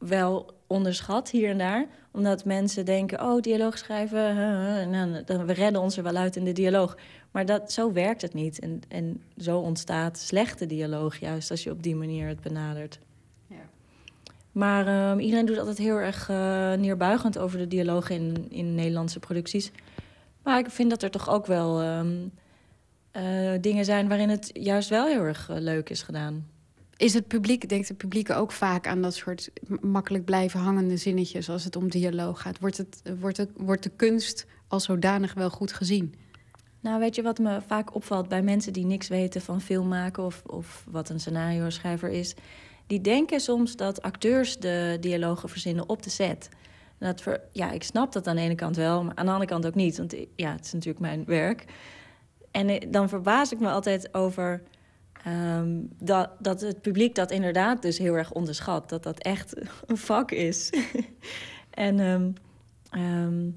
[0.00, 1.86] wel onderschat hier en daar.
[2.12, 4.36] Omdat mensen denken, oh, dialoog schrijven...
[4.36, 6.96] huh, nou, dan, we redden ons er wel uit in de dialoog.
[7.30, 8.58] Maar dat, zo werkt het niet.
[8.58, 12.98] En, en zo ontstaat slechte dialoog juist als je op die manier het benadert.
[14.52, 19.18] Maar ehm, iedereen doet altijd heel erg eh, neerbuigend over de dialoog in, in Nederlandse
[19.18, 19.70] producties.
[20.42, 22.16] Maar ik vind dat er toch ook wel ehm,
[23.10, 26.46] eh, dingen zijn waarin het juist wel heel erg eh, leuk is gedaan.
[27.00, 29.50] Is het publiek, denkt het publiek ook vaak aan dat soort
[29.80, 32.58] makkelijk blijven hangende zinnetjes als het om dialoog gaat?
[32.58, 36.14] Wordt, het, wordt, wordt de kunst als zodanig wel goed gezien?
[36.80, 40.24] Nou, weet je wat me vaak opvalt bij mensen die niks weten van film maken
[40.24, 42.34] of, of wat een scenario schrijver is?
[42.86, 46.48] Die denken soms dat acteurs de dialogen verzinnen op de set.
[46.98, 49.50] Dat ver, ja, ik snap dat aan de ene kant wel, maar aan de andere
[49.50, 49.96] kant ook niet.
[49.96, 51.64] Want ja, het is natuurlijk mijn werk.
[52.50, 54.62] En eh, dan verbaas ik me altijd over
[55.24, 58.88] ehm, dat, dat het publiek dat inderdaad dus heel erg onderschat.
[58.88, 59.54] Dat dat echt
[59.86, 60.72] een vak is.
[61.70, 62.30] en ehm,
[62.90, 63.48] ehm,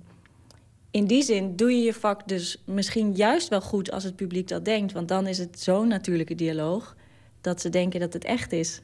[0.91, 4.47] in die zin doe je je vak dus misschien juist wel goed als het publiek
[4.47, 4.91] dat denkt.
[4.91, 6.95] Want dan is het zo'n natuurlijke dialoog
[7.41, 8.81] dat ze denken dat het echt is.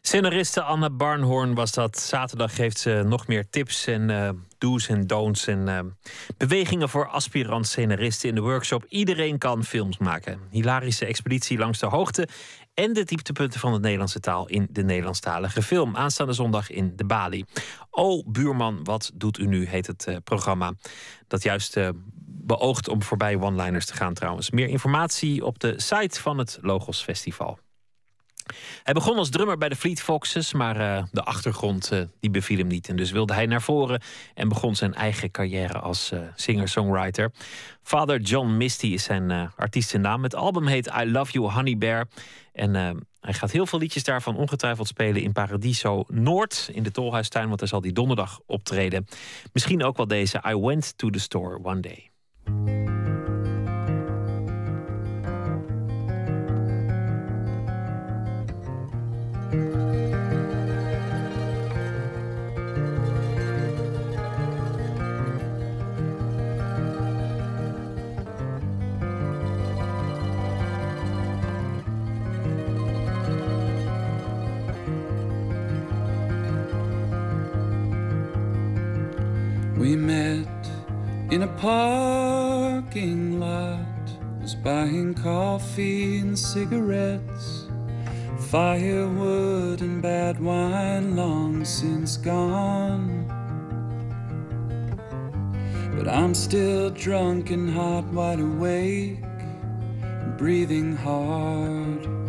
[0.00, 1.98] Scenariste Anne Barnhorn was dat.
[1.98, 5.80] Zaterdag geeft ze nog meer tips en eh, do's en don'ts en eh,
[6.36, 8.84] bewegingen voor aspirant scenaristen in de workshop.
[8.88, 10.40] Iedereen kan films maken.
[10.50, 12.28] Hilarische expeditie langs de hoogte
[12.74, 15.96] en de dieptepunten van de Nederlandse taal in de Nederlandstalige film.
[15.96, 17.44] Aanstaande zondag in de Bali.
[17.90, 19.66] Oh, buurman, wat doet u nu?
[19.66, 20.72] heet het eh, programma.
[21.28, 21.76] Dat juist
[22.26, 24.50] beoogt om voorbij one-liners te gaan trouwens.
[24.50, 27.58] Meer informatie op de site van het Logos Festival.
[28.82, 32.58] Hij begon als drummer bij de Fleet Foxes, maar eh, de achtergrond eh, die beviel
[32.58, 32.88] hem niet.
[32.88, 34.02] En dus wilde hij naar voren
[34.34, 37.32] en begon zijn eigen carrière als eh, singer-songwriter.
[37.82, 40.22] Father John Misty is zijn artiestennaam.
[40.22, 42.08] Het album heet I Love You Honey Bear.
[42.52, 42.74] En
[43.20, 47.58] hij gaat heel veel liedjes daarvan ongetwijfeld spelen in Paradiso Noord, in de Tolhuistuin, want
[47.58, 49.06] daar zal hij donderdag optreden.
[49.52, 52.93] Misschien ook wel deze I Went to the Store One Day.
[79.94, 80.66] We met
[81.30, 84.10] in a parking lot,
[84.42, 87.68] was buying coffee and cigarettes,
[88.50, 93.24] firewood and bad wine long since gone.
[95.96, 99.22] But I'm still drunk and hot, wide awake,
[100.36, 102.23] breathing hard.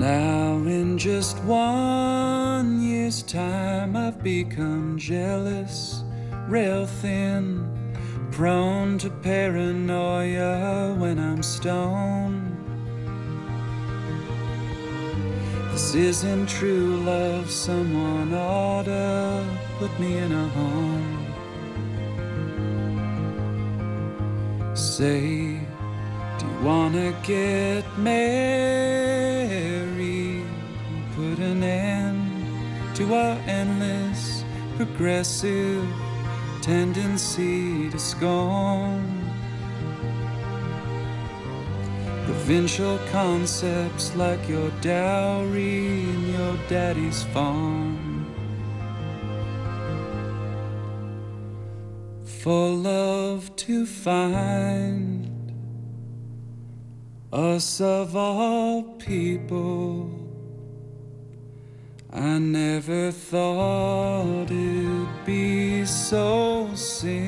[0.00, 6.04] Now, in just one year's time, I've become jealous,
[6.48, 7.68] rail thin,
[8.30, 12.56] prone to paranoia when I'm stoned.
[15.70, 19.44] This isn't true love, someone ought to
[19.78, 21.26] put me in a home.
[24.74, 25.60] Say,
[26.38, 29.19] do you wanna get married?
[31.42, 34.44] An end to our endless
[34.76, 35.88] progressive
[36.60, 39.02] tendency to scorn.
[42.26, 48.26] Provincial concepts like your dowry and your daddy's farm.
[52.42, 55.26] For love to find
[57.32, 60.19] us of all people,
[62.12, 67.20] I never thought it'd be so simple.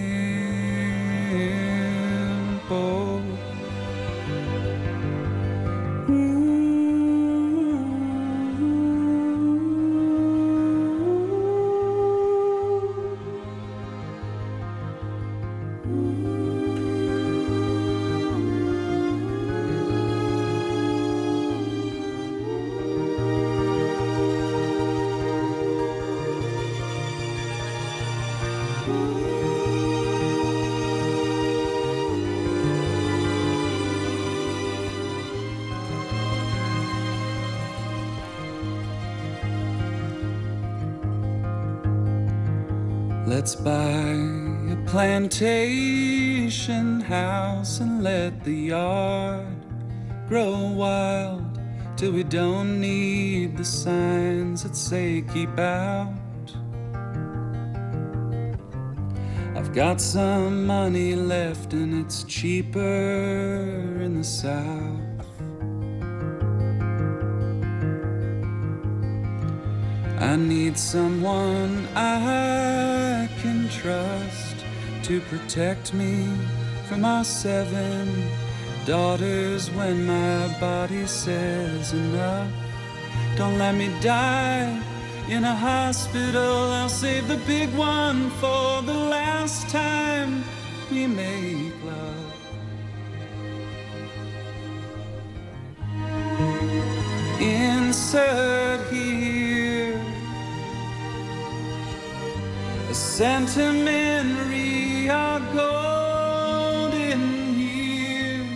[43.43, 44.15] Let's buy
[44.71, 49.57] a plantation house and let the yard
[50.29, 51.59] grow wild
[51.97, 56.15] till we don't need the signs that say keep out.
[59.57, 65.02] I've got some money left and it's cheaper in the south.
[70.33, 74.57] I need someone I can trust
[75.03, 76.27] to protect me
[76.89, 78.31] from my seven
[78.87, 82.51] daughters when my body says enough.
[83.37, 84.83] Don't let me die
[85.29, 86.73] in a hospital.
[86.79, 90.43] I'll save the big one for the last time
[90.91, 92.33] we make love.
[97.39, 99.12] Insert here
[103.23, 107.21] a sentimentary our golden
[107.57, 108.49] years.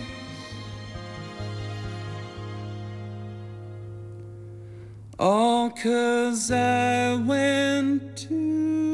[5.17, 8.86] All cause I went to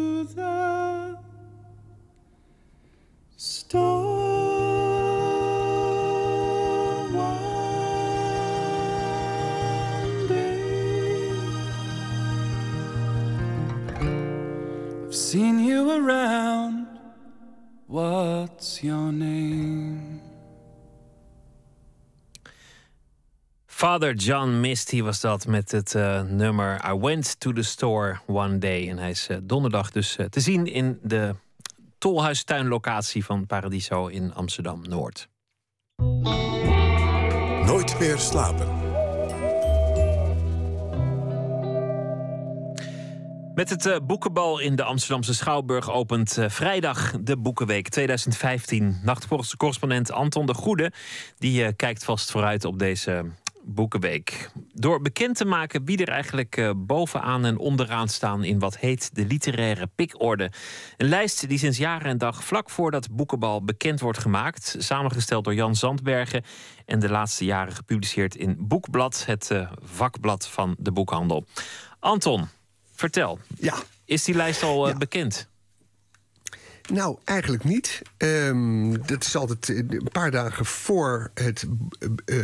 [15.93, 16.87] around.
[17.87, 20.21] What's your name?
[23.65, 28.57] Father John Misty was dat met het eh, nummer I Went to the Store One
[28.57, 28.89] Day.
[28.89, 31.35] En hij is eh, donderdag dus eh, te zien in de
[31.97, 35.29] Tolhuistuinlocatie van Paradiso in Amsterdam-Noord.
[37.65, 38.82] Nooit meer slapen.
[43.55, 48.99] Met het eh, boekenbal in de Amsterdamse Schouwburg opent eh, vrijdag de Boekenweek 2015.
[49.03, 50.91] Nachtcorrespondent Anton de Goede
[51.37, 53.25] die, eh, kijkt vast vooruit op deze
[53.63, 54.51] Boekenweek.
[54.73, 59.25] Door bekend te maken wie er eigenlijk bovenaan en onderaan staan in wat heet de
[59.25, 60.51] literaire pikorde.
[60.97, 64.75] Een lijst die sinds jaren en dag vlak voordat Boekenbal bekend wordt gemaakt.
[64.79, 66.43] Samengesteld door Jan Zandbergen
[66.85, 69.51] en de laatste jaren gepubliceerd in Boekblad, het
[69.81, 71.45] vakblad van de boekhandel.
[71.99, 72.47] Anton,
[72.93, 73.39] vertel.
[73.57, 73.75] Ja.
[74.05, 75.47] Is die lijst al eh, bekend?
[76.91, 78.01] Nou, eigenlijk niet.
[78.17, 81.65] Ehm, dat is altijd eh, een paar dagen voor het
[82.25, 82.37] eh,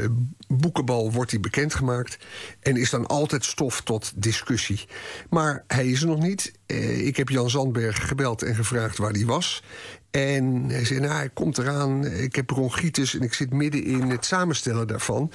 [0.48, 2.18] boekenbal wordt hij bekendgemaakt.
[2.60, 4.88] En is dan altijd stof tot discussie.
[5.30, 6.52] Maar hij is er nog niet.
[6.98, 9.64] Ik heb Jan Zandberg gebeld en gevraagd waar hij was.
[10.12, 12.06] En hij zei, nou, hij komt eraan.
[12.06, 15.32] Ik heb bronchitis en ik zit midden in het samenstellen daarvan.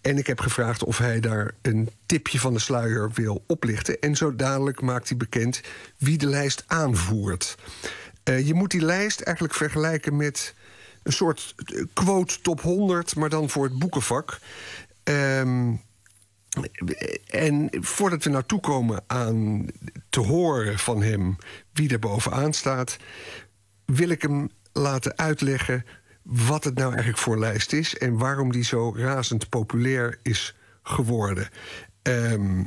[0.00, 4.00] En ik heb gevraagd of hij daar een tipje van de sluier wil oplichten.
[4.00, 5.60] En zo dadelijk maakt hij bekend
[5.96, 7.56] wie de lijst aanvoert.
[8.22, 10.54] Eh, je moet die lijst eigenlijk vergelijken met
[11.02, 14.38] een soort eh, quote top 100, maar dan voor het boekenvak.
[15.02, 15.74] Ehm,
[17.26, 19.66] en voordat we naartoe komen aan
[20.08, 21.36] te horen van hem
[21.72, 22.96] wie er bovenaan staat,
[23.86, 25.84] wil ik hem laten uitleggen
[26.22, 31.48] wat het nou eigenlijk voor lijst is en waarom die zo razend populair is geworden.
[32.02, 32.64] Ehm,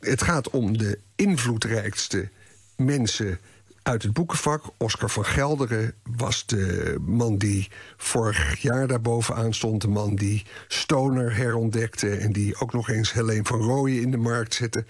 [0.00, 2.28] het gaat om de invloedrijkste
[2.76, 3.38] mensen
[3.82, 4.64] uit het boekenvak.
[4.76, 9.82] Oscar van Gelderen was de man die vorig jaar daarbovenaan stond.
[9.82, 14.16] De man die Stoner herontdekte en die ook nog eens Helene van Rooyen in de
[14.16, 14.84] markt zette.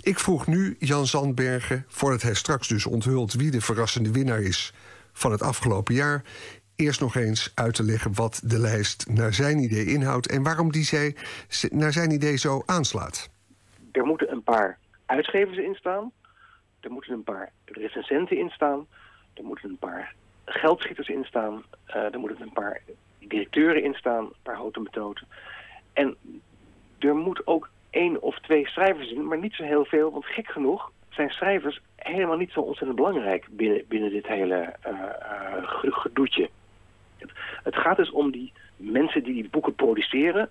[0.00, 4.72] Ik vroeg nu Jan Zandbergen, voordat hij straks dus onthult wie de verrassende winnaar is
[5.12, 6.22] van het afgelopen jaar.
[6.76, 10.72] Eerst nog eens uit te leggen wat de lijst naar zijn idee inhoudt en waarom
[10.72, 11.16] die zij
[11.70, 13.30] naar zijn idee zo aanslaat.
[13.92, 16.12] Er moeten een paar uitgevers in staan.
[16.80, 18.86] Er moeten een paar recensenten in staan.
[19.34, 20.14] Er moeten een paar
[20.44, 21.62] geldschieters in staan.
[21.84, 22.82] eh, er moeten een paar
[23.18, 24.88] directeuren in staan, een paar houten.
[25.92, 26.16] En
[26.98, 30.10] er moet ook één of twee schrijvers in, maar niet zo heel veel.
[30.12, 35.92] Want gek genoeg zijn schrijvers helemaal niet zo ontzettend belangrijk binnen, binnen dit hele uh,
[35.92, 36.50] gedoetje.
[37.62, 40.50] Het, gaat dus om die mensen die die boeken produceren.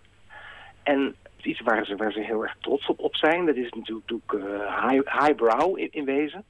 [0.84, 3.46] En iets waar ze, waar ze heel erg trots op, op zijn.
[3.46, 6.44] Dat is natuurlijk, uh, high, highbrow in, in wezen.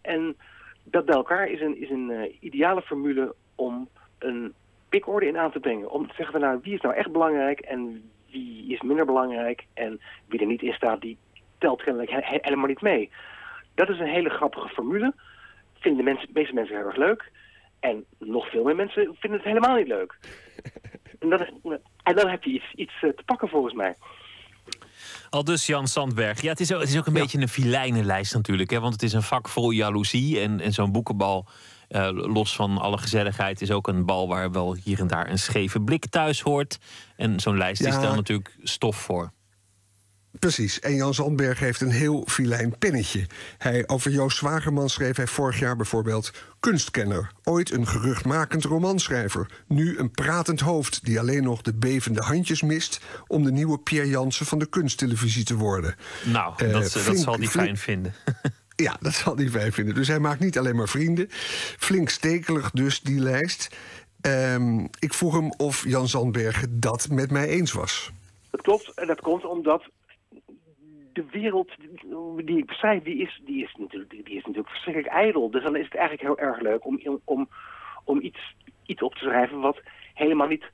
[0.00, 0.36] En
[0.84, 3.88] dat bij elkaar is een, is een ideale formule om
[4.18, 4.54] een
[4.88, 5.90] pikorde in aan te brengen.
[5.90, 9.66] Om te zeggen van nou, wie is nou echt belangrijk en wie is minder belangrijk.
[9.74, 11.18] En wie er niet in staat, die
[11.64, 13.10] telt kennelijk he helemaal niet mee.
[13.74, 15.14] Dat is een hele grappige formule.
[15.78, 17.30] Vinden de, mensen, de meeste mensen heel erg leuk.
[17.80, 20.18] En nog veel meer mensen vinden het helemaal niet leuk.
[21.20, 21.50] en, dat is,
[22.02, 23.94] en dan heb je iets, iets te pakken volgens mij.
[25.30, 26.40] Al dus Jan Sandberg.
[26.42, 27.20] Ja, het is ook, het is ook een ja.
[27.20, 28.70] beetje een filijnenlijst natuurlijk.
[28.70, 28.80] Hè?
[28.80, 30.40] Want het is een vak vol jaloezie.
[30.40, 31.46] En, en zo'n boekenbal,
[31.88, 35.38] uh, los van alle gezelligheid, is ook een bal waar wel hier en daar een
[35.38, 36.78] scheve blik thuis hoort.
[37.16, 37.88] En zo'n lijst ja.
[37.88, 39.32] is daar natuurlijk stof voor.
[40.38, 40.80] Precies.
[40.80, 43.26] En Jan Zandberg heeft een heel filijn pennetje.
[43.58, 46.32] Hij, over Joost Zwagerman schreef hij vorig jaar bijvoorbeeld...
[46.60, 49.50] kunstkenner, ooit een geruchtmakend romanschrijver...
[49.66, 53.00] nu een pratend hoofd die alleen nog de bevende handjes mist...
[53.26, 55.94] om de nieuwe Pierre Jansen van de kunsttelevisie te worden.
[56.24, 58.14] Nou, uh, dat, flink, dat zal hij fijn vinden.
[58.76, 59.94] Ja, dat zal hij fijn vinden.
[59.94, 61.26] Dus hij maakt niet alleen maar vrienden.
[61.78, 63.76] Flink stekelig dus, die lijst.
[64.20, 68.12] Um, ik vroeg hem of Jan Zandberg dat met mij eens was.
[68.50, 68.92] Dat klopt.
[68.94, 69.82] En dat komt omdat
[71.14, 71.70] de wereld
[72.44, 75.50] die ik beschrijf, die is, die is, natuurlijk, die is natuurlijk verschrikkelijk ijdel.
[75.50, 77.48] Dus dan is het eigenlijk heel erg leuk om, om,
[78.04, 78.54] om iets,
[78.86, 79.80] iets op te schrijven wat
[80.14, 80.70] helemaal niet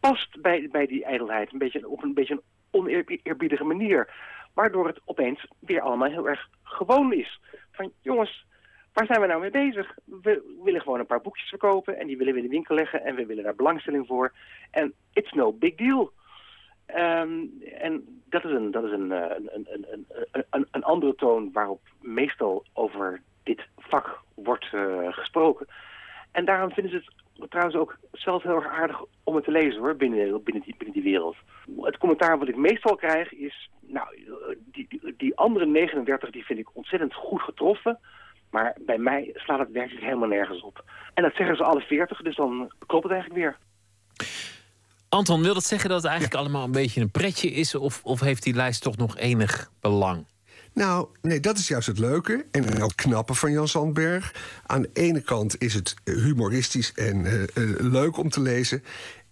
[0.00, 1.52] past bij, bij die ijdelheid.
[1.52, 4.12] Een beetje, op een beetje een oneerbiedige manier.
[4.54, 7.40] Waardoor het opeens weer allemaal heel erg gewoon is.
[7.72, 8.44] Van jongens,
[8.92, 9.94] waar zijn we nou mee bezig?
[10.04, 13.04] We willen gewoon een paar boekjes verkopen en die willen we in de winkel leggen
[13.04, 14.32] en we willen daar belangstelling voor.
[14.70, 16.12] En it's no big deal.
[16.96, 20.06] Um, en dat is, een, dat is een, een, een,
[20.50, 25.66] een, een, andere toon waarop meestal over dit vak wordt uh, gesproken.
[26.32, 29.80] En daarom vinden ze het trouwens ook zelf heel erg aardig om het te lezen
[29.80, 31.36] hoor, binnen, binnen, die, binnen die wereld.
[31.80, 34.06] Het commentaar wat ik meestal krijg is, nou,
[34.58, 37.98] die, die, die andere 39 die vind ik ontzettend goed getroffen.
[38.50, 40.84] Maar bij mij slaat het werkelijk helemaal nergens op.
[41.14, 43.56] En dat zeggen ze alle 40, dus dan klopt het eigenlijk weer.
[45.10, 46.40] Anton, wil dat zeggen dat het eigenlijk ja.
[46.40, 47.74] allemaal een beetje een pretje is?
[47.74, 50.26] Of, of heeft die lijst toch nog enig belang?
[50.72, 54.34] Nou, nee, dat is juist het leuke en ook knappe van Jan Sandberg.
[54.66, 57.46] Aan de ene kant is het humoristisch en uh, uh,
[57.78, 58.84] leuk om te lezen.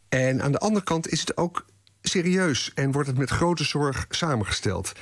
[0.08, 1.64] En aan de andere kant is het ook
[2.08, 4.92] serieus en wordt het met grote zorg samengesteld.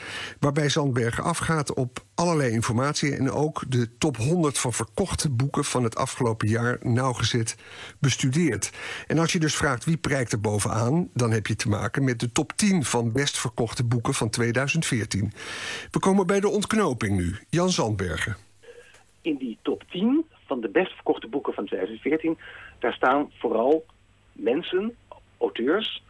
[0.41, 5.85] Waarbij Zandbergen afgaat op allerlei informatie en ook de top 100 van verkochte boeken van
[5.85, 7.57] het afgelopen jaar nauwgezet
[8.01, 8.70] bestudeert.
[9.07, 12.20] En als je dus vraagt wie prijkt er bovenaan, dan heb je te maken met
[12.20, 15.33] de top 10 van best verkochte boeken van 2014.
[15.91, 17.37] We komen bij de ontknoping nu.
[17.51, 18.37] Jan Zandbergen.
[19.20, 22.39] In die top 10 van de best verkochte boeken van 2014,
[22.78, 23.85] daar staan vooral
[24.33, 24.95] mensen,
[25.39, 26.05] auteurs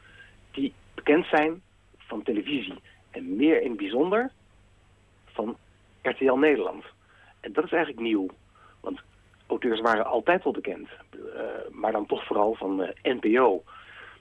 [0.97, 1.62] bekend zijn
[1.97, 2.82] van televisie.
[3.10, 4.31] En meer in het bijzonder
[5.24, 5.56] van
[6.02, 6.85] RTL Nederland.
[7.40, 8.27] En dat is eigenlijk nieuw.
[8.81, 9.01] Want
[9.47, 10.89] auteurs waren altijd wel bekend.
[11.14, 13.62] Uh, maar dan toch vooral van uh, NPO.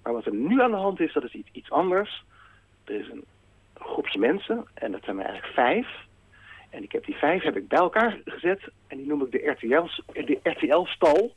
[0.04, 2.24] Maar wat er nu aan de hand is, dat is iets, iets anders.
[2.84, 3.26] Er is een
[3.74, 5.88] groepje mensen, en dat zijn er eigenlijk vijf.
[6.70, 8.62] En ik heb die vijf heb ik bij elkaar gezet.
[8.88, 10.06] En die noem ik de RTL-stal.
[10.44, 11.32] RTL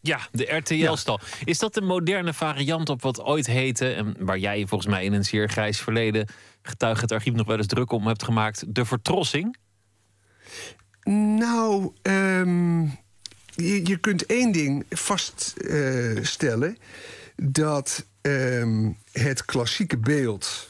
[0.00, 1.20] ja, de RTL-stal.
[1.22, 1.26] Ja.
[1.44, 3.92] Is dat een moderne variant op wat ooit heette...
[3.92, 6.28] en waar jij volgens mij in een zeer grijs verleden...
[6.62, 8.74] getuige het archief nog wel eens druk om hebt gemaakt...
[8.74, 9.56] de vertrossing?
[11.38, 12.84] Nou, um,
[13.54, 16.70] je, je, kunt één ding vaststellen...
[16.70, 16.76] Uh,
[17.36, 20.68] dat um, het klassieke beeld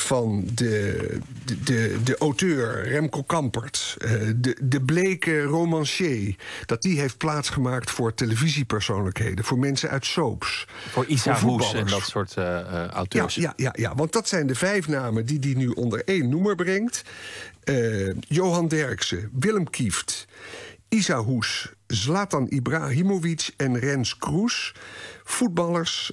[0.00, 3.96] van de, de, de, de auteur Remco Kampert,
[4.36, 6.34] de, de bleke romancier,
[6.66, 10.66] dat die heeft plaatsgemaakt voor televisiepersoonlijkheden, voor mensen uit soaps.
[10.90, 13.34] Voor Isa Hoes en dat soort uh, uh, auteurs.
[13.34, 16.28] Ja, ja, ja, ja, want dat zijn de vijf namen die hij nu onder één
[16.28, 17.02] noemer brengt.
[17.64, 20.26] Uh, Johan Derksen, Willem Kieft,
[20.88, 24.74] Isa Hoes, Zlatan Ibrahimovic en Rens Kroes.
[25.24, 26.12] Voetballers,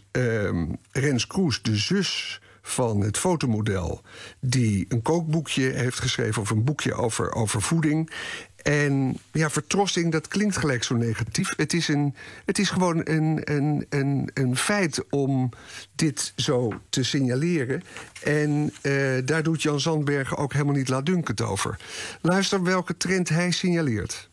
[0.92, 4.02] Rens Kroes, de zus van het fotomodel...
[4.40, 8.12] die een kookboekje heeft geschreven of een boekje over, over voeding.
[8.64, 11.54] En ja, vertrossing, dat klinkt gelijk zo negatief.
[11.58, 12.16] Het is, een,
[12.46, 15.50] het is gewoon een, een, een, een feit om
[15.96, 17.82] dit zo te signaleren.
[18.24, 21.78] En uh, daar doet Jan Zandbergen ook helemaal niet laatdunkend over.
[22.22, 24.30] Luister welke trend hij signaleert.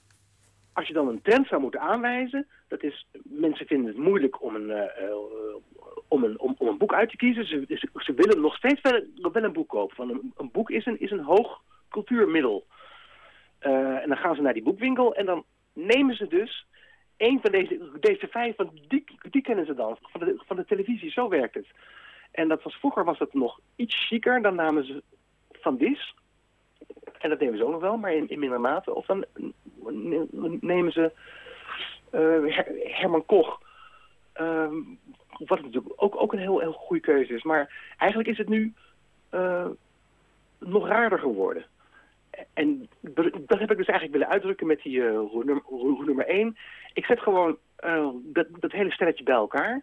[0.73, 4.55] als je dan een trend zou moeten aanwijzen, dat is, mensen vinden het moeilijk om
[4.55, 5.15] een, eh, eh,
[6.09, 7.47] om een, om, om een boek uit te kiezen.
[7.47, 9.02] Ze, ze, willen nog steeds wel,
[9.32, 9.97] wel een boek kopen.
[9.97, 12.66] Want een, een boek is een, is een hoog cultuurmiddel.
[13.59, 16.66] Eh, en dan gaan ze naar die boekwinkel en dan nemen ze dus
[17.16, 20.64] een van deze, deze vijf, want die, die kennen ze dan, van de, van de
[20.64, 21.66] televisie, zo werkt het.
[22.31, 25.02] En dat was, vroeger was het nog iets chiquer, dan namen ze
[25.52, 26.14] van Dis,
[27.18, 28.94] en dat nemen ze ook nog wel, maar in, in minder mate.
[28.94, 29.24] Of dan
[30.60, 31.12] nemen ze
[32.12, 32.59] uh,
[33.01, 33.60] Herman Koch,
[34.40, 34.72] uh,
[35.39, 37.43] wat natuurlijk ook, ook een heel, heel goede keuze is.
[37.43, 38.73] Maar eigenlijk is het nu
[39.31, 39.66] uh,
[40.59, 41.65] nog raarder geworden.
[42.52, 42.89] En
[43.47, 45.19] dat heb ik dus eigenlijk willen uitdrukken met die uh,
[45.65, 46.56] hoe nummer 1.
[46.93, 49.82] Ik zet gewoon uh, dat, dat hele stelletje bij elkaar.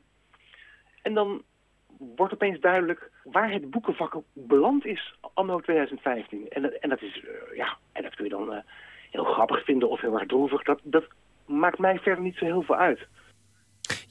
[1.01, 1.41] En dan
[1.97, 6.49] wordt opeens duidelijk waar het boekenvak beland is anno 2015.
[6.49, 7.23] En dat, en dat is,
[7.55, 8.63] ja, en dat kun je dan
[9.09, 10.63] heel grappig vinden of heel erg droevig.
[10.63, 11.07] Dat, dat
[11.45, 13.07] maakt mij verder niet zo heel veel uit.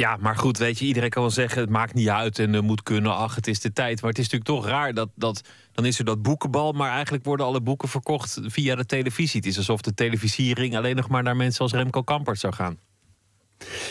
[0.00, 1.60] Ja, maar goed, weet je, iedereen kan wel zeggen...
[1.60, 4.00] het maakt niet uit en uh, moet kunnen, ach, het is de tijd.
[4.00, 5.48] Maar het is natuurlijk toch raar dat, dat...
[5.72, 9.40] dan is er dat boekenbal, maar eigenlijk worden alle boeken verkocht via de televisie.
[9.40, 12.78] Het is alsof de televisiering alleen nog maar naar mensen als Remco Kampert zou gaan.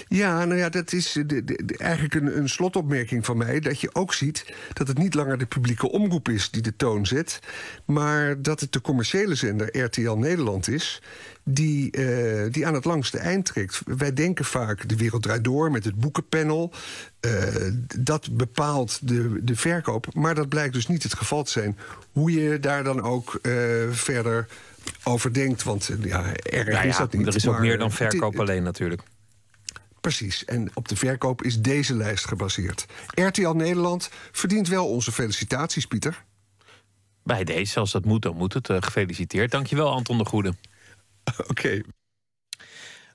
[0.07, 3.59] Ja, nou ja, dat is de, de, eigenlijk een, een, slotopmerking van mij.
[3.59, 7.05] Dat je ook ziet dat het niet langer de publieke omroep is die de toon
[7.05, 7.39] zet.
[7.85, 11.01] Maar dat het de commerciële zender RTL Nederland is.
[11.43, 13.81] Die, uh, die aan het langste eind trekt.
[13.85, 16.73] Wij denken vaak de wereld draait door met het boekenpanel.
[17.21, 17.31] Uh,
[17.99, 20.13] dat bepaalt de, de verkoop.
[20.13, 21.77] Maar dat blijkt dus niet het geval te zijn.
[22.11, 23.53] Hoe je daar dan ook uh,
[23.89, 24.47] verder
[25.03, 25.63] over denkt.
[25.63, 27.27] Want ja, erg nou ja, is dat niet.
[27.27, 29.01] Er is ook meer dan verkoop alleen natuurlijk.
[30.01, 32.85] Precies, en op de verkoop is deze lijst gebaseerd.
[33.13, 36.23] RTL Nederland verdient wel onze felicitaties, Pieter.
[37.23, 38.69] Bij deze, als dat moet, dan moet het.
[38.69, 39.51] Uh, gefeliciteerd.
[39.51, 40.49] Dankjewel, Anton de Goede.
[41.37, 41.49] Oké.
[41.49, 41.83] Okay.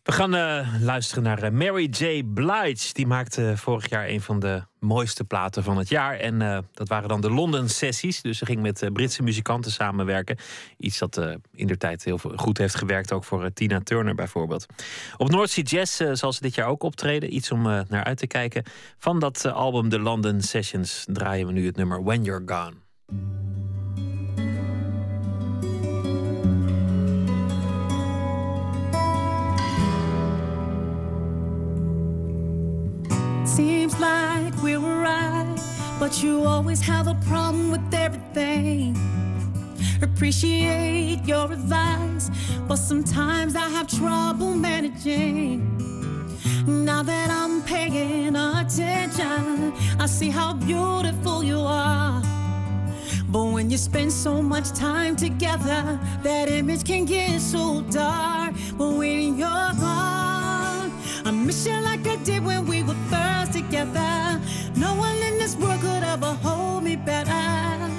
[0.05, 2.22] We gaan uh, luisteren naar uh, Mary J.
[2.24, 2.93] Blige.
[2.93, 6.16] Die maakte vorig jaar een van de mooiste platen van het jaar.
[6.16, 8.22] En dat waren dan de London Sessies.
[8.22, 10.36] Dus ze ging met Britse muzikanten samenwerken.
[10.78, 11.16] Iets dat
[11.52, 13.12] in der tijd heel goed heeft gewerkt.
[13.12, 14.66] Ook voor Tina Turner bijvoorbeeld.
[15.16, 17.35] Op North Sea Jazz zal ze dit jaar ook optreden.
[17.35, 18.64] Iets om naar uit te kijken.
[18.98, 23.43] Van dat album The London Sessions draaien we nu het nummer When You're Gone.
[33.44, 35.56] Seems like we're right,
[36.00, 38.96] but you always have a problem with everything.
[40.02, 42.30] Appreciate your advice,
[42.66, 45.60] but sometimes I have trouble managing.
[46.66, 52.22] Now that I'm paying attention, I see how beautiful you are.
[53.28, 58.54] But when you spend so much time together, that image can get so dark.
[58.78, 60.43] But when you're gone,
[61.26, 64.38] I miss you like I did when we were first together.
[64.76, 67.90] No one in this world could ever hold me better.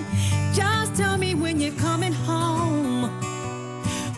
[0.54, 3.10] Just tell me when you're coming home.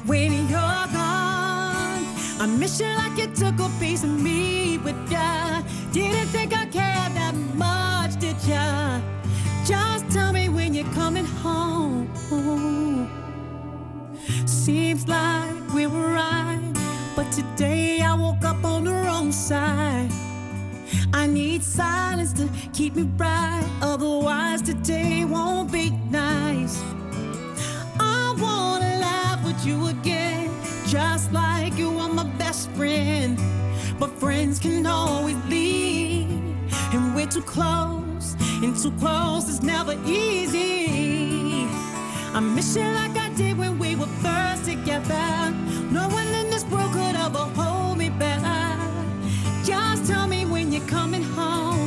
[0.05, 2.03] When you're gone,
[2.39, 5.61] I miss you like you took a piece of me with ya.
[5.93, 8.99] Didn't think I cared that much, did ya?
[9.65, 12.09] Just tell me when you're coming home.
[14.45, 16.66] Seems like we were right,
[17.27, 20.09] but today I woke up on the wrong side.
[21.13, 26.81] I need silence to keep me bright, otherwise today won't be nice.
[27.99, 30.51] I wanna laugh with you again,
[30.87, 33.37] just like you are my best friend.
[33.99, 36.29] But friends can always leave,
[36.93, 41.67] and we're too close, and too close is never easy.
[42.33, 45.51] I miss you like I did when we were first together.
[45.89, 48.63] No one in this world could ever hold me better.
[49.65, 51.86] Just tell me when you're coming home.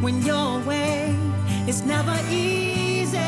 [0.00, 1.14] When you're away,
[1.68, 3.18] it's never easy.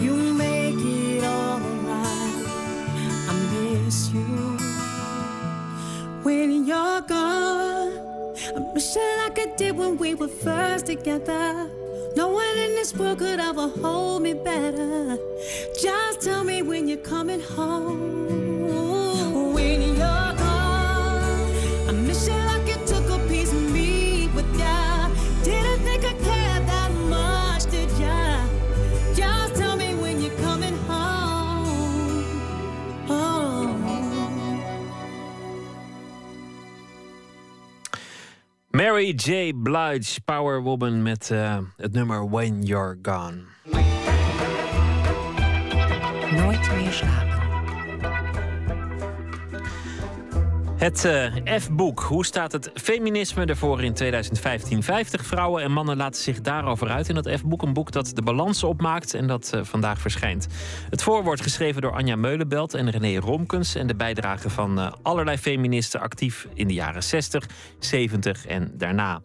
[0.00, 2.44] You make it all right.
[3.28, 4.58] I miss you.
[6.24, 7.92] When you're gone,
[8.56, 11.70] I miss you like I did when we were first together.
[12.16, 15.16] No one in this world could ever hold me better.
[15.80, 18.33] Just tell me when you're coming home.
[38.84, 39.52] Mary J.
[39.52, 43.44] Blige, Power Woman met uh, het nummer When You're Gone.
[46.30, 47.23] Nooit meer slapen.
[50.84, 52.00] Het uh, F-boek.
[52.00, 54.82] Hoe staat het feminisme ervoor in 2015?
[54.82, 57.62] 50 vrouwen en mannen laten zich daarover uit in dat F-boek.
[57.62, 60.46] Een boek dat de balans opmaakt en dat uh, vandaag verschijnt.
[60.90, 63.74] Het voorwoord geschreven door Anja Meulenbelt en René Romkens.
[63.74, 67.46] En de bijdrage van uh, allerlei feministen actief in de jaren 60,
[67.78, 69.22] 70 en daarna.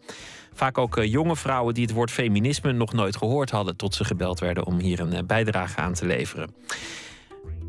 [0.52, 3.76] Vaak ook jonge vrouwen die het woord feminisme nog nooit gehoord hadden...
[3.76, 6.54] tot ze gebeld werden om hier een bijdrage aan te leveren.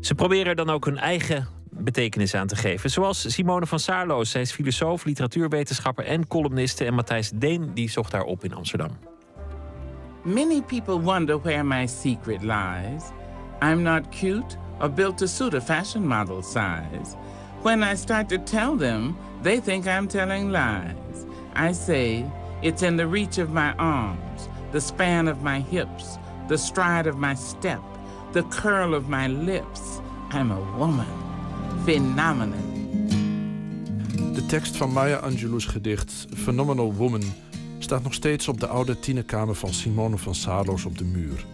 [0.00, 2.90] Ze proberen dan ook hun eigen betekenis aan te geven.
[2.90, 4.30] Zoals Simone van Saarloos.
[4.30, 6.84] Zij is filosoof, literatuurwetenschapper en columniste.
[6.84, 8.90] En Matthijs Deen die zocht haar op in Amsterdam.
[10.22, 13.02] Many people wonder where my secret lies.
[13.62, 17.16] I'm not cute or built to suit a fashion model size.
[17.62, 21.26] When I start to tell them, they think I'm telling lies.
[21.54, 22.24] I say,
[22.60, 26.18] it's in the reach of my arms, the span of my hips,
[26.48, 27.82] the stride of my step,
[28.32, 30.00] the curl of my lips.
[30.30, 31.21] I'm a woman.
[31.84, 32.52] Phenomenon.
[34.34, 37.22] De tekst van Maya Angelou's gedicht Phenomenal Woman
[37.78, 41.46] staat nog steeds op de oude tienerkamer van Simone van Saarloos op de muur.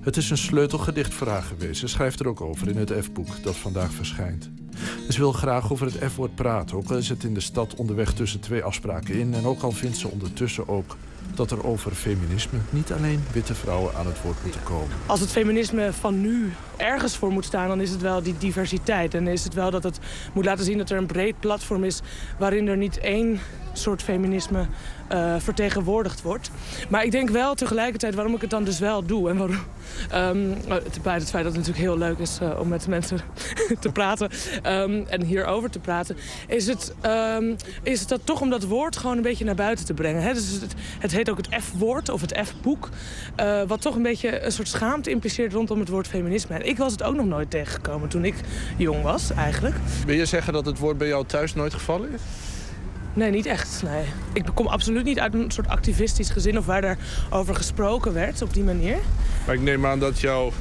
[0.00, 1.80] Het is een sleutelgedicht voor haar geweest.
[1.80, 4.50] Ze schrijft er ook over in het F-boek dat vandaag verschijnt.
[5.08, 8.12] Ze wil graag over het F-woord praten, ook al is het in de stad onderweg
[8.12, 10.96] tussen twee afspraken in en ook al vindt ze ondertussen ook
[11.34, 14.96] dat er over feminisme niet alleen witte vrouwen aan het woord moeten komen.
[15.06, 19.14] Als het feminisme van nu ergens voor moet staan, dan is het wel die diversiteit.
[19.14, 19.98] En is het wel dat het
[20.32, 22.00] moet laten zien dat er een breed platform is
[22.38, 23.40] waarin er niet één
[23.80, 24.66] soort feminisme
[25.12, 26.50] uh, vertegenwoordigd wordt.
[26.88, 29.30] Maar ik denk wel tegelijkertijd waarom ik het dan dus wel doe.
[29.30, 29.58] En waarom,
[30.14, 30.54] um,
[31.02, 33.18] bij het feit dat het natuurlijk heel leuk is uh, om met mensen
[33.80, 34.30] te praten
[34.66, 36.16] um, en hierover te praten,
[36.46, 36.94] is het,
[37.36, 40.22] um, is het dat toch om dat woord gewoon een beetje naar buiten te brengen.
[40.22, 40.32] Hè?
[40.32, 42.88] Dus het, het heet ook het F-woord of het F-boek,
[43.40, 46.54] uh, wat toch een beetje een soort schaamte impliceert rondom het woord feminisme.
[46.54, 48.34] En ik was het ook nog nooit tegengekomen toen ik
[48.76, 49.74] jong was, eigenlijk.
[50.06, 52.20] Wil je zeggen dat het woord bij jou thuis nooit gevallen is?
[53.14, 53.82] Nee, niet echt.
[53.84, 54.04] Nee.
[54.32, 58.54] Ik kom absoluut niet uit een soort activistisch gezin of waar daarover gesproken werd op
[58.54, 58.96] die manier.
[59.46, 60.52] Maar ik neem aan dat jouw,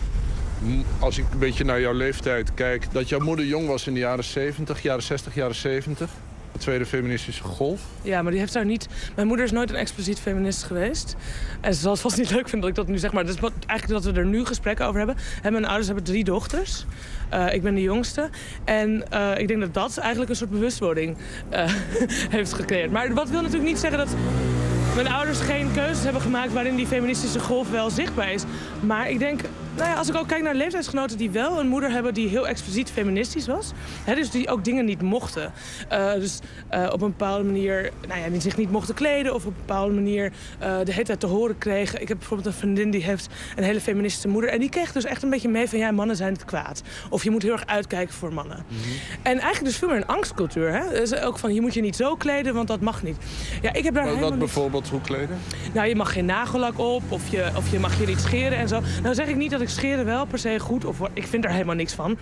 [1.00, 4.00] als ik een beetje naar jouw leeftijd kijk, dat jouw moeder jong was in de
[4.00, 6.10] jaren 70, jaren 60, jaren 70.
[6.52, 7.82] De tweede feministische golf.
[8.02, 8.88] Ja, maar die heeft daar niet...
[9.16, 11.16] Mijn moeder is nooit een expliciet feminist geweest.
[11.62, 13.12] En ze zal het vast niet leuk vinden dat ik dat nu zeg.
[13.12, 13.36] Maar dus
[13.66, 15.16] eigenlijk dat we er nu gesprekken over hebben.
[15.42, 16.86] En mijn ouders hebben drie dochters.
[17.34, 18.30] Uh, ik ben de jongste.
[18.64, 21.18] En uh, ik denk dat dat eigenlijk een soort bewustwording
[21.54, 21.64] uh,
[22.36, 22.92] heeft gecreëerd.
[22.92, 24.16] Maar wat wil natuurlijk niet zeggen dat
[24.96, 26.54] mijn ouders geen keuzes hebben gemaakt...
[26.54, 28.44] waarin die feministische golf wel zichtbaar is.
[28.80, 29.42] Maar ik denk
[29.76, 32.48] nou ja, als ik ook kijk naar leeftijdsgenoten die wel een moeder hebben die heel
[32.48, 33.72] expliciet feministisch was.
[34.04, 35.52] Hè, dus die ook dingen niet mochten.
[35.92, 36.40] Uh, dus
[36.74, 39.64] uh, op een bepaalde manier, nou ja, die zich niet mochten kleden of op een
[39.66, 42.02] bepaalde manier uh, de hele tijd te horen kregen.
[42.02, 44.50] Ik heb bijvoorbeeld een vriendin die heeft een hele feministische moeder.
[44.50, 46.82] En die kreeg dus echt een beetje mee van ja, mannen zijn het kwaad.
[47.10, 48.66] Of je moet heel erg uitkijken voor mannen.
[48.68, 48.92] Mm -hmm.
[49.22, 50.74] En eigenlijk dus veel meer een angstcultuur.
[50.74, 50.90] Hè?
[50.90, 53.18] Dus ook van je moet je niet zo kleden, want dat mag niet.
[53.62, 55.40] Ja, ik heb daar wat, helemaal wat bijvoorbeeld, hoe kleden?
[55.74, 58.68] Nou, je mag geen nagellak op of je, of je mag je niet scheren en
[58.68, 58.82] zo.
[59.04, 61.52] Nou zeg ik niet dat ik scheren wel per se goed of ik vind er
[61.52, 62.18] helemaal niks van.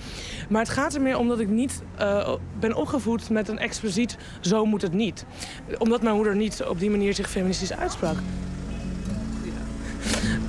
[0.50, 4.18] Maar het gaat er meer om dat ik niet uh, ben opgevoed met een expliciet
[4.42, 5.26] zo moet het niet.
[5.78, 8.16] Omdat mijn moeder niet op die manier zich feministisch uitsprak.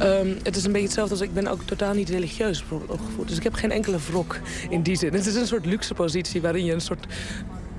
[0.02, 3.28] Um, het is een beetje hetzelfde als ik ben ook totaal niet religieus opgevoed.
[3.28, 4.38] Dus ik heb geen enkele wrok
[4.68, 5.12] in die zin.
[5.12, 7.06] Het is een soort luxe positie waarin je een soort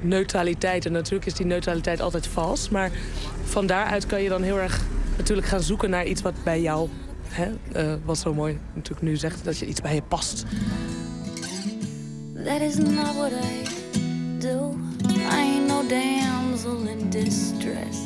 [0.02, 0.86] neutraliteit...
[0.86, 2.70] en natuurlijk is die neutraliteit altijd vals...
[2.70, 2.92] maar
[3.44, 4.82] van daaruit kan je dan heel erg
[5.18, 6.90] natuurlijk gaan zoeken naar iets wat bij jou
[7.30, 7.52] Hè?
[7.76, 10.46] Uh, wat zo mooi natuurlijk nu zegt, dat je iets bij je past.
[12.46, 13.70] That is not what I
[14.40, 14.76] do.
[15.08, 17.98] I ain't no damsel in distress.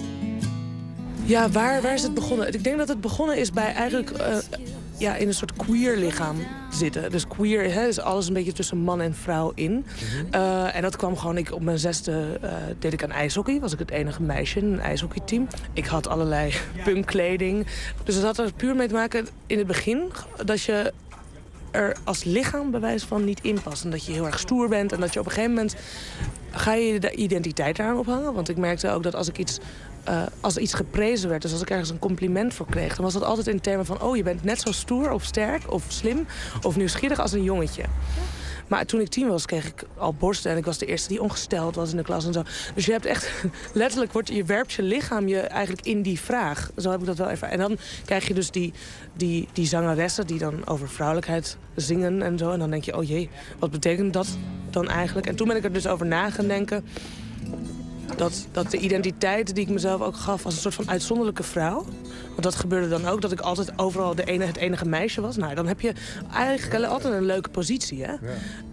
[1.25, 2.53] Ja, waar, waar is het begonnen?
[2.53, 4.37] Ik denk dat het begonnen is bij eigenlijk uh,
[4.97, 6.35] ja, in een soort queer lichaam
[6.71, 7.11] zitten.
[7.11, 9.71] Dus queer hè, is alles een beetje tussen man en vrouw in.
[9.71, 10.41] Mm -hmm.
[10.41, 13.59] uh, en dat kwam gewoon, ik, op mijn zesde uh, deed ik aan ijshockey.
[13.59, 15.47] Was ik het enige meisje in een ijshockeyteam.
[15.73, 16.53] Ik had allerlei
[16.85, 17.67] punkkleding.
[18.03, 20.11] Dus dat had er puur mee te maken in het begin...
[20.45, 20.93] dat je
[21.71, 23.83] er als lichaam bewijs van niet in past.
[23.83, 25.75] En dat je heel erg stoer bent en dat je op een gegeven moment...
[26.51, 28.33] ga je de identiteit eraan ophangen.
[28.33, 29.59] Want ik merkte ook dat als ik iets
[30.09, 32.95] uh, als iets geprezen werd, dus als ik ergens een compliment voor kreeg...
[32.95, 34.01] dan was dat altijd in termen van...
[34.01, 36.25] oh, je bent net zo stoer of sterk of slim
[36.61, 37.83] of nieuwsgierig als een jongetje.
[38.67, 40.51] Maar toen ik tien was, kreeg ik al borsten.
[40.51, 42.43] En ik was de eerste die ongesteld was in de klas en zo.
[42.75, 43.31] Dus je hebt echt...
[43.73, 46.71] Letterlijk wordt, je werpt je lichaam je eigenlijk in die vraag.
[46.77, 47.49] Zo heb ik dat wel even.
[47.49, 48.73] En dan krijg je dus die,
[49.13, 52.51] die, die zangeressen die dan over vrouwelijkheid zingen en zo.
[52.51, 54.27] En dan denk je, oh jee, wat betekent dat
[54.69, 55.27] dan eigenlijk?
[55.27, 56.85] En toen ben ik er dus over na gaan denken
[58.17, 61.85] dat, dat de identiteit die ik mezelf ook gaf als een soort van uitzonderlijke vrouw.
[62.29, 65.35] Want dat gebeurde dan ook, dat ik altijd overal de ene, het enige meisje was.
[65.35, 65.93] Nou, dan heb je
[66.33, 68.03] eigenlijk altijd een leuke positie.
[68.03, 68.13] Hè?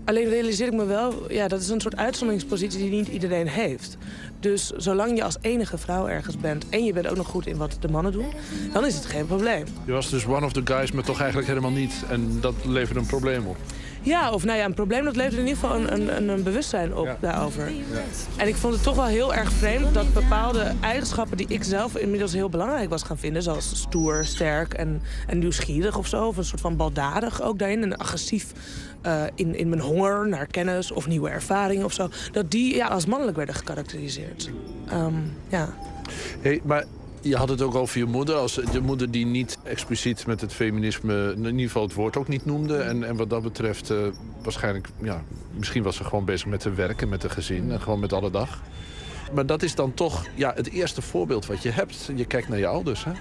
[0.05, 3.97] Alleen realiseer ik me wel, ja, dat is een soort uitzonderingspositie die niet iedereen heeft.
[4.41, 7.57] Dus zolang je als enige vrouw ergens bent en je bent ook nog goed in
[7.57, 8.33] wat de mannen doen,
[8.73, 9.65] dan is het geen probleem.
[9.85, 11.95] Je was dus one of the guys, maar toch eigenlijk helemaal niet.
[12.09, 13.57] En dat leverde een probleem op.
[14.03, 16.95] Ja, of nou ja, een probleem dat levert in ieder geval een, een, een bewustzijn
[16.95, 17.73] op daarover.
[18.37, 21.97] En ik vond het toch wel heel erg vreemd dat bepaalde eigenschappen die ik zelf
[21.97, 26.37] inmiddels heel belangrijk was gaan vinden, zoals stoer, sterk en, en nieuwsgierig of zo, of
[26.37, 28.53] een soort van baldadig ook daarin en agressief
[29.07, 32.87] uh, in, in mijn honger naar kennis of nieuwe ervaringen of zo, dat die ja,
[32.87, 34.51] als mannelijk werden gekarakteriseerd.
[34.93, 35.75] Um, ja.
[36.41, 36.85] Hey, maar
[37.21, 38.35] je had het ook over je moeder.
[38.35, 41.33] Als je moeder die niet expliciet met het feminisme...
[41.37, 42.77] in ieder geval het woord ook niet noemde.
[42.77, 43.99] En, en wat dat betreft uh,
[44.43, 44.89] waarschijnlijk...
[45.03, 45.23] Ja,
[45.57, 47.71] misschien was ze gewoon bezig met te werken, met een gezin.
[47.71, 48.63] En gewoon met alle dag.
[49.35, 52.11] Maar dat is dan toch ja, het eerste voorbeeld wat je hebt.
[52.15, 53.13] Je kijkt naar je ouders, hè?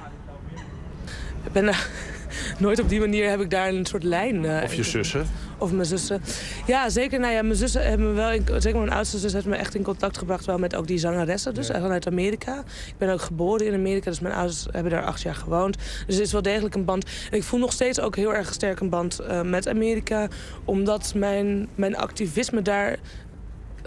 [1.44, 1.66] Ik ben...
[1.66, 1.78] Uh
[2.58, 4.44] nooit op die manier heb ik daar een soort lijn.
[4.44, 5.28] Uh, of je zussen?
[5.60, 6.22] Of mijn zussen.
[6.66, 7.20] Ja, zeker.
[7.20, 8.32] Nou ja, mijn zussen hebben me wel...
[8.32, 10.98] In, zeker mijn oudste zus heeft me echt in contact gebracht wel met ook die
[10.98, 11.54] zangeressen.
[11.54, 11.80] Dus ja.
[11.80, 12.60] vanuit Amerika.
[12.88, 15.78] Ik ben ook geboren in Amerika, dus mijn ouders hebben daar acht jaar gewoond.
[16.06, 17.06] Dus het is wel degelijk een band.
[17.32, 20.28] En ik voel nog steeds ook heel erg sterk een band uh, met Amerika.
[20.66, 22.98] Omdat mijn, mijn activisme daar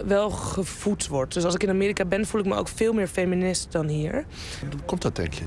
[0.05, 1.33] wel gevoed wordt.
[1.33, 4.25] Dus als ik in Amerika ben, voel ik me ook veel meer feminist dan hier.
[4.71, 5.43] Hoe komt dat, denk je?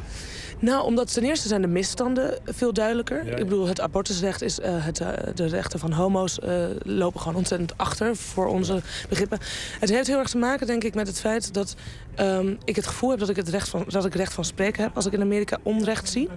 [0.58, 3.26] Nou, omdat ten eerste zijn de misstanden veel duidelijker.
[3.26, 4.58] Ik bedoel, het abortusrecht is...
[4.58, 9.38] Uh, het, uh, de rechten van homo's uh, lopen gewoon ontzettend achter voor onze begrippen.
[9.80, 11.76] Het heeft heel erg te maken, denk ik, met het feit dat
[12.20, 14.82] um, ik het gevoel heb dat ik het recht van, dat ik recht van spreken
[14.82, 16.28] heb als ik in Amerika onrecht zie.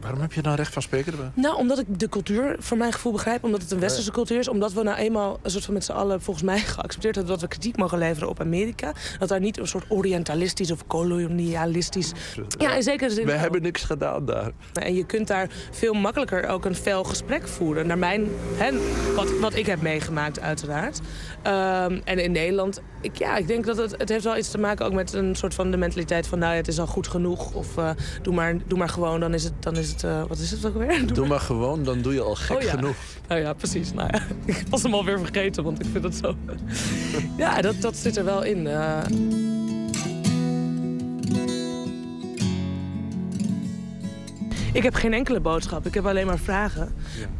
[0.00, 1.30] Waarom heb je dan recht van spreken erbij?
[1.34, 3.44] Nou, omdat ik de cultuur voor mijn gevoel begrijp.
[3.44, 4.48] Omdat het een westerse cultuur is.
[4.48, 7.42] Omdat we nou eenmaal een soort van met z'n allen volgens mij geaccepteerd hebben dat
[7.42, 8.92] we kritiek mogen leveren op Amerika.
[9.18, 12.12] Dat daar niet een soort orientalistisch of kolonialistisch.
[12.58, 13.26] Ja, in zekere zin.
[13.26, 14.50] We hebben niks gedaan daar.
[14.72, 17.86] En je kunt daar veel makkelijker ook een fel gesprek voeren.
[17.86, 18.70] Naar mijn, hè,
[19.14, 21.00] wat, wat ik heb meegemaakt, uiteraard.
[21.46, 24.58] Um, en in Nederland, ik, ja, ik denk dat het, het heeft wel iets te
[24.58, 26.38] maken ook met een soort van de mentaliteit van...
[26.38, 27.90] nou ja, het is al goed genoeg of uh,
[28.22, 29.52] doe, maar, doe maar gewoon, dan is het...
[29.60, 30.98] Dan is het uh, wat is het ook weer?
[30.98, 32.70] Doe, doe maar gewoon, dan doe je al gek oh, ja.
[32.70, 32.96] genoeg.
[33.28, 33.92] Nou ja, precies.
[33.92, 34.22] Nou ja,
[34.54, 36.34] ik was hem alweer vergeten, want ik vind het zo...
[37.36, 38.66] ja, dat, dat zit er wel in.
[38.66, 39.55] Uh...
[44.76, 45.86] Ik heb geen enkele boodschap.
[45.86, 46.94] Ik heb alleen maar vragen.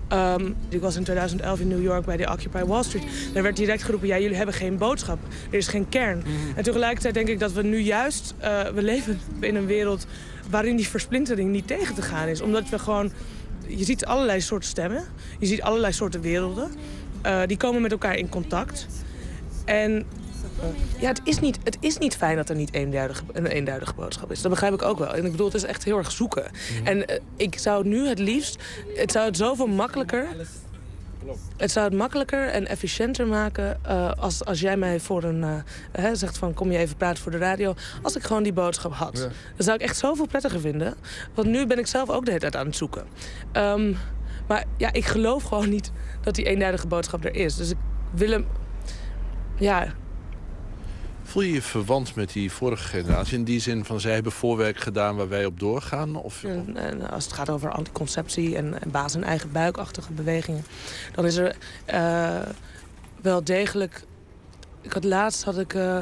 [0.09, 0.35] Ja.
[0.35, 3.05] Um, ik was in 2011 in New York bij de Occupy Wall Street.
[3.33, 5.19] Daar werd direct geroepen, ja, jullie hebben geen boodschap.
[5.51, 6.17] Er is geen kern.
[6.17, 6.57] Mm -hmm.
[6.57, 8.35] En tegelijkertijd denk ik dat we nu juist...
[8.41, 10.07] Uh, we leven in een wereld
[10.51, 12.41] waarin die versplintering niet tegen te gaan is.
[12.41, 13.13] Omdat we gewoon...
[13.67, 15.05] Je ziet allerlei soorten stemmen.
[15.39, 16.71] Je ziet allerlei soorten werelden.
[17.27, 18.87] Uh, die komen met elkaar in contact.
[19.65, 20.07] En
[20.99, 24.31] ja, het is, niet, het is niet fijn dat er niet eenduidige, een eenduidige boodschap
[24.31, 24.43] is.
[24.43, 25.15] Dat begrijp ik ook wel.
[25.15, 26.51] En ik bedoel, het is echt heel erg zoeken.
[26.81, 26.87] Mm.
[26.87, 28.63] En uh, ik zou nu het liefst...
[28.95, 30.27] Het zou het zoveel makkelijker...
[31.57, 35.41] Het zou het makkelijker en efficiënter maken uh, als, als jij mij voor een...
[35.41, 35.55] Uh,
[35.93, 37.75] hè, zegt van, kom je even praten voor de radio.
[38.03, 39.19] Als ik gewoon die boodschap had.
[39.19, 39.23] Ja.
[39.23, 40.95] Dan zou ik echt zoveel prettiger vinden.
[41.35, 43.07] Want nu ben ik zelf ook de hele tijd aan het zoeken.
[43.53, 43.97] Um,
[44.47, 47.57] maar ja, ik geloof gewoon niet dat die eenduidige boodschap er is.
[47.57, 47.77] Dus ik
[48.15, 48.47] wil hem...
[49.59, 49.93] Ja,
[51.37, 53.39] Voel je je verwant met die vorige generatie?
[53.39, 56.17] In die zin van zij hebben voorwerk gedaan waar wij op doorgaan?
[56.17, 56.45] Of,
[56.75, 60.65] en als het gaat over anticonceptie en, en baas- en eigen buikachtige bewegingen...
[61.15, 61.57] dan is er
[61.95, 62.53] uh,
[63.21, 64.03] wel degelijk...
[64.87, 65.99] Ik had laatst had ik uh,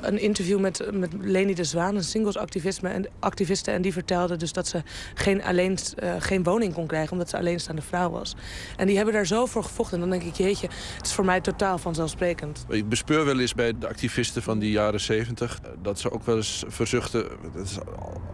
[0.00, 2.88] een interview met, met Leni de Zwaan, een singlesactiviste.
[2.88, 4.82] En, activiste, en die vertelde dus dat ze
[5.14, 7.12] geen, alleen, uh, geen woning kon krijgen...
[7.12, 8.34] omdat ze alleenstaande vrouw was.
[8.76, 9.94] En die hebben daar zo voor gevochten.
[9.94, 12.64] En dan denk ik, jeetje, het is voor mij totaal vanzelfsprekend.
[12.68, 15.60] Ik bespeur wel eens bij de activisten van die jaren zeventig...
[15.82, 17.78] dat ze ook wel eens verzuchten, dat is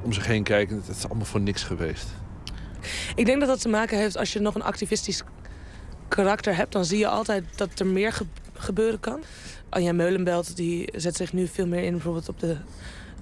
[0.02, 0.82] om zich heen kijken...
[0.86, 2.06] het is allemaal voor niks geweest.
[3.14, 5.22] Ik denk dat dat te maken heeft als je nog een activistisch
[6.08, 6.72] karakter hebt...
[6.72, 8.24] dan zie je altijd dat er meer ge
[8.58, 9.20] gebeuren kan.
[9.76, 12.56] Anja Meulenbelt die zet zich nu veel meer in bijvoorbeeld op de...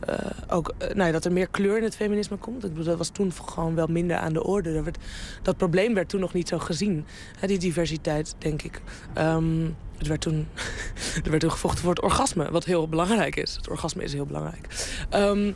[0.09, 0.17] Uh,
[0.49, 2.65] ook, uh, nou ja, dat er meer kleur in het feminisme komt.
[2.65, 4.75] Ik bedoel, dat was toen gewoon wel minder aan de orde.
[4.75, 4.99] Dat, werd,
[5.43, 7.07] dat probleem werd toen nog niet zo gezien.
[7.39, 8.81] Hè, die diversiteit, denk ik.
[9.19, 10.49] Um, het werd toen,
[11.25, 13.55] er werd toen gevochten voor het orgasme, wat heel belangrijk is.
[13.57, 14.97] Het orgasme is heel belangrijk.
[15.15, 15.55] Um,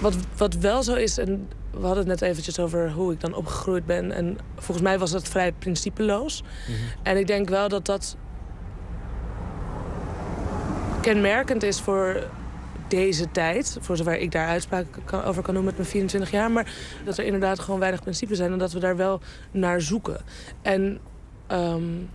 [0.00, 3.34] wat, wat wel zo is, en we hadden het net eventjes over hoe ik dan
[3.34, 4.12] opgegroeid ben.
[4.12, 6.42] En volgens mij was dat vrij principeloos.
[6.42, 6.84] Mm -hmm.
[7.02, 8.16] En ik denk wel dat dat
[11.04, 12.22] kenmerkend is voor
[12.88, 13.76] deze tijd.
[13.80, 16.50] Voor zover ik daar uitspraken over kan doen met mijn 24 jaar.
[16.50, 16.72] Maar
[17.04, 18.52] dat er inderdaad gewoon weinig principes zijn.
[18.52, 19.20] En dat we daar wel
[19.50, 20.20] naar zoeken.
[20.62, 20.98] En
[21.52, 22.10] um,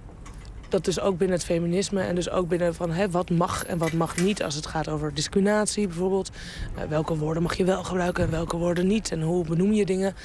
[0.69, 3.77] dat dus ook binnen het feminisme en dus ook binnen van hè, wat mag en
[3.77, 6.31] wat mag niet als het gaat over discriminatie bijvoorbeeld.
[6.77, 9.85] Uh, welke woorden mag je wel gebruiken en welke woorden niet en hoe benoem je
[9.85, 10.15] dingen.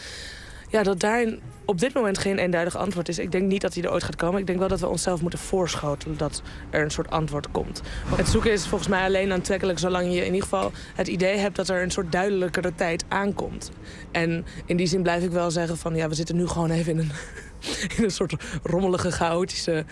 [0.75, 3.19] Ja, dat daarin op dit moment geen eenduidig antwoord is.
[3.19, 4.41] Ik denk niet dat hij er ooit gaat komen.
[4.41, 7.83] Ik denk wel dat we onszelf moeten voorschotelen dat er een soort antwoord komt.
[8.17, 11.57] Het zoeken is volgens mij alleen aantrekkelijk zolang je in ieder geval het idee hebt
[11.57, 13.71] dat er een soort duidelijkere tijd aankomt.
[14.11, 16.93] En in die zin blijf ik wel zeggen van ja, we zitten nu gewoon even
[16.93, 17.11] in een,
[17.97, 19.85] in een soort rommelige, chaotische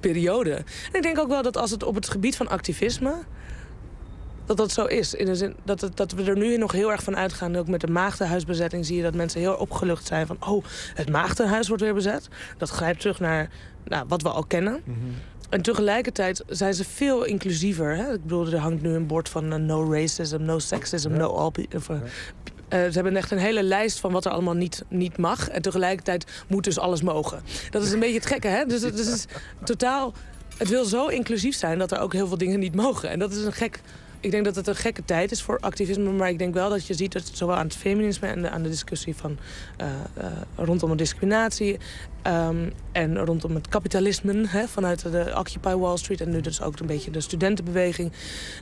[0.00, 0.54] periode.
[0.54, 3.14] En ik denk ook wel dat als het op het gebied van activisme
[4.46, 5.14] dat dat zo is.
[5.14, 7.56] In de zin dat, het, dat we er nu nog heel erg van uitgaan.
[7.56, 10.36] Ook met de maagdenhuisbezetting zie je dat mensen heel opgelucht zijn van...
[10.40, 10.64] oh,
[10.94, 12.28] het maagdenhuis wordt weer bezet.
[12.58, 13.50] Dat grijpt terug naar
[13.84, 14.82] nou, wat we al kennen.
[15.48, 17.96] En tegelijkertijd zijn ze veel inclusiever.
[17.96, 18.12] Hè?
[18.12, 21.52] Ik bedoel, er hangt nu een bord van uh, no racism, no sexism, no all...
[21.74, 21.98] Of, uh,
[22.68, 25.48] ze hebben echt een hele lijst van wat er allemaal niet, niet mag.
[25.48, 27.42] En tegelijkertijd moet dus alles mogen.
[27.70, 28.64] Dat is een beetje het gekke, hè?
[28.64, 29.24] Dus het is
[29.64, 30.12] totaal...
[30.56, 33.10] Het wil zo inclusief zijn dat er ook heel veel dingen niet mogen.
[33.10, 33.80] En dat is een gek
[34.20, 36.10] ik denk dat het een gekke tijd is voor activisme.
[36.10, 38.62] Maar ik denk wel dat je ziet dat het zowel aan het feminisme en aan
[38.62, 39.38] de discussie van,
[39.80, 39.86] uh,
[40.18, 40.24] uh,
[40.56, 41.78] rondom de discriminatie.
[42.26, 46.20] Um, en rondom het kapitalisme hè, vanuit de Occupy Wall Street.
[46.20, 48.12] En nu dus ook een beetje de studentenbeweging.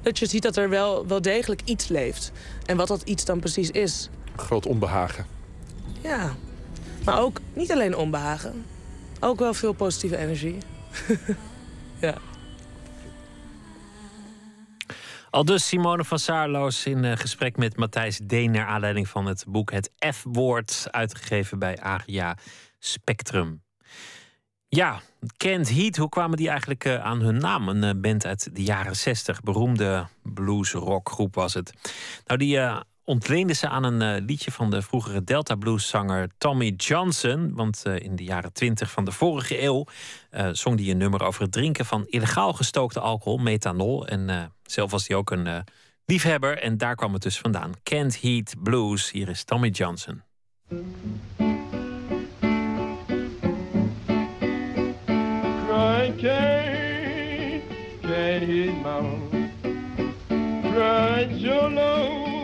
[0.02, 2.32] Dat je ziet dat er wel, wel degelijk iets leeft.
[2.66, 4.08] En wat dat iets dan precies is.
[4.36, 5.26] Groot onbehagen.
[6.00, 6.34] Ja,
[7.04, 8.64] maar ook niet alleen onbehagen.
[9.20, 10.58] Ook wel veel positieve energie.
[12.00, 12.14] ja.
[15.34, 18.50] Al dus Simone van Saarloos in uh, gesprek met Matthijs Deen...
[18.50, 20.86] naar aanleiding van het boek Het F-woord...
[20.90, 22.36] uitgegeven bij Aria
[22.78, 23.62] Spectrum.
[24.68, 25.00] Ja,
[25.36, 27.68] Kent Heat, hoe kwamen die eigenlijk uh, aan hun naam?
[27.68, 31.72] Een uh, band uit de jaren 60, beroemde blues-rockgroep was het.
[32.26, 32.60] Nou, die
[33.04, 37.54] ontleende ze aan een liedje van de vroegere Delta Blues-zanger Tommy Johnson.
[37.54, 39.86] Want in de jaren 20 van de vorige eeuw
[40.52, 44.06] zong hij een nummer over het drinken van illegaal gestookte alcohol, methanol.
[44.06, 45.64] En zelf was hij ook een
[46.04, 47.72] liefhebber en daar kwam het dus vandaan.
[47.82, 50.22] Can't Heat Blues, hier is Tommy Johnson.
[55.66, 57.64] Cry, can't,
[58.82, 59.24] my
[61.40, 62.34] so low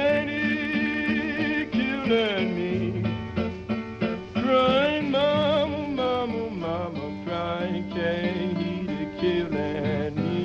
[0.00, 2.72] candy killing me.
[4.34, 10.38] Crying, mama, mama, mama, crying, can't killing me.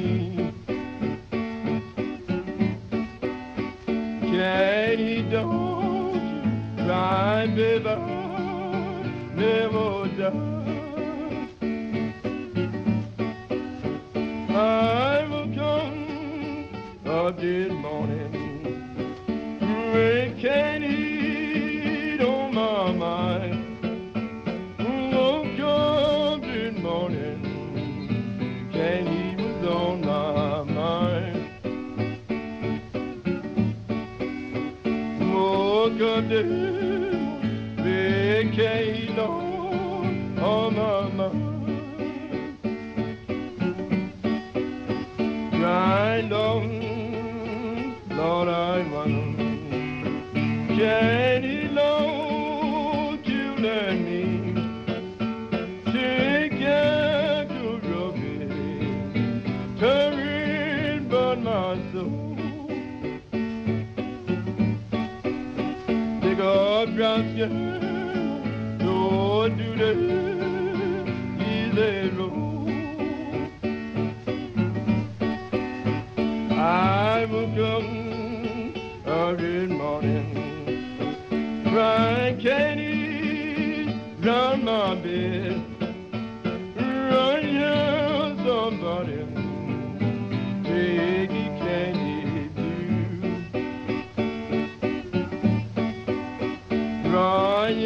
[5.31, 7.95] Don't cry, baby,
[9.35, 9.85] never.
[14.57, 16.69] I will come
[17.05, 17.31] a
[36.29, 37.15] död
[37.85, 39.45] Ve keylan
[40.43, 41.29] anana
[50.77, 51.44] Keylan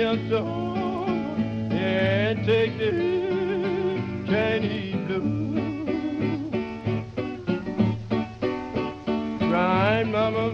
[0.10, 1.06] Run your soul
[1.72, 2.90] and take the
[4.26, 6.50] candy blue.
[9.38, 10.52] Crying mama,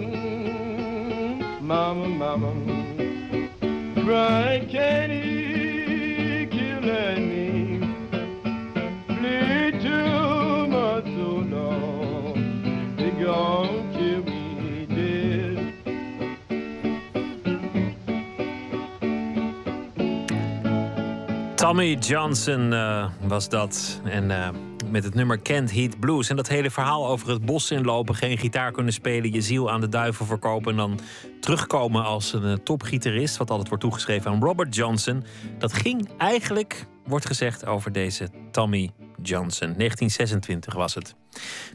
[1.61, 2.51] mama, mama.
[4.03, 5.14] Cry, can
[21.65, 24.01] Tommy Johnson eh, was dat.
[24.03, 24.49] En eh,
[24.89, 26.29] met het nummer Kent Heat Blues.
[26.29, 29.81] En dat hele verhaal over het bos inlopen, geen gitaar kunnen spelen, je ziel aan
[29.81, 30.99] de duivel verkopen en dan
[31.39, 35.23] terugkomen als een eh, topgitarist, wat altijd wordt toegeschreven aan Robert Johnson.
[35.57, 38.91] Dat ging eigenlijk, wordt gezegd, over deze Tommy
[39.25, 39.73] Johnson.
[39.77, 41.15] 1926 was het.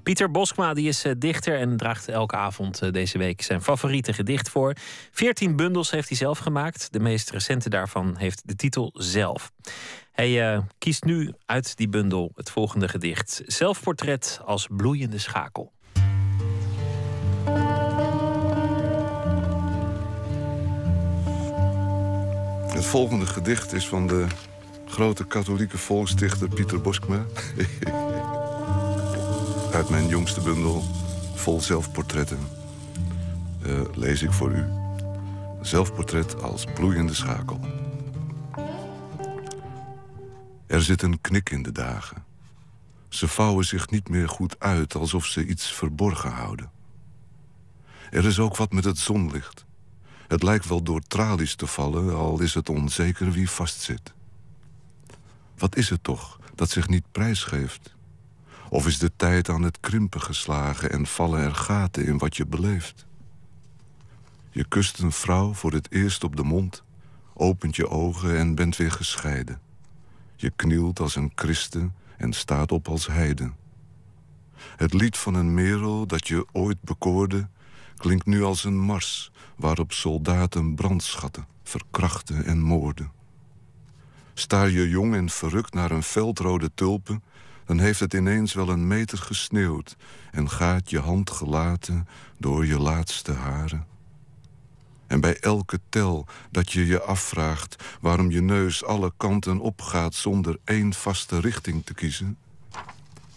[0.02, 4.12] Pieter Boskma die is eh, dichter en draagt elke avond eh, deze week zijn favoriete
[4.12, 4.74] gedicht voor.
[5.10, 6.92] Veertien bundels heeft hij zelf gemaakt.
[6.92, 9.52] De meest recente daarvan heeft de titel Zelf.
[10.12, 13.42] Hij eh, kiest nu uit die bundel het volgende gedicht.
[13.46, 15.72] Zelfportret als bloeiende schakel.
[22.72, 24.26] Het volgende gedicht is van de
[24.90, 27.24] grote katholieke volksdichter Pieter Boskma.
[29.72, 30.82] Uit mijn jongste bundel,
[31.34, 32.38] vol zelfportretten,
[33.62, 34.64] eh, lees ik voor u.
[35.60, 37.60] Zelfportret als bloeiende schakel.
[40.66, 42.24] Er zit een knik in de dagen.
[43.08, 46.70] Ze vouwen zich niet meer goed uit, alsof ze iets verborgen houden.
[48.10, 49.64] Er is ook wat met het zonlicht.
[50.28, 54.12] Het lijkt wel door tralies te vallen, al is het onzeker wie vastzit.
[55.60, 57.94] Wat is het toch dat zich niet prijsgeeft?
[58.68, 62.46] Of is de tijd aan het krimpen geslagen en vallen er gaten in wat je
[62.46, 63.06] beleeft?
[64.50, 66.82] Je kust een vrouw voor het eerst op de mond,
[67.34, 69.60] opent je ogen en bent weer gescheiden.
[70.36, 73.54] Je knielt als een christen en staat op als heiden.
[74.76, 77.48] Het lied van een merel dat je ooit bekoorde,
[77.96, 83.19] klinkt nu als een mars waarop soldaten brandschatten, verkrachten en moorden.
[84.40, 87.22] Staar je jong en verrukt naar een veldrode tulpen,
[87.64, 89.96] dan heeft het ineens wel een meter gesneeuwd
[90.30, 92.08] en gaat je hand gelaten
[92.38, 93.86] door je laatste haren.
[95.06, 100.58] En bij elke tel dat je je afvraagt waarom je neus alle kanten opgaat zonder
[100.64, 102.38] één vaste richting te kiezen,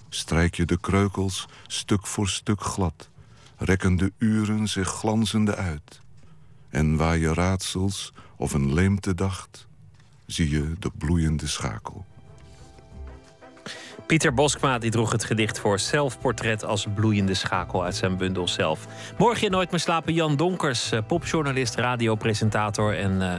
[0.10, 3.10] strijk je de kreukels stuk voor stuk glad,
[3.58, 6.02] rekken de uren zich glanzende uit.
[6.70, 9.68] En waar je raadsels of een leemte dacht,
[10.34, 12.06] zie je de bloeiende schakel.
[14.08, 18.88] Pieter Boskma die droeg het gedicht voor zelfportret als bloeiende schakel uit zijn bundel zelf.
[19.18, 23.34] Morgen nooit meer slapen Jan Donkers, eh, popjournalist, radiopresentator en uh,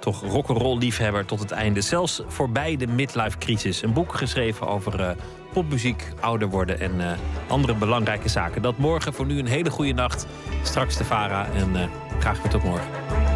[0.00, 1.80] toch rock'n'roll liefhebber tot het einde.
[1.80, 3.82] Zelfs voorbij de midlife crisis.
[3.82, 5.10] Een boek geschreven over uh,
[5.52, 7.18] popmuziek, ouder worden en
[7.48, 8.62] andere belangrijke zaken.
[8.62, 10.26] Dat morgen voor nu een hele goede nacht.
[10.62, 13.35] Straks de Vara en graag weer tot morgen.